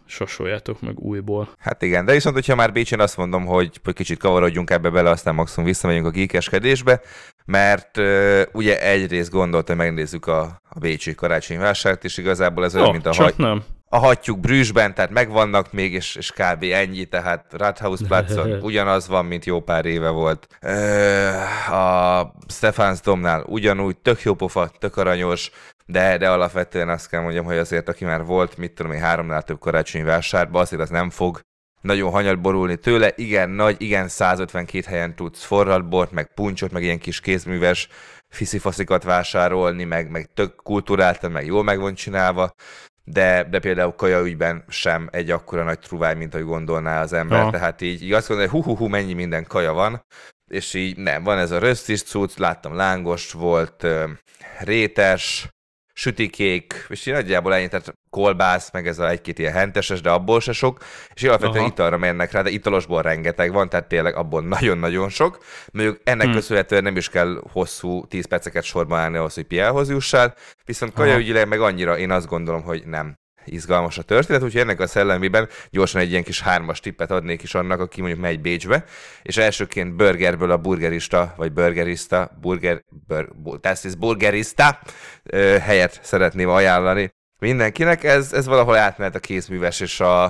sasoljátok 0.05 0.81
meg 0.81 0.99
újból. 0.99 1.49
Hát 1.57 1.81
igen, 1.81 2.05
de 2.05 2.11
viszont, 2.11 2.35
hogyha 2.35 2.55
már 2.55 2.71
Bécsen 2.71 2.99
azt 2.99 3.17
mondom, 3.17 3.45
hogy, 3.45 3.79
hogy 3.83 3.93
kicsit 3.93 4.19
kavarodjunk 4.19 4.69
ebbe 4.69 4.89
bele, 4.89 5.09
aztán 5.09 5.35
maximum 5.35 5.65
visszamegyünk 5.65 6.05
a 6.05 6.09
gíkeskedésbe, 6.09 7.01
mert 7.45 7.97
uh, 7.97 8.41
ugye 8.51 8.81
egyrészt 8.81 9.31
gondoltam, 9.31 9.77
hogy 9.77 9.85
megnézzük 9.85 10.27
a, 10.27 10.41
a 10.69 10.79
Bécsi 10.79 11.15
karácsonyvásárt, 11.15 12.03
és 12.03 12.17
igazából 12.17 12.63
ez 12.63 12.75
olyan, 12.75 12.91
mint 12.91 13.05
a 13.05 13.13
hagy... 13.13 13.33
nem 13.37 13.63
a 13.93 13.97
hattyúk 13.97 14.39
Brüsszben, 14.39 14.93
tehát 14.93 15.11
megvannak 15.11 15.71
még, 15.71 15.93
és, 15.93 16.15
és 16.15 16.31
kb. 16.31 16.63
ennyi, 16.63 17.05
tehát 17.05 17.45
Platzon 18.01 18.51
ugyanaz 18.61 19.07
van, 19.07 19.25
mint 19.25 19.45
jó 19.45 19.59
pár 19.61 19.85
éve 19.85 20.09
volt. 20.09 20.47
A 21.71 22.33
Domnál 23.03 23.43
ugyanúgy, 23.47 23.97
tök 23.97 24.21
jó 24.21 24.33
pofa, 24.33 24.71
tök 24.79 24.97
aranyos, 24.97 25.51
de, 25.85 26.17
de 26.17 26.29
alapvetően 26.29 26.89
azt 26.89 27.09
kell 27.09 27.21
mondjam, 27.21 27.45
hogy 27.45 27.57
azért, 27.57 27.89
aki 27.89 28.05
már 28.05 28.25
volt, 28.25 28.57
mit 28.57 28.71
tudom 28.71 28.91
én, 28.91 29.01
háromnál 29.01 29.41
több 29.41 29.59
karácsonyi 29.59 30.03
vásárba, 30.03 30.59
azért 30.59 30.81
az 30.81 30.89
nem 30.89 31.09
fog 31.09 31.39
nagyon 31.83 32.11
hanyat 32.11 32.41
borulni 32.41 32.75
tőle. 32.75 33.11
Igen, 33.15 33.49
nagy, 33.49 33.81
igen, 33.81 34.07
152 34.07 34.83
helyen 34.87 35.15
tudsz 35.15 35.43
forradbort, 35.43 36.11
meg 36.11 36.33
puncsot, 36.33 36.71
meg 36.71 36.83
ilyen 36.83 36.99
kis 36.99 37.19
kézműves 37.19 37.87
fiszifaszikat 38.29 39.03
vásárolni, 39.03 39.83
meg, 39.83 40.09
meg 40.09 40.29
tök 40.33 40.55
kultúráltan, 40.55 41.31
meg 41.31 41.45
jól 41.45 41.63
meg 41.63 41.79
van 41.79 41.93
csinálva, 41.93 42.53
de, 43.03 43.47
de 43.49 43.59
például 43.59 43.91
kaja 43.91 44.21
ügyben 44.21 44.63
sem 44.67 45.09
egy 45.11 45.31
akkora 45.31 45.63
nagy 45.63 45.79
truváj, 45.79 46.15
mint 46.15 46.33
ahogy 46.33 46.45
gondolná 46.45 47.01
az 47.01 47.13
ember. 47.13 47.43
Ja. 47.43 47.49
Tehát 47.49 47.81
így, 47.81 48.03
így 48.03 48.13
azt 48.13 48.27
gondolja, 48.27 48.51
hogy 48.51 48.61
hu, 48.61 48.69
hu, 48.69 48.77
hu 48.77 48.87
mennyi 48.87 49.13
minden 49.13 49.45
kaja 49.45 49.73
van, 49.73 50.05
és 50.51 50.73
így 50.73 50.97
nem, 50.97 51.23
van 51.23 51.37
ez 51.37 51.51
a 51.51 51.59
rösztis 51.59 52.03
cucc, 52.03 52.37
láttam 52.37 52.75
lángos 52.75 53.31
volt, 53.31 53.87
rétes, 54.59 55.47
sütikék, 55.93 56.85
és 56.89 57.05
így 57.05 57.13
nagyjából 57.13 57.53
ennyi, 57.53 57.67
tehát 57.67 57.97
kolbász, 58.09 58.71
meg 58.71 58.87
ez 58.87 58.99
a 58.99 59.09
egy-két 59.09 59.39
ilyen 59.39 59.53
henteses, 59.53 60.01
de 60.01 60.09
abból 60.09 60.41
se 60.41 60.51
sok, 60.51 60.77
és 61.13 61.23
alapvetően 61.23 61.63
Aha. 61.63 61.71
italra 61.71 61.97
mennek 61.97 62.31
rá, 62.31 62.41
de 62.41 62.49
italosból 62.49 63.01
rengeteg 63.01 63.51
van, 63.51 63.69
tehát 63.69 63.87
tényleg 63.87 64.15
abból 64.15 64.41
nagyon-nagyon 64.41 65.09
sok. 65.09 65.37
Mondjuk 65.71 65.99
ennek 66.03 66.25
hmm. 66.25 66.35
köszönhetően 66.35 66.83
nem 66.83 66.97
is 66.97 67.09
kell 67.09 67.41
hosszú 67.51 68.05
10 68.05 68.25
perceket 68.25 68.63
sorban 68.63 68.99
állni 68.99 69.17
ahhoz, 69.17 69.33
hogy 69.33 69.43
piához 69.43 69.89
jussál, 69.89 70.35
viszont 70.65 70.93
kajaügyileg 70.93 71.47
meg 71.47 71.61
annyira 71.61 71.97
én 71.97 72.11
azt 72.11 72.27
gondolom, 72.27 72.61
hogy 72.61 72.85
nem 72.85 73.21
izgalmas 73.45 73.97
a 73.97 74.01
történet, 74.01 74.43
úgyhogy 74.43 74.61
ennek 74.61 74.79
a 74.79 74.87
szellemében 74.87 75.49
gyorsan 75.69 76.01
egy 76.01 76.09
ilyen 76.09 76.23
kis 76.23 76.41
hármas 76.41 76.79
tippet 76.79 77.11
adnék 77.11 77.43
is 77.43 77.55
annak, 77.55 77.79
aki 77.79 77.99
mondjuk 78.01 78.21
megy 78.21 78.41
Bécsbe, 78.41 78.83
és 79.21 79.37
elsőként 79.37 79.95
burgerből 79.95 80.51
a 80.51 80.57
burgerista, 80.57 81.33
vagy 81.37 81.53
burgerista, 81.53 82.37
burger, 82.41 82.83
bur, 83.35 83.59
is 83.83 83.95
burgerista 83.95 84.79
helyet 85.61 85.99
szeretném 86.03 86.49
ajánlani 86.49 87.09
mindenkinek. 87.39 88.03
Ez, 88.03 88.33
ez 88.33 88.45
valahol 88.45 88.75
átmehet 88.75 89.15
a 89.15 89.19
kézműves 89.19 89.79
és 89.79 89.99
a, 89.99 90.23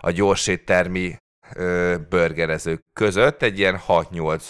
a 0.00 0.10
gyors 0.10 0.46
éttermi 0.46 1.16
burgerezők 2.08 2.80
között, 2.92 3.42
egy 3.42 3.58
ilyen 3.58 3.80
6-8 3.88 4.42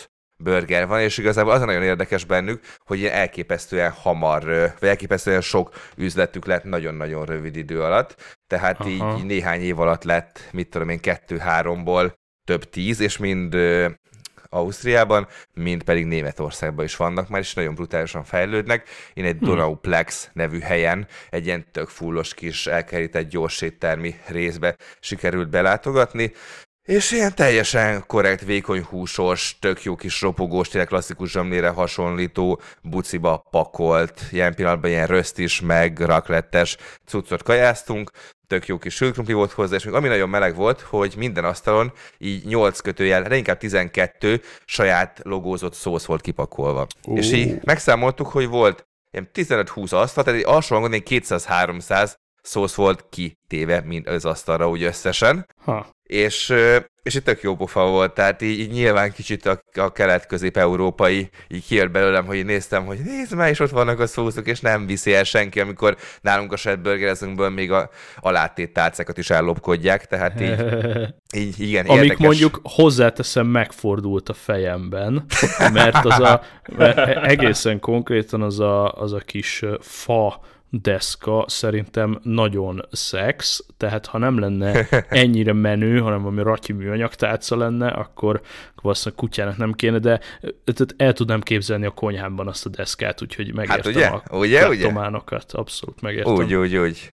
burger 0.43 0.86
van, 0.86 1.01
és 1.01 1.18
igazából 1.18 1.53
az 1.53 1.62
a 1.62 1.64
nagyon 1.64 1.82
érdekes 1.82 2.24
bennük, 2.24 2.61
hogy 2.78 3.05
elképesztően 3.05 3.91
hamar, 3.91 4.45
vagy 4.78 4.88
elképesztően 4.88 5.41
sok 5.41 5.74
üzletük 5.97 6.45
lett 6.45 6.64
nagyon-nagyon 6.64 7.24
rövid 7.24 7.57
idő 7.57 7.82
alatt, 7.82 8.38
tehát 8.47 8.86
így, 8.86 9.05
így 9.18 9.24
néhány 9.24 9.61
év 9.61 9.80
alatt 9.80 10.05
lett, 10.05 10.49
mit 10.53 10.68
tudom 10.68 10.88
én, 10.88 11.01
kettő-háromból 11.01 12.18
több 12.45 12.70
tíz, 12.70 13.01
és 13.01 13.16
mind 13.16 13.57
Ausztriában, 14.53 15.26
mind 15.55 15.82
pedig 15.82 16.07
Németországban 16.07 16.84
is 16.84 16.97
vannak 16.97 17.28
már, 17.28 17.41
és 17.41 17.55
nagyon 17.55 17.74
brutálisan 17.74 18.24
fejlődnek. 18.24 18.88
Én 19.12 19.24
egy 19.24 19.36
hmm. 19.38 19.49
Donauplex 19.49 20.30
nevű 20.32 20.59
helyen, 20.59 21.07
egy 21.30 21.47
ilyen 21.47 21.66
tök 21.72 21.88
fullos 21.88 22.34
kis 22.34 22.66
elkerített 22.66 23.28
gyors 23.28 23.61
éttermi 23.61 24.14
részbe 24.26 24.76
sikerült 25.01 25.49
belátogatni. 25.49 26.32
És 26.82 27.10
ilyen 27.10 27.34
teljesen 27.34 28.04
korrekt, 28.06 28.44
vékony 28.44 28.82
húsos, 28.82 29.56
tök 29.60 29.82
jó 29.82 29.96
kis 29.96 30.20
ropogós, 30.20 30.68
tényleg 30.68 30.88
klasszikus 30.88 31.30
zsamlére 31.30 31.68
hasonlító, 31.68 32.60
buciba 32.82 33.46
pakolt, 33.50 34.22
ilyen 34.30 34.54
pillanatban 34.54 34.90
ilyen 34.90 35.06
röszt 35.06 35.38
is, 35.38 35.60
meg 35.60 35.98
raklettes 35.98 36.76
cuccot 37.06 37.42
kajáztunk, 37.42 38.10
tök 38.46 38.66
jó 38.66 38.78
kis 38.78 38.94
sülkrumpli 38.94 39.32
volt 39.32 39.52
hozzá, 39.52 39.76
és 39.76 39.84
még 39.84 39.94
ami 39.94 40.08
nagyon 40.08 40.28
meleg 40.28 40.54
volt, 40.54 40.80
hogy 40.80 41.14
minden 41.16 41.44
asztalon 41.44 41.92
így 42.18 42.46
8 42.46 42.80
kötőjel, 42.80 43.22
de 43.22 43.36
inkább 43.36 43.58
12 43.58 44.40
saját 44.64 45.20
logózott 45.22 45.74
szósz 45.74 46.04
volt 46.04 46.20
kipakolva. 46.20 46.86
Uh. 47.06 47.18
És 47.18 47.32
így 47.32 47.58
megszámoltuk, 47.64 48.26
hogy 48.26 48.48
volt 48.48 48.86
ilyen 49.10 49.30
15-20 49.34 49.94
asztal, 49.94 50.24
tehát 50.24 50.40
egy 50.40 50.46
alsó 50.46 50.74
hangon 50.74 51.00
200-300 51.04 52.14
szósz 52.43 52.74
volt 52.74 53.05
kitéve, 53.11 53.80
mint 53.80 54.09
az 54.09 54.24
asztalra 54.24 54.68
úgy 54.68 54.82
összesen. 54.82 55.47
Ha. 55.64 55.86
És, 56.03 56.55
és 57.03 57.14
itt 57.14 57.24
tök 57.24 57.43
jó 57.43 57.57
pofa 57.57 57.86
volt, 57.86 58.14
tehát 58.14 58.43
így, 58.43 58.59
így 58.59 58.70
nyilván 58.70 59.12
kicsit 59.12 59.47
a, 59.47 59.61
a 59.74 59.93
kelet-közép-európai 59.93 61.30
így 61.49 61.66
kijött 61.66 61.91
belőlem, 61.91 62.26
hogy 62.26 62.45
néztem, 62.45 62.86
hogy 62.86 62.99
nézd 63.05 63.34
már, 63.34 63.49
és 63.49 63.61
ott 63.61 63.70
vannak 63.70 64.01
a 64.01 64.07
szószok, 64.07 64.47
és 64.47 64.61
nem 64.61 64.86
viszi 64.86 65.14
el 65.14 65.24
senki, 65.24 65.61
amikor 65.61 65.97
nálunk 66.20 66.53
a 66.53 66.57
Shed 66.57 66.80
Burgerezünkből 66.80 67.49
még 67.49 67.72
a 67.72 67.91
alátét 68.20 68.72
tárcákat 68.72 69.18
is 69.18 69.30
ellopkodják, 69.30 70.07
tehát 70.07 70.41
így, 70.41 70.64
így 71.45 71.61
igen, 71.61 71.86
Amik 71.86 72.03
érdekes. 72.03 72.26
mondjuk 72.26 72.61
hozzáteszem 72.62 73.47
megfordult 73.47 74.28
a 74.28 74.34
fejemben, 74.34 75.24
mert 75.72 76.05
az 76.05 76.18
a, 76.18 76.43
mert 76.76 76.99
egészen 77.24 77.80
konkrétan 77.80 78.43
az 78.43 78.61
a, 78.61 78.93
az 78.93 79.12
a 79.12 79.18
kis 79.18 79.64
fa 79.80 80.41
deszka 80.70 81.44
szerintem 81.48 82.20
nagyon 82.22 82.88
szex, 82.90 83.64
tehát 83.76 84.06
ha 84.06 84.18
nem 84.18 84.38
lenne 84.38 84.88
ennyire 85.08 85.52
menő, 85.52 85.98
hanem 85.98 86.26
ami 86.26 86.42
ratyi 86.42 86.72
műanyag 86.72 87.14
tárca 87.14 87.56
lenne, 87.56 87.88
akkor 87.88 88.40
valószínűleg 88.82 89.18
kutyának 89.18 89.56
nem 89.56 89.72
kéne, 89.72 89.98
de 89.98 90.20
tehát 90.64 90.94
el 90.96 91.12
tudnám 91.12 91.40
képzelni 91.40 91.86
a 91.86 91.90
konyhámban 91.90 92.48
azt 92.48 92.66
a 92.66 92.68
deszkát, 92.68 93.22
úgyhogy 93.22 93.54
megértem 93.54 93.76
hát 93.76 93.86
ugye? 93.86 94.06
a 94.06 94.68
ugye? 94.68 94.86
tománokat, 94.86 95.52
abszolút 95.52 96.00
megértem. 96.00 96.34
Úgy, 96.34 96.54
úgy, 96.54 96.76
úgy. 96.76 97.12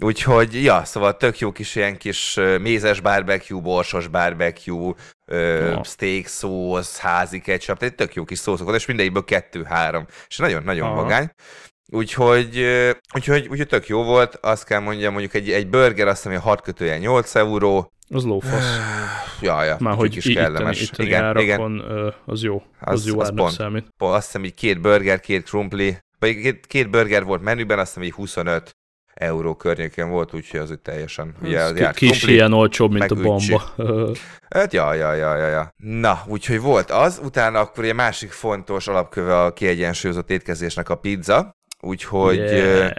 Úgyhogy, 0.00 0.62
ja, 0.62 0.84
szóval 0.84 1.16
tök 1.16 1.38
jó 1.38 1.52
kis 1.52 1.74
ilyen 1.74 1.96
kis 1.96 2.38
mézes 2.60 3.00
barbecue, 3.00 3.60
borsos 3.60 4.08
barbecue, 4.08 4.94
ja. 5.26 5.82
steak 5.84 6.26
szósz, 6.26 6.98
házi 6.98 7.40
ketchup, 7.40 7.78
tehát 7.78 7.96
tök 7.96 8.14
jó 8.14 8.24
kis 8.24 8.38
szószok 8.38 8.74
és 8.74 8.86
mindegyikből 8.86 9.24
kettő-három, 9.24 10.06
és 10.28 10.36
nagyon-nagyon 10.36 10.94
vagány. 10.94 11.30
Úgyhogy, 11.94 12.66
úgyhogy, 13.14 13.46
úgyhogy 13.50 13.66
tök 13.66 13.86
jó 13.86 14.02
volt, 14.02 14.38
azt 14.40 14.64
kell 14.64 14.80
mondjam, 14.80 15.12
mondjuk 15.12 15.34
egy, 15.34 15.50
egy 15.50 15.68
burger 15.68 16.08
azt 16.08 16.24
hogy 16.24 16.36
6 16.36 16.60
kötője 16.60 16.98
8 16.98 17.34
euró. 17.34 17.92
Az 18.08 18.24
lófasz. 18.24 18.78
ja, 19.40 19.64
ja, 19.64 19.76
Már 19.80 19.94
hogy 19.94 20.16
is 20.16 20.32
kellemes. 20.34 20.80
Itteni, 20.80 21.08
igen, 21.08 21.24
árakon, 21.24 21.74
igen. 21.74 22.14
az 22.24 22.42
jó, 22.42 22.62
az, 22.80 22.92
az 22.92 23.06
jó 23.06 23.20
az 23.20 23.32
pont, 23.34 23.52
számít. 23.52 23.86
Pont, 23.96 24.14
azt 24.14 24.24
hiszem, 24.24 24.40
hogy 24.40 24.54
két 24.54 24.80
burger, 24.80 25.20
két 25.20 25.44
krumpli, 25.44 25.98
vagy 26.18 26.40
két, 26.40 26.66
két 26.66 26.90
burger 26.90 27.24
volt 27.24 27.42
menüben, 27.42 27.78
azt 27.78 27.86
hiszem, 27.86 28.02
hogy 28.02 28.12
25 28.12 28.76
euró 29.14 29.54
környéken 29.54 30.10
volt, 30.10 30.34
úgyhogy 30.34 30.60
az 30.60 30.70
itt 30.70 30.82
teljesen... 30.82 31.34
Ugye, 31.42 31.60
az 31.60 31.72
kis 31.94 32.08
krumpli, 32.08 32.32
ilyen 32.32 32.52
olcsóbb, 32.52 32.92
mint 32.92 33.10
a 33.10 33.14
bomba. 33.14 33.62
hát 34.50 34.72
ja, 34.72 34.94
ja, 34.94 35.14
ja, 35.14 35.36
ja, 35.36 35.46
ja. 35.46 35.74
Na, 35.76 36.22
úgyhogy 36.26 36.60
volt 36.60 36.90
az, 36.90 37.20
utána 37.24 37.58
akkor 37.58 37.84
egy 37.84 37.94
másik 37.94 38.30
fontos 38.30 38.88
alapköve 38.88 39.42
a 39.42 39.52
kiegyensúlyozott 39.52 40.30
étkezésnek 40.30 40.88
a 40.88 40.94
pizza, 40.94 41.60
Úgyhogy 41.84 42.36
yeah. 42.36 42.90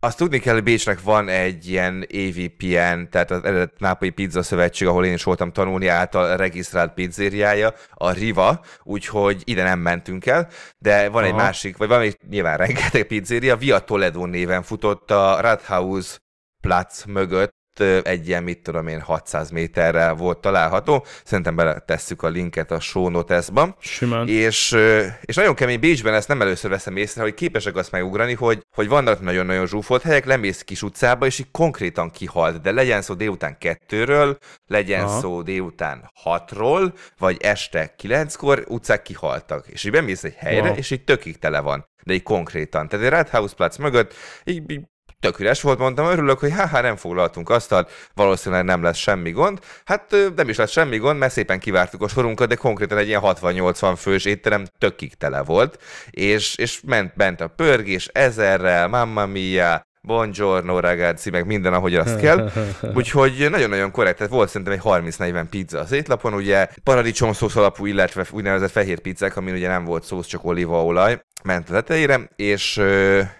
azt 0.00 0.18
tudni 0.18 0.38
kell, 0.38 0.54
hogy 0.54 0.62
Bécsnek 0.62 1.02
van 1.02 1.28
egy 1.28 1.68
ilyen 1.68 2.06
AVPN, 2.12 3.08
tehát 3.10 3.30
az 3.30 3.44
eredet 3.44 3.78
Nápolyi 3.78 4.10
Pizza 4.10 4.42
Szövetség, 4.42 4.88
ahol 4.88 5.04
én 5.04 5.12
is 5.12 5.22
voltam 5.22 5.52
tanulni 5.52 5.86
által 5.86 6.36
regisztrált 6.36 6.94
pizzériája, 6.94 7.74
a 7.94 8.10
Riva, 8.10 8.64
úgyhogy 8.82 9.42
ide 9.44 9.62
nem 9.62 9.78
mentünk 9.78 10.26
el, 10.26 10.48
de 10.78 11.08
van 11.08 11.22
Aha. 11.22 11.32
egy 11.32 11.38
másik, 11.38 11.76
vagy 11.76 11.88
van 11.88 12.00
egy 12.00 12.18
nyilván 12.28 12.56
rengeteg 12.66 13.06
pizzeria, 13.06 13.56
Via 13.56 13.78
Toledo 13.78 14.26
néven 14.26 14.62
futott 14.62 15.10
a 15.10 15.40
Rathaus 15.40 16.18
Platz 16.60 17.04
mögött, 17.04 17.54
egy 18.02 18.28
ilyen, 18.28 18.42
mit 18.42 18.62
tudom 18.62 18.86
én, 18.86 19.00
600 19.00 19.50
méterre 19.50 20.10
volt 20.10 20.38
található. 20.38 21.06
Szerintem 21.24 21.56
beletesszük 21.56 22.22
a 22.22 22.28
linket 22.28 22.70
a 22.70 22.80
show 22.80 23.08
notes-ba. 23.08 23.76
Simán. 23.80 24.28
És, 24.28 24.76
és 25.20 25.36
nagyon 25.36 25.54
kemény 25.54 25.80
Bécsben 25.80 26.14
ezt 26.14 26.28
nem 26.28 26.40
először 26.40 26.70
veszem 26.70 26.96
észre, 26.96 27.22
hogy 27.22 27.34
képesek 27.34 27.76
azt 27.76 27.90
megugrani, 27.90 28.34
hogy, 28.34 28.66
hogy 28.74 28.88
vannak 28.88 29.20
nagyon-nagyon 29.20 29.66
zsúfolt 29.66 30.02
helyek, 30.02 30.24
lemész 30.24 30.62
kis 30.62 30.82
utcába, 30.82 31.26
és 31.26 31.38
így 31.38 31.50
konkrétan 31.50 32.10
kihalt, 32.10 32.60
de 32.60 32.70
legyen 32.70 33.02
szó 33.02 33.14
délután 33.14 33.58
kettőről, 33.58 34.38
legyen 34.66 35.04
Aha. 35.04 35.20
szó 35.20 35.42
délután 35.42 36.10
hatról, 36.14 36.94
vagy 37.18 37.36
este 37.40 37.94
kilenckor 37.96 38.64
utcák 38.68 39.02
kihaltak. 39.02 39.66
És 39.68 39.84
így 39.84 39.92
bemész 39.92 40.24
egy 40.24 40.34
helyre, 40.34 40.68
wow. 40.68 40.76
és 40.76 40.90
így 40.90 41.04
tökig 41.04 41.38
tele 41.38 41.60
van 41.60 41.90
de 42.04 42.12
így 42.12 42.22
konkrétan. 42.22 42.88
Tehát 42.88 43.04
egy 43.04 43.12
Rathaus 43.12 43.54
Platz 43.54 43.76
mögött 43.76 44.14
így, 44.44 44.70
így 44.70 44.80
tök 45.22 45.38
üres 45.38 45.62
volt, 45.62 45.78
mondtam, 45.78 46.06
örülök, 46.06 46.38
hogy 46.38 46.52
hát 46.52 46.82
nem 46.82 46.96
foglaltunk 46.96 47.50
asztalt, 47.50 47.90
valószínűleg 48.14 48.64
nem 48.64 48.82
lesz 48.82 48.96
semmi 48.96 49.30
gond. 49.30 49.58
Hát 49.84 50.16
nem 50.36 50.48
is 50.48 50.56
lesz 50.56 50.70
semmi 50.70 50.96
gond, 50.96 51.18
mert 51.18 51.32
szépen 51.32 51.58
kivártuk 51.58 52.02
a 52.02 52.08
sorunkat, 52.08 52.48
de 52.48 52.54
konkrétan 52.54 52.98
egy 52.98 53.06
ilyen 53.06 53.20
60-80 53.24 53.94
fős 53.96 54.24
étterem 54.24 54.64
tökig 54.78 55.14
tele 55.14 55.42
volt, 55.42 55.82
és, 56.10 56.56
és 56.56 56.80
ment 56.86 57.12
bent 57.16 57.40
a 57.40 57.46
pörgés 57.46 58.06
ezerrel, 58.12 58.88
mamma 58.88 59.26
mia, 59.26 59.86
buongiorno 60.00 60.80
ragazzi, 60.80 61.30
meg 61.30 61.46
minden, 61.46 61.72
ahogy 61.72 61.94
azt 61.94 62.20
kell. 62.20 62.50
Úgyhogy 62.96 63.46
nagyon-nagyon 63.50 63.90
korrekt, 63.90 64.16
tehát 64.16 64.32
volt 64.32 64.48
szerintem 64.48 64.72
egy 64.72 65.04
30-40 65.18 65.46
pizza 65.50 65.78
az 65.78 65.92
étlapon, 65.92 66.34
ugye 66.34 66.68
paradicsom 66.84 67.32
szósz 67.32 67.56
alapú, 67.56 67.86
illetve 67.86 68.26
úgynevezett 68.30 68.70
fehér 68.70 69.00
pizzák, 69.00 69.36
amin 69.36 69.54
ugye 69.54 69.68
nem 69.68 69.84
volt 69.84 70.04
szósz, 70.04 70.26
csak 70.26 70.44
olívaolaj 70.44 71.20
ment 71.42 71.70
a 71.70 71.72
tetejére, 71.72 72.28
és, 72.36 72.82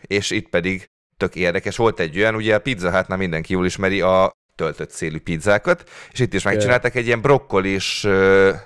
és 0.00 0.30
itt 0.30 0.48
pedig 0.48 0.91
tök 1.22 1.34
érdekes. 1.34 1.76
Volt 1.76 2.00
egy 2.00 2.18
olyan, 2.18 2.34
ugye 2.34 2.54
a 2.54 2.58
Pizza 2.58 2.96
Hutnál 2.96 3.18
mindenki 3.18 3.52
jól 3.52 3.66
ismeri 3.66 4.00
a 4.00 4.32
töltött 4.54 4.90
szélű 4.90 5.18
pizzákat, 5.18 5.90
és 6.12 6.18
itt 6.18 6.34
is 6.34 6.42
megcsináltak 6.42 6.94
egy 6.94 7.06
ilyen 7.06 7.20
brokkolis, 7.20 8.06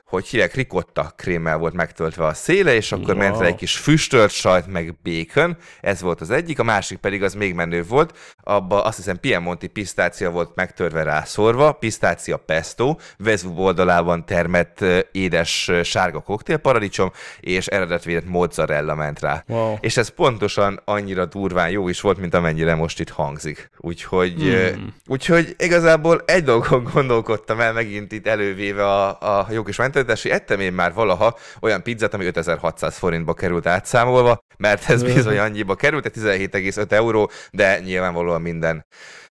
hogy 0.04 0.26
hívják, 0.26 0.54
rikotta 0.54 1.12
krémmel 1.16 1.58
volt 1.58 1.74
megtöltve 1.74 2.26
a 2.26 2.34
széle, 2.34 2.74
és 2.74 2.92
akkor 2.92 3.14
wow. 3.14 3.16
ment 3.16 3.40
egy 3.40 3.54
kis 3.54 3.76
füstölt 3.76 4.30
sajt, 4.30 4.66
meg 4.66 4.94
bacon, 5.02 5.56
ez 5.80 6.00
volt 6.00 6.20
az 6.20 6.30
egyik, 6.30 6.58
a 6.58 6.62
másik 6.62 6.98
pedig 6.98 7.22
az 7.22 7.34
még 7.34 7.54
menő 7.54 7.82
volt, 7.82 8.18
abba 8.42 8.84
azt 8.84 8.96
hiszem 8.96 9.20
Piemonti 9.20 9.66
pisztácia 9.66 10.30
volt 10.30 10.54
megtörve 10.54 11.02
rászorva, 11.02 11.72
pisztácia 11.72 12.36
pesto, 12.36 12.96
Vezú 13.16 13.58
oldalában 13.58 14.26
termett 14.26 14.84
édes 15.12 15.70
sárga 15.82 16.20
koktélparadicsom, 16.20 17.12
és 17.40 17.66
eredetvédett 17.66 18.28
mozzarella 18.28 18.94
ment 18.94 19.20
rá. 19.20 19.44
Wow. 19.46 19.76
És 19.80 19.96
ez 19.96 20.08
pontosan 20.08 20.80
annyira 20.84 21.26
durván 21.26 21.70
jó 21.70 21.88
is 21.88 22.00
volt, 22.00 22.18
mint 22.18 22.34
amennyire 22.34 22.74
most 22.74 23.00
itt 23.00 23.10
hangzik. 23.10 23.70
Úgyhogy, 23.76 24.34
hmm. 24.34 24.94
úgyhogy 25.06 25.54
igazából 25.76 26.22
egy 26.26 26.44
dolgon 26.44 26.84
gondolkodtam 26.92 27.60
el 27.60 27.72
megint 27.72 28.12
itt 28.12 28.26
elővéve 28.26 28.84
a, 28.84 29.38
a 29.38 29.46
jó 29.50 29.62
kis 29.62 29.76
mentőtás, 29.76 30.22
hogy 30.22 30.30
ettem 30.30 30.60
én 30.60 30.72
már 30.72 30.92
valaha 30.92 31.36
olyan 31.60 31.82
pizzát, 31.82 32.14
ami 32.14 32.24
5600 32.24 32.96
forintba 32.96 33.34
került 33.34 33.66
átszámolva, 33.66 34.38
mert 34.56 34.90
ez 34.90 35.02
bizony 35.02 35.38
annyiba 35.38 35.74
került, 35.74 36.10
17,5 36.14 36.90
euró, 36.90 37.30
de 37.50 37.78
nyilvánvalóan 37.78 38.40
minden 38.40 38.86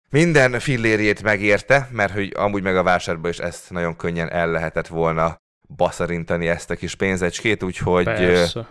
minden 0.09 0.59
fillérjét 0.59 1.23
megérte, 1.23 1.87
mert 1.91 2.13
hogy 2.13 2.31
amúgy 2.35 2.63
meg 2.63 2.77
a 2.77 2.83
vásárban 2.83 3.31
is 3.31 3.37
ezt 3.37 3.69
nagyon 3.69 3.95
könnyen 3.95 4.31
el 4.31 4.51
lehetett 4.51 4.87
volna 4.87 5.37
baszarintani 5.75 6.47
ezt 6.47 6.69
a 6.69 6.75
kis 6.75 6.95
pénzecskét, 6.95 7.63
úgyhogy... 7.63 8.03
Persze. 8.03 8.67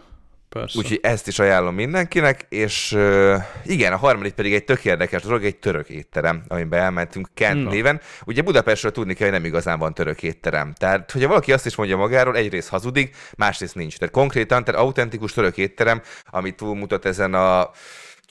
Persze. 0.52 0.78
Úgyhogy 0.78 0.98
ezt 1.02 1.28
is 1.28 1.38
ajánlom 1.38 1.74
mindenkinek, 1.74 2.46
és 2.48 2.92
uh, 2.92 3.36
igen, 3.64 3.92
a 3.92 3.96
harmadik 3.96 4.32
pedig 4.32 4.54
egy 4.54 4.64
tök 4.64 4.84
érdekes 4.84 5.22
dolog, 5.22 5.44
egy 5.44 5.56
török 5.56 5.88
étterem, 5.88 6.42
amiben 6.48 6.80
elmentünk 6.80 7.28
Kent 7.34 7.62
no. 7.62 7.70
néven. 7.70 8.00
Ugye 8.24 8.42
Budapestről 8.42 8.92
tudni 8.92 9.14
kell, 9.14 9.28
hogy 9.28 9.36
nem 9.36 9.46
igazán 9.46 9.78
van 9.78 9.94
török 9.94 10.22
étterem. 10.22 10.72
Tehát, 10.72 11.10
hogyha 11.10 11.28
valaki 11.28 11.52
azt 11.52 11.66
is 11.66 11.76
mondja 11.76 11.96
magáról, 11.96 12.36
egyrészt 12.36 12.68
hazudik, 12.68 13.16
másrészt 13.36 13.74
nincs. 13.74 13.98
Tehát 13.98 14.14
konkrétan, 14.14 14.64
tehát 14.64 14.80
autentikus 14.80 15.32
török 15.32 15.56
étterem, 15.56 16.02
ami 16.30 16.50
túlmutat 16.50 17.04
ezen 17.04 17.34
a 17.34 17.70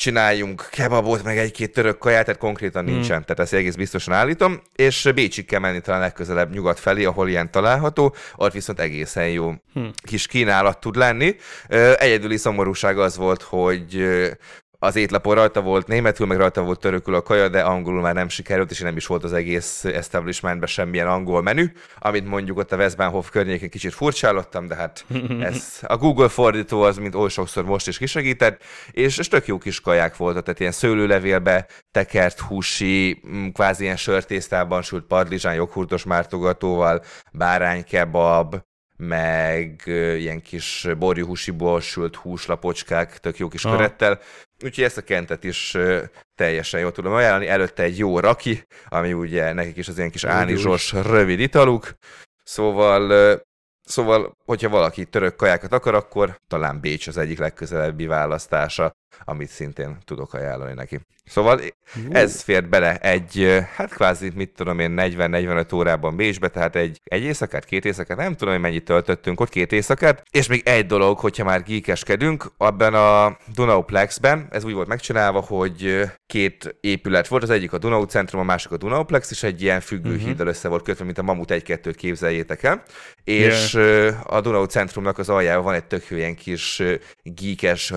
csináljunk 0.01 0.67
kebabot, 0.71 1.23
meg 1.23 1.37
egy-két 1.37 1.73
török 1.73 1.97
kaját, 1.97 2.25
tehát 2.25 2.39
konkrétan 2.39 2.83
hmm. 2.83 2.93
nincsen, 2.93 3.21
tehát 3.21 3.39
ezt 3.39 3.53
egész 3.53 3.75
biztosan 3.75 4.13
állítom, 4.13 4.61
és 4.75 5.09
Bécsig 5.15 5.45
kell 5.45 5.59
menni 5.59 5.81
talán 5.81 5.99
legközelebb 5.99 6.53
nyugat 6.53 6.79
felé, 6.79 7.03
ahol 7.03 7.29
ilyen 7.29 7.51
található, 7.51 8.15
ott 8.35 8.53
viszont 8.53 8.79
egészen 8.79 9.29
jó 9.29 9.53
hmm. 9.73 9.91
kis 10.03 10.27
kínálat 10.27 10.79
tud 10.79 10.95
lenni. 10.95 11.35
Egyedüli 11.97 12.37
szomorúság 12.37 12.99
az 12.99 13.17
volt, 13.17 13.41
hogy 13.41 14.05
az 14.83 14.95
étlapon 14.95 15.35
rajta 15.35 15.61
volt 15.61 15.87
németül, 15.87 16.27
meg 16.27 16.37
rajta 16.37 16.61
volt 16.61 16.79
törökül 16.79 17.15
a 17.15 17.21
kaja, 17.21 17.49
de 17.49 17.61
angolul 17.61 18.01
már 18.01 18.13
nem 18.13 18.29
sikerült, 18.29 18.71
és 18.71 18.79
nem 18.79 18.95
is 18.95 19.05
volt 19.05 19.23
az 19.23 19.33
egész 19.33 19.83
establishmentben 19.83 20.67
semmilyen 20.67 21.07
angol 21.07 21.41
menü, 21.41 21.65
amit 21.99 22.27
mondjuk 22.27 22.57
ott 22.57 22.71
a 22.71 22.75
Westbahnhof 22.75 23.29
környékén 23.29 23.69
kicsit 23.69 23.93
furcsálottam, 23.93 24.67
de 24.67 24.75
hát 24.75 25.05
ez 25.49 25.79
a 25.81 25.97
Google 25.97 26.27
fordító 26.27 26.81
az, 26.81 26.97
mint 26.97 27.15
oly 27.15 27.29
sokszor 27.29 27.65
most 27.65 27.87
is 27.87 27.97
kisegített, 27.97 28.63
és, 28.91 29.17
és 29.17 29.27
tök 29.27 29.47
jó 29.47 29.57
kis 29.57 29.81
kaják 29.81 30.17
voltak, 30.17 30.43
tehát 30.43 30.59
ilyen 30.59 30.71
szőlőlevélbe 30.71 31.67
tekert 31.91 32.39
húsi, 32.39 33.21
mm, 33.27 33.47
kvázi 33.47 33.83
ilyen 33.83 33.97
sörtésztában 33.97 34.81
sült 34.81 35.05
padlizsán, 35.05 35.53
joghurtos 35.53 36.03
mártogatóval, 36.03 37.03
báránykebab, 37.31 38.55
meg 38.97 39.81
ilyen 40.17 40.41
kis 40.41 40.87
borjuhúsiból 40.97 41.81
sült 41.81 42.15
húslapocskák, 42.15 43.17
tök 43.17 43.37
jó 43.37 43.47
kis 43.47 43.65
Aha. 43.65 43.75
körettel. 43.75 44.19
Úgyhogy 44.63 44.83
ezt 44.83 44.97
a 44.97 45.01
kentet 45.01 45.43
is 45.43 45.77
teljesen 46.35 46.79
jól 46.79 46.91
tudom 46.91 47.13
ajánlani. 47.13 47.47
Előtte 47.47 47.83
egy 47.83 47.97
jó 47.97 48.19
raki, 48.19 48.63
ami 48.87 49.13
ugye 49.13 49.53
nekik 49.53 49.77
is 49.77 49.87
az 49.87 49.97
ilyen 49.97 50.11
kis 50.11 50.23
ánizsos, 50.23 50.91
rövid 50.91 51.39
italuk. 51.39 51.93
Szóval 52.43 53.39
Szóval, 53.83 54.35
hogyha 54.45 54.69
valaki 54.69 55.05
török 55.05 55.35
kajákat 55.35 55.73
akar, 55.73 55.95
akkor 55.95 56.39
talán 56.47 56.79
Bécs 56.79 57.07
az 57.07 57.17
egyik 57.17 57.39
legközelebbi 57.39 58.05
választása, 58.05 58.91
amit 59.23 59.49
szintén 59.49 59.97
tudok 60.05 60.33
ajánlani 60.33 60.73
neki. 60.73 60.99
Szóval 61.25 61.61
ez 62.09 62.41
fért 62.41 62.69
bele 62.69 62.97
egy, 62.97 63.63
hát 63.75 63.93
kvázi, 63.93 64.31
mit 64.35 64.49
tudom 64.55 64.79
én, 64.79 64.93
40-45 64.97 65.75
órában 65.75 66.15
Bécsbe, 66.15 66.47
tehát 66.47 66.75
egy, 66.75 67.01
egy 67.03 67.23
éjszakát, 67.23 67.65
két 67.65 67.85
éjszakát, 67.85 68.17
nem 68.17 68.35
tudom, 68.35 68.53
hogy 68.53 68.63
mennyit 68.63 68.83
töltöttünk 68.83 69.39
ott, 69.39 69.49
két 69.49 69.71
éjszakát, 69.71 70.23
és 70.31 70.47
még 70.47 70.61
egy 70.65 70.85
dolog, 70.85 71.19
hogyha 71.19 71.43
már 71.43 71.63
geekeskedünk, 71.63 72.51
abban 72.57 72.93
a 72.93 73.37
Dunaoplexben, 73.55 74.47
ez 74.49 74.63
úgy 74.63 74.73
volt 74.73 74.87
megcsinálva, 74.87 75.39
hogy 75.39 76.09
két 76.25 76.75
épület 76.81 77.27
volt, 77.27 77.43
az 77.43 77.49
egyik 77.49 77.73
a 77.73 77.77
Dunau 77.77 78.03
Centrum, 78.03 78.41
a 78.41 78.43
másik 78.43 78.71
a 78.71 78.77
Dunauplex, 78.77 79.31
és 79.31 79.43
egy 79.43 79.61
ilyen 79.61 79.79
függőhíddal 79.79 80.31
uh-huh. 80.31 80.47
össze 80.47 80.67
volt 80.67 80.83
kötve, 80.83 81.05
mint 81.05 81.17
a 81.17 81.23
Mamut 81.23 81.51
1-2-t 81.51 81.93
képzeljétek 81.97 82.63
el, 82.63 82.83
és 83.23 83.73
yeah. 83.73 84.33
a 84.33 84.41
Dunau 84.41 84.63
Centrumnak 84.63 85.17
az 85.17 85.29
aljában 85.29 85.63
van 85.63 85.73
egy 85.73 85.85
tök 85.85 86.09
ilyen 86.09 86.35
kis 86.35 86.81
geekes 87.23 87.93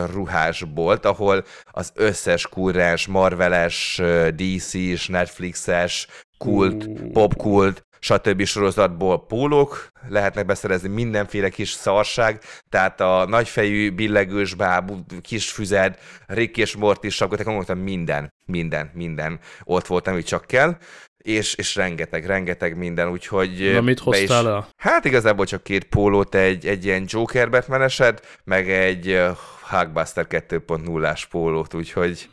ruhásbolt, 1.05 1.07
ahol 1.07 1.45
az 1.65 1.93
összes 1.95 2.47
kurrens, 2.47 3.07
marveles, 3.07 4.01
DC-s, 4.37 5.09
Netflixes, 5.09 6.07
kult, 6.39 6.89
popkult, 7.13 7.83
stb. 7.99 8.45
sorozatból 8.45 9.27
pólók 9.27 9.89
lehetnek 10.09 10.47
beszerezni, 10.47 10.89
mindenféle 10.89 11.49
kis 11.49 11.71
szarság, 11.71 12.41
tehát 12.69 13.01
a 13.01 13.27
nagyfejű, 13.27 13.91
billegős 13.91 14.55
bábú, 14.55 15.05
kis 15.23 15.51
füzed, 15.51 15.99
Rick 16.27 16.57
és 16.57 16.77
Morty 16.77 17.09
sapka, 17.09 17.37
tehát 17.37 17.53
konkrétan 17.53 17.83
minden, 17.83 18.33
minden, 18.47 18.91
minden 18.95 19.41
ott 19.65 19.87
volt, 19.87 20.07
amit 20.07 20.27
csak 20.27 20.47
kell 20.47 20.77
és, 21.25 21.55
és 21.55 21.75
rengeteg, 21.75 22.27
rengeteg 22.27 22.77
minden, 22.77 23.09
úgyhogy... 23.09 23.71
Na 23.73 23.81
mit 23.81 23.99
hoztál 23.99 24.45
is, 24.45 24.49
el? 24.49 24.69
Hát 24.77 25.05
igazából 25.05 25.47
csak 25.47 25.63
két 25.63 25.85
pólót, 25.85 26.35
egy, 26.35 26.67
egy 26.67 26.85
ilyen 26.85 27.05
Joker 27.07 27.51
batman 27.51 27.89
meg 28.45 28.71
egy 28.71 29.23
Hulkbuster 29.69 30.27
2.0-ás 30.29 31.27
pólót, 31.27 31.75
úgyhogy, 31.75 32.31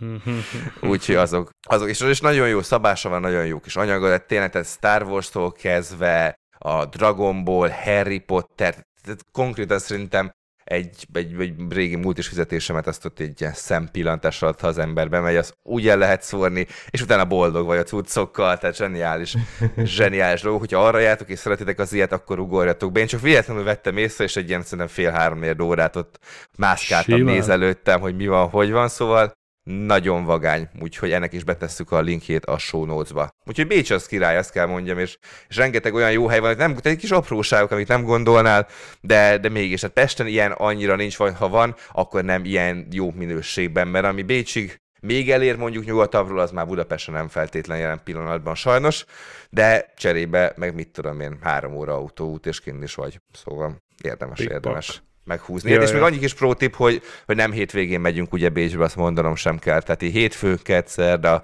úgyhogy 0.81 1.15
azok, 1.15 1.49
azok 1.67 1.89
és, 1.89 1.99
és 1.99 2.19
nagyon 2.19 2.47
jó 2.47 2.61
szabása 2.61 3.09
van, 3.09 3.21
nagyon 3.21 3.45
jó 3.45 3.59
kis 3.59 3.75
anyaga, 3.75 4.09
de 4.09 4.17
tényleg 4.17 4.49
tehát 4.49 4.67
Star 4.67 5.03
Wars-tól 5.03 5.51
kezdve 5.51 6.35
a 6.57 6.85
Dragon 6.85 7.43
Ball, 7.43 7.69
Harry 7.69 8.19
Potter, 8.19 8.73
tehát 9.03 9.25
konkrétan 9.31 9.79
szerintem 9.79 10.31
egy, 10.63 11.07
egy, 11.13 11.35
egy 11.39 11.53
régi 11.69 11.95
multis 11.95 12.27
fizetésemet 12.27 12.87
azt 12.87 13.05
ott 13.05 13.19
egy 13.19 13.41
ilyen 13.41 13.53
szempillantás 13.53 14.41
alatt, 14.41 14.59
ha 14.59 14.67
az 14.67 14.77
ember 14.77 15.09
bemegy, 15.09 15.35
az 15.35 15.53
úgy 15.63 15.87
el 15.87 15.97
lehet 15.97 16.21
szórni, 16.21 16.67
és 16.89 17.01
utána 17.01 17.25
boldog 17.25 17.65
vagy 17.65 17.77
a 17.77 17.83
cuccokkal, 17.83 18.57
tehát 18.57 18.75
zseniális, 18.75 19.35
zseniális 19.83 20.41
dolog. 20.41 20.59
Hogyha 20.59 20.85
arra 20.85 20.99
jártok 20.99 21.29
és 21.29 21.39
szeretitek 21.39 21.79
az 21.79 21.93
ilyet, 21.93 22.11
akkor 22.11 22.39
ugorjatok 22.39 22.91
be. 22.91 22.99
Én 22.99 23.07
csak 23.07 23.21
véletlenül 23.21 23.63
vettem 23.63 23.97
észre, 23.97 24.23
és 24.23 24.35
egy 24.35 24.49
ilyen 24.49 24.61
szerintem 24.61 24.87
fél-három 24.87 25.59
órát 25.61 25.95
ott 25.95 26.19
mászkáltam, 26.57 27.21
nézelődtem, 27.21 27.99
hogy 27.99 28.15
mi 28.15 28.27
van, 28.27 28.49
hogy 28.49 28.71
van, 28.71 28.87
szóval 28.87 29.39
nagyon 29.71 30.25
vagány, 30.25 30.69
úgyhogy 30.81 31.11
ennek 31.11 31.33
is 31.33 31.43
betesszük 31.43 31.91
a 31.91 32.01
linkjét 32.01 32.45
a 32.45 32.57
show 32.57 32.85
notes-ba. 32.85 33.29
Úgyhogy 33.45 33.67
Bécs 33.67 33.91
az 33.91 34.05
király, 34.05 34.37
azt 34.37 34.51
kell 34.51 34.65
mondjam, 34.65 34.97
és, 34.97 35.17
és 35.47 35.55
rengeteg 35.55 35.93
olyan 35.93 36.11
jó 36.11 36.27
hely 36.27 36.39
van, 36.39 36.55
nem, 36.57 36.75
egy 36.81 36.97
kis 36.97 37.11
apróságok, 37.11 37.71
amit 37.71 37.87
nem 37.87 38.03
gondolnál, 38.03 38.67
de, 39.01 39.37
de 39.37 39.49
mégis, 39.49 39.81
hát 39.81 39.91
Pesten 39.91 40.27
ilyen 40.27 40.51
annyira 40.51 40.95
nincs, 40.95 41.17
vagy 41.17 41.35
ha 41.37 41.49
van, 41.49 41.75
akkor 41.91 42.23
nem 42.23 42.45
ilyen 42.45 42.87
jó 42.91 43.11
minőségben, 43.11 43.87
mert 43.87 44.05
ami 44.05 44.21
Bécsig 44.21 44.81
még 45.01 45.31
elér 45.31 45.55
mondjuk 45.55 45.85
nyugatabbról, 45.85 46.39
az 46.39 46.51
már 46.51 46.67
Budapesten 46.67 47.13
nem 47.13 47.27
feltétlen 47.27 47.77
jelen 47.77 48.01
pillanatban 48.03 48.55
sajnos, 48.55 49.05
de 49.49 49.93
cserébe 49.97 50.53
meg 50.55 50.75
mit 50.75 50.91
tudom 50.91 51.19
én, 51.19 51.37
három 51.41 51.73
óra 51.73 51.93
autóút 51.93 52.45
és 52.45 52.59
kint 52.59 52.83
is 52.83 52.95
vagy. 52.95 53.21
Szóval 53.31 53.77
érdemes, 54.03 54.37
Big 54.37 54.49
érdemes. 54.49 54.87
Park 54.87 55.10
meghúzni. 55.31 55.71
Ja, 55.71 55.81
és 55.81 55.89
ja. 55.89 55.93
még 55.93 56.03
annyi 56.03 56.19
kis 56.19 56.33
pro 56.33 56.53
tip, 56.53 56.75
hogy, 56.75 57.01
hogy 57.25 57.35
nem 57.35 57.51
hétvégén 57.51 57.99
megyünk 57.99 58.33
ugye 58.33 58.49
Bécsbe, 58.49 58.83
azt 58.83 58.95
mondanom 58.95 59.35
sem 59.35 59.59
kell. 59.59 59.81
Tehát 59.81 60.01
így 60.01 60.13
hétfő, 60.13 60.55
kétszer, 60.63 61.19
de 61.19 61.29
a 61.29 61.43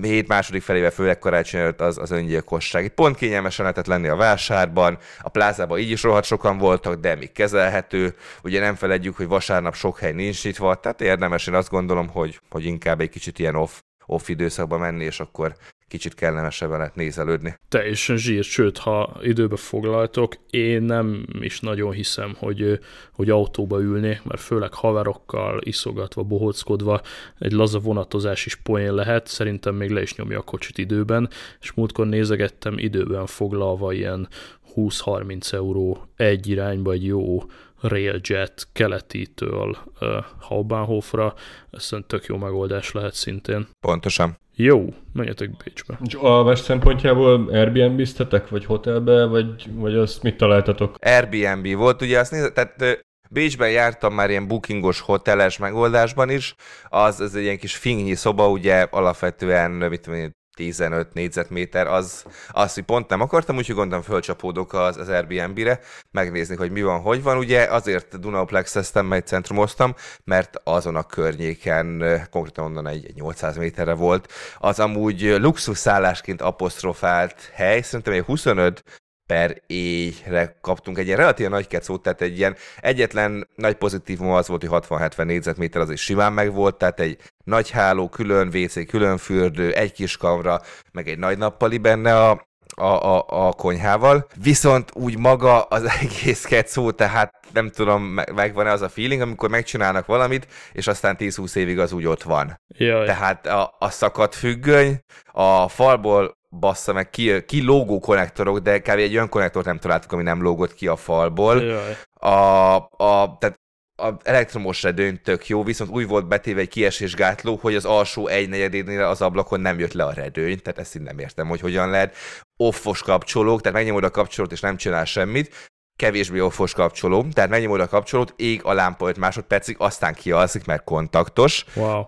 hét 0.00 0.28
második 0.28 0.62
felével, 0.62 0.90
főleg 0.90 1.18
karácsony 1.18 1.60
előtt 1.60 1.80
az, 1.80 1.98
az 1.98 2.10
öngyilkosság. 2.10 2.84
Itt 2.84 2.94
pont 2.94 3.16
kényelmesen 3.16 3.64
lehetett 3.64 3.86
lenni 3.86 4.08
a 4.08 4.16
vásárban, 4.16 4.98
a 5.20 5.28
plázában 5.28 5.78
így 5.78 5.90
is 5.90 6.02
rohadt 6.02 6.26
sokan 6.26 6.58
voltak, 6.58 7.00
de 7.00 7.14
még 7.14 7.32
kezelhető. 7.32 8.14
Ugye 8.42 8.60
nem 8.60 8.74
feledjük, 8.74 9.16
hogy 9.16 9.26
vasárnap 9.26 9.74
sok 9.74 9.98
hely 9.98 10.12
nincs 10.12 10.44
nyitva, 10.44 10.74
tehát 10.74 11.00
érdemes, 11.00 11.46
én 11.46 11.54
azt 11.54 11.70
gondolom, 11.70 12.08
hogy, 12.08 12.40
hogy 12.50 12.64
inkább 12.64 13.00
egy 13.00 13.08
kicsit 13.08 13.38
ilyen 13.38 13.54
off, 13.54 13.80
off 14.06 14.28
időszakba 14.28 14.78
menni, 14.78 15.04
és 15.04 15.20
akkor 15.20 15.54
kicsit 15.92 16.14
kellemesebben 16.14 16.78
lehet 16.78 16.94
nézelődni. 16.94 17.58
Teljesen 17.68 18.16
zsír, 18.16 18.44
sőt, 18.44 18.78
ha 18.78 19.16
időbe 19.22 19.56
foglaltok, 19.56 20.34
én 20.50 20.82
nem 20.82 21.26
is 21.40 21.60
nagyon 21.60 21.92
hiszem, 21.92 22.34
hogy, 22.38 22.78
hogy 23.12 23.30
autóba 23.30 23.80
ülnék, 23.80 24.22
mert 24.24 24.40
főleg 24.40 24.74
haverokkal, 24.74 25.60
iszogatva, 25.62 26.22
bohóckodva 26.22 27.00
egy 27.38 27.52
laza 27.52 27.78
vonatozás 27.78 28.46
is 28.46 28.54
poén 28.54 28.94
lehet, 28.94 29.26
szerintem 29.26 29.74
még 29.74 29.90
le 29.90 30.02
is 30.02 30.14
nyomja 30.14 30.38
a 30.38 30.42
kocsit 30.42 30.78
időben, 30.78 31.28
és 31.60 31.72
múltkor 31.72 32.06
nézegettem 32.06 32.78
időben 32.78 33.26
foglalva 33.26 33.92
ilyen 33.92 34.28
20-30 34.76 35.52
euró 35.52 36.06
egy 36.16 36.48
irányba 36.48 36.92
egy 36.92 37.04
jó 37.04 37.42
Railjet 37.80 38.68
keletitől 38.72 39.76
uh, 40.00 40.08
Haubánhofra, 40.40 41.34
ez 41.70 41.90
tök 42.06 42.24
jó 42.24 42.36
megoldás 42.36 42.92
lehet 42.92 43.14
szintén. 43.14 43.68
Pontosan. 43.80 44.40
Jó, 44.54 44.86
menjetek 45.12 45.56
Bécsbe. 45.56 45.98
A 46.20 46.42
West 46.42 46.64
szempontjából 46.64 47.48
Airbnb-ztetek, 47.48 48.48
vagy 48.48 48.64
hotelbe, 48.64 49.24
vagy, 49.24 49.66
vagy 49.74 49.94
azt 49.94 50.22
mit 50.22 50.36
találtatok? 50.36 50.96
Airbnb 51.00 51.74
volt, 51.74 52.02
ugye 52.02 52.18
azt 52.18 52.30
nézd, 52.30 52.52
tehát 52.52 53.04
Bécsben 53.30 53.70
jártam 53.70 54.14
már 54.14 54.30
ilyen 54.30 54.48
bookingos 54.48 55.00
hoteles 55.00 55.58
megoldásban 55.58 56.30
is, 56.30 56.54
az, 56.88 57.20
az 57.20 57.34
egy 57.34 57.42
ilyen 57.42 57.58
kis 57.58 57.76
fingnyi 57.76 58.14
szoba, 58.14 58.48
ugye 58.48 58.86
alapvetően 58.90 59.70
mit 59.70 60.00
tudom 60.00 60.32
15 60.56 61.12
négyzetméter, 61.12 61.86
az, 61.86 62.24
az, 62.48 62.74
hogy 62.74 62.82
pont 62.82 63.08
nem 63.08 63.20
akartam, 63.20 63.56
úgyhogy 63.56 63.74
gondolom 63.74 64.02
fölcsapódok 64.02 64.72
az, 64.72 64.96
az 64.96 65.08
Airbnb-re, 65.08 65.80
megnézni, 66.10 66.56
hogy 66.56 66.70
mi 66.70 66.82
van, 66.82 67.00
hogy 67.00 67.22
van. 67.22 67.38
Ugye 67.38 67.64
azért 67.64 68.20
Dunauplex-eztem, 68.20 69.06
meg 69.06 69.26
centrumoztam, 69.26 69.94
mert 70.24 70.56
azon 70.64 70.96
a 70.96 71.02
környéken, 71.02 72.02
konkrétan 72.30 72.64
onnan 72.64 72.86
egy, 72.86 73.06
egy 73.06 73.14
800 73.14 73.56
méterre 73.56 73.94
volt, 73.94 74.32
az 74.58 74.80
amúgy 74.80 75.22
luxusszállásként 75.38 76.40
apostrofált 76.40 77.50
hely, 77.54 77.80
szerintem 77.80 78.14
egy 78.14 78.24
25 78.24 79.01
per 79.32 79.62
éjre 79.66 80.56
kaptunk 80.60 80.98
egy 80.98 81.06
ilyen 81.06 81.18
relatív 81.18 81.48
nagy 81.48 81.66
kecót, 81.66 82.02
tehát 82.02 82.20
egy 82.20 82.38
ilyen 82.38 82.56
egyetlen 82.80 83.48
nagy 83.54 83.74
pozitívum 83.74 84.30
az 84.30 84.48
volt, 84.48 84.66
hogy 84.66 84.84
60-70 84.88 85.24
négyzetméter 85.24 85.80
az 85.80 85.90
is 85.90 86.00
simán 86.00 86.32
megvolt, 86.32 86.76
tehát 86.76 87.00
egy 87.00 87.18
nagy 87.44 87.70
háló, 87.70 88.08
külön 88.08 88.50
WC, 88.54 88.86
külön 88.86 89.16
fürdő, 89.16 89.72
egy 89.72 89.92
kis 89.92 90.16
kamra, 90.16 90.60
meg 90.92 91.08
egy 91.08 91.18
nagy 91.18 91.38
nappali 91.38 91.78
benne 91.78 92.28
a, 92.28 92.46
a, 92.76 92.84
a, 92.84 93.24
a 93.46 93.52
konyhával. 93.52 94.26
Viszont 94.42 94.90
úgy 94.94 95.18
maga 95.18 95.62
az 95.62 95.84
egész 96.00 96.44
kecó, 96.44 96.90
tehát 96.90 97.34
nem 97.52 97.70
tudom, 97.70 98.02
megvan-e 98.34 98.70
az 98.70 98.82
a 98.82 98.88
feeling, 98.88 99.20
amikor 99.20 99.48
megcsinálnak 99.48 100.06
valamit, 100.06 100.46
és 100.72 100.86
aztán 100.86 101.16
10-20 101.18 101.56
évig 101.56 101.78
az 101.78 101.92
úgy 101.92 102.06
ott 102.06 102.22
van. 102.22 102.60
Jaj. 102.68 103.06
Tehát 103.06 103.46
a, 103.46 103.74
a 103.78 103.90
szakadt 103.90 104.34
függöny, 104.34 105.00
a 105.32 105.68
falból 105.68 106.40
bassza 106.58 106.92
meg 106.92 107.10
ki, 107.10 107.44
ki 107.44 107.62
lógó 107.62 108.00
konnektorok, 108.00 108.58
de 108.58 108.80
kb. 108.80 108.88
egy 108.88 109.14
olyan 109.14 109.28
konnektort 109.28 109.66
nem 109.66 109.78
találtuk, 109.78 110.12
ami 110.12 110.22
nem 110.22 110.42
lógott 110.42 110.74
ki 110.74 110.86
a 110.86 110.96
falból. 110.96 111.62
Jaj. 111.62 111.96
A, 112.12 112.74
a, 112.96 113.36
tehát 113.38 113.60
a 113.96 114.12
elektromos 114.22 114.82
redőny 114.82 115.20
tök 115.22 115.48
jó, 115.48 115.62
viszont 115.62 115.90
úgy 115.90 116.06
volt 116.06 116.28
betéve 116.28 116.60
egy 116.60 116.68
kiesésgátló, 116.68 117.58
hogy 117.60 117.74
az 117.74 117.84
alsó 117.84 118.26
egy 118.26 118.48
negyedénél 118.48 119.02
az 119.02 119.22
ablakon 119.22 119.60
nem 119.60 119.78
jött 119.78 119.92
le 119.92 120.04
a 120.04 120.12
redőny, 120.12 120.62
tehát 120.62 120.78
ezt 120.78 120.96
én 120.96 121.02
nem 121.02 121.18
értem, 121.18 121.48
hogy 121.48 121.60
hogyan 121.60 121.90
lehet 121.90 122.16
offos 122.56 123.02
kapcsolók, 123.02 123.60
tehát 123.60 123.78
megnyomod 123.78 124.04
a 124.04 124.10
kapcsolót 124.10 124.52
és 124.52 124.60
nem 124.60 124.76
csinál 124.76 125.04
semmit, 125.04 125.70
kevésbé 126.02 126.40
offos 126.40 126.74
kapcsoló, 126.74 127.26
tehát 127.32 127.50
megnyomod 127.50 127.80
a 127.80 127.88
kapcsolót, 127.88 128.34
ég 128.36 128.60
a 128.64 128.72
lámpa 128.72 129.08
5 129.08 129.18
másodpercig, 129.18 129.76
aztán 129.78 130.14
kialszik, 130.14 130.64
mert 130.64 130.84
kontaktos. 130.84 131.64
Wow. 131.74 132.04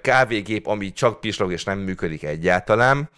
Kávégép, 0.00 0.66
ami 0.66 0.92
csak 0.92 1.20
pislog 1.20 1.52
és 1.52 1.64
nem 1.64 1.78
működik 1.78 2.24
egyáltalán. 2.24 3.10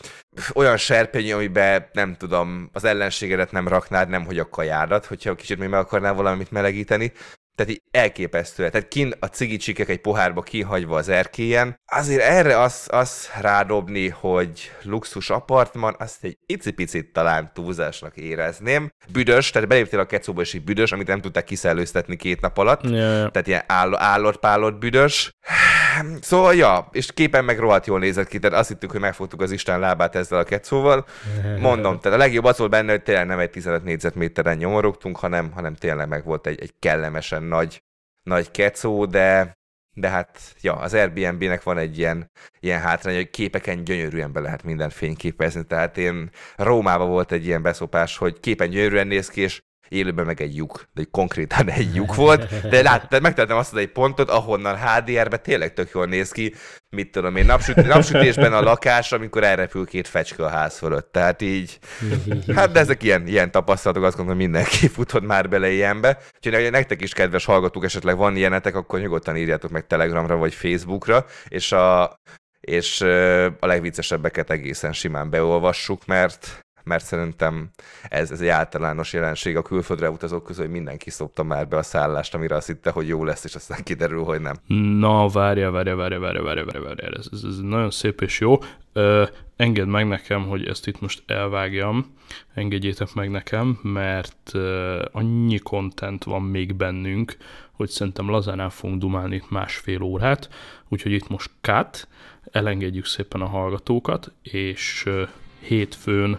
Olyan 0.55 0.77
serpenyő, 0.77 1.35
amiben 1.35 1.89
nem 1.93 2.17
tudom, 2.17 2.71
az 2.73 2.85
ellenségedet 2.85 3.53
nem 3.53 3.69
raknád, 3.69 4.09
nem 4.09 4.25
hogy 4.25 4.39
a 4.39 4.49
kajádat, 4.49 5.07
hogyha 5.07 5.35
kicsit 5.35 5.59
még 5.59 5.69
meg 5.69 5.81
akarnál 5.81 6.15
valamit 6.15 6.51
melegíteni. 6.51 7.13
Tehát 7.59 7.73
így 7.73 7.83
elképesztő. 7.91 8.69
Tehát 8.71 8.89
kin 8.89 9.13
a 9.21 9.27
cigicsikek 9.27 9.89
egy 9.89 10.01
pohárba 10.01 10.41
kihagyva 10.43 10.97
az 10.97 11.09
erkélyen. 11.09 11.81
Azért 11.87 12.23
erre 12.23 12.61
azt 12.61 12.89
az 12.89 13.29
rádobni, 13.41 14.09
hogy 14.09 14.73
luxus 14.83 15.31
apartman, 15.31 15.97
azt 15.99 16.25
egy 16.25 16.39
icipicit 16.47 17.13
talán 17.13 17.51
túlzásnak 17.55 18.17
érezném. 18.17 18.91
Büdös, 19.13 19.51
tehát 19.51 19.69
beléptél 19.69 19.99
a 19.99 20.07
kecóba 20.07 20.41
és 20.41 20.55
egy 20.55 20.65
büdös, 20.65 20.93
amit 20.93 21.07
nem 21.07 21.21
tudták 21.21 21.45
kiszellőztetni 21.45 22.17
két 22.17 22.41
nap 22.41 22.59
alatt. 22.59 22.83
Ja. 22.85 23.29
Tehát 23.31 23.47
ilyen 23.47 23.65
áll, 23.67 23.95
állott-pállott 23.95 24.79
büdös. 24.79 25.33
Szóval, 26.21 26.55
ja, 26.55 26.89
és 26.93 27.13
képen 27.13 27.45
meg 27.45 27.59
rohadt 27.59 27.87
jól 27.87 27.99
nézett 27.99 28.29
ki, 28.29 28.39
tehát 28.39 28.59
azt 28.59 28.69
hittük, 28.69 28.91
hogy 28.91 29.01
megfogtuk 29.01 29.43
az 29.43 29.51
Isten 29.51 29.81
lábát 29.81 30.15
ezzel 30.15 30.39
a 30.39 30.45
kecóval. 30.45 31.07
Mondom, 31.59 32.01
tehát 32.01 32.19
a 32.19 32.23
legjobb 32.23 32.45
az 32.45 32.59
volt 32.59 32.71
benne, 32.71 32.91
hogy 32.91 33.03
tényleg 33.03 33.27
nem 33.27 33.39
egy 33.39 33.51
15 33.51 33.85
négyzetméteren 33.85 34.57
nyomorogtunk, 34.57 35.17
hanem, 35.17 35.53
hanem 35.53 35.75
tényleg 35.75 36.09
meg 36.09 36.25
volt 36.25 36.47
egy, 36.47 36.61
egy 36.61 36.75
kellemesen 36.79 37.43
nagy, 37.43 37.83
nagy 38.23 38.51
kecó, 38.51 39.07
de, 39.07 39.57
de 39.95 40.09
hát, 40.09 40.41
ja, 40.61 40.75
az 40.75 40.95
Airbnb-nek 40.95 41.63
van 41.63 41.79
egy 41.79 41.99
ilyen, 41.99 42.31
ilyen 42.61 42.81
hátrány, 42.81 43.15
hogy 43.15 43.31
képeken 43.31 43.85
gyönyörűen 43.85 44.33
be 44.33 44.41
lehet 44.41 44.63
minden 44.63 44.91
fényképezni. 44.91 45.65
Tehát 45.67 45.99
én 45.99 46.31
Rómában 46.57 47.09
volt 47.09 47.33
egy 47.33 47.47
ilyen 47.47 47.63
beszopás, 47.63 48.17
hogy 48.17 48.41
képen 48.41 48.71
gyönyörűen 48.71 49.07
néz 49.07 49.29
ki, 49.29 49.41
és 49.41 49.63
élőben 49.89 50.27
meg 50.27 50.41
egy 50.41 50.57
lyuk, 50.57 50.85
de 50.95 51.01
egy 51.01 51.11
konkrétan 51.11 51.71
egy 51.81 51.95
lyuk 51.95 52.15
volt, 52.15 52.69
de 52.69 52.83
lát, 52.83 53.21
megtettem 53.21 53.57
azt 53.57 53.73
az 53.73 53.79
egy 53.79 53.93
pontot, 53.93 54.31
ahonnan 54.31 54.79
HDR-be 54.79 55.37
tényleg 55.37 55.73
tök 55.73 55.91
jól 55.95 56.07
néz 56.07 56.31
ki, 56.31 56.55
mit 56.91 57.11
tudom 57.11 57.37
én, 57.37 57.45
napsüt, 57.45 57.87
napsütésben 57.87 58.53
a 58.53 58.61
lakás, 58.61 59.13
amikor 59.13 59.45
elrepül 59.45 59.87
két 59.87 60.09
fecske 60.09 60.45
a 60.45 60.49
ház 60.49 60.79
fölött, 60.79 61.13
tehát 61.13 61.43
így, 61.43 61.79
hát 62.55 62.73
de 62.73 62.81
ezek 62.81 63.03
ilyen, 63.03 63.27
ilyen 63.27 63.51
tapasztalatok, 63.51 64.05
azt 64.05 64.17
gondolom 64.17 64.41
mindenki 64.41 64.89
futott 64.95 65.27
már 65.27 65.49
bele 65.49 65.71
ilyenbe, 65.71 66.19
úgyhogy 66.37 66.71
nektek 66.71 67.03
is 67.03 67.13
kedves 67.13 67.45
hallgatók, 67.45 67.85
esetleg 67.85 68.17
van 68.17 68.37
ilyenetek, 68.37 68.75
akkor 68.75 69.01
nyugodtan 69.01 69.37
írjátok 69.37 69.71
meg 69.71 69.87
Telegramra 69.87 70.37
vagy 70.37 70.55
Facebookra, 70.55 71.25
és 71.49 71.73
a 71.73 72.17
és 72.61 73.01
a 73.61 73.67
legviccesebbeket 73.67 74.51
egészen 74.51 74.93
simán 74.93 75.31
beolvassuk, 75.31 76.07
mert 76.07 76.61
mert 76.89 77.05
szerintem 77.05 77.71
ez, 78.09 78.31
ez 78.31 78.41
egy 78.41 78.49
általános 78.49 79.13
jelenség 79.13 79.57
a 79.57 79.63
külföldre 79.63 80.11
utazók 80.11 80.45
közül, 80.45 80.65
hogy 80.65 80.73
mindenki 80.73 81.11
szopta 81.11 81.43
már 81.43 81.69
be 81.69 81.77
a 81.77 81.83
szállást, 81.83 82.35
amire 82.35 82.55
azt 82.55 82.67
hitte, 82.67 82.91
hogy 82.91 83.09
jó 83.09 83.25
lesz, 83.25 83.45
és 83.45 83.55
aztán 83.55 83.83
kiderül, 83.83 84.25
hogy 84.25 84.41
nem. 84.41 84.55
Na, 84.99 85.29
várja, 85.29 85.71
várja, 85.71 85.97
várja, 85.97 86.21
várja, 86.21 86.43
várja, 86.43 86.65
várja, 86.65 86.83
várja. 86.83 87.09
Ez, 87.19 87.27
ez, 87.33 87.43
ez 87.45 87.59
nagyon 87.59 87.91
szép 87.91 88.21
és 88.21 88.41
jó. 88.41 88.59
Ö, 88.93 89.25
engedd 89.57 89.87
meg 89.87 90.09
nekem, 90.09 90.47
hogy 90.47 90.67
ezt 90.67 90.87
itt 90.87 91.01
most 91.01 91.23
elvágjam, 91.27 92.15
engedjétek 92.55 93.15
meg 93.15 93.31
nekem, 93.31 93.79
mert 93.83 94.51
ö, 94.53 95.05
annyi 95.13 95.59
content 95.59 96.25
van 96.25 96.43
még 96.43 96.75
bennünk, 96.75 97.37
hogy 97.73 97.89
szerintem 97.89 98.31
lazán 98.31 98.61
el 98.61 98.71
fogunk 98.71 99.01
dumálni 99.01 99.43
másfél 99.49 100.03
órát, 100.03 100.49
úgyhogy 100.89 101.13
itt 101.13 101.29
most 101.29 101.51
cut, 101.61 102.09
elengedjük 102.51 103.07
szépen 103.07 103.41
a 103.41 103.47
hallgatókat, 103.47 104.33
és 104.43 105.09
hétfőn 105.61 106.39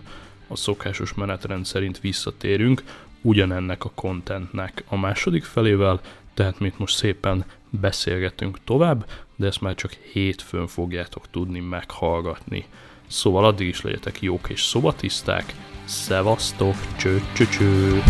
a 0.50 0.56
szokásos 0.56 1.14
menetrend 1.14 1.66
szerint 1.66 2.00
visszatérünk 2.00 2.84
ugyanennek 3.22 3.86
a 3.86 3.92
contentnek 3.96 4.84
a 4.88 4.98
második 4.98 5.44
felével, 5.44 6.02
tehát 6.34 6.60
mi 6.60 6.74
most 6.78 6.96
szépen 6.96 7.46
beszélgetünk 7.70 8.64
tovább, 8.64 9.06
de 9.36 9.48
ezt 9.48 9.62
már 9.62 9.76
csak 9.76 9.92
hétfőn 9.92 10.68
fogjátok 10.68 11.30
tudni 11.32 11.60
meghallgatni. 11.60 12.66
Szóval 13.08 13.46
addig 13.46 13.68
is 13.68 13.82
legyetek 13.82 14.22
jók 14.22 14.50
és 14.50 14.64
szobatiszták, 14.64 15.54
szevasztok, 15.86 16.76
cső, 16.98 17.22
cső, 17.34 17.46
cső. 17.46 18.02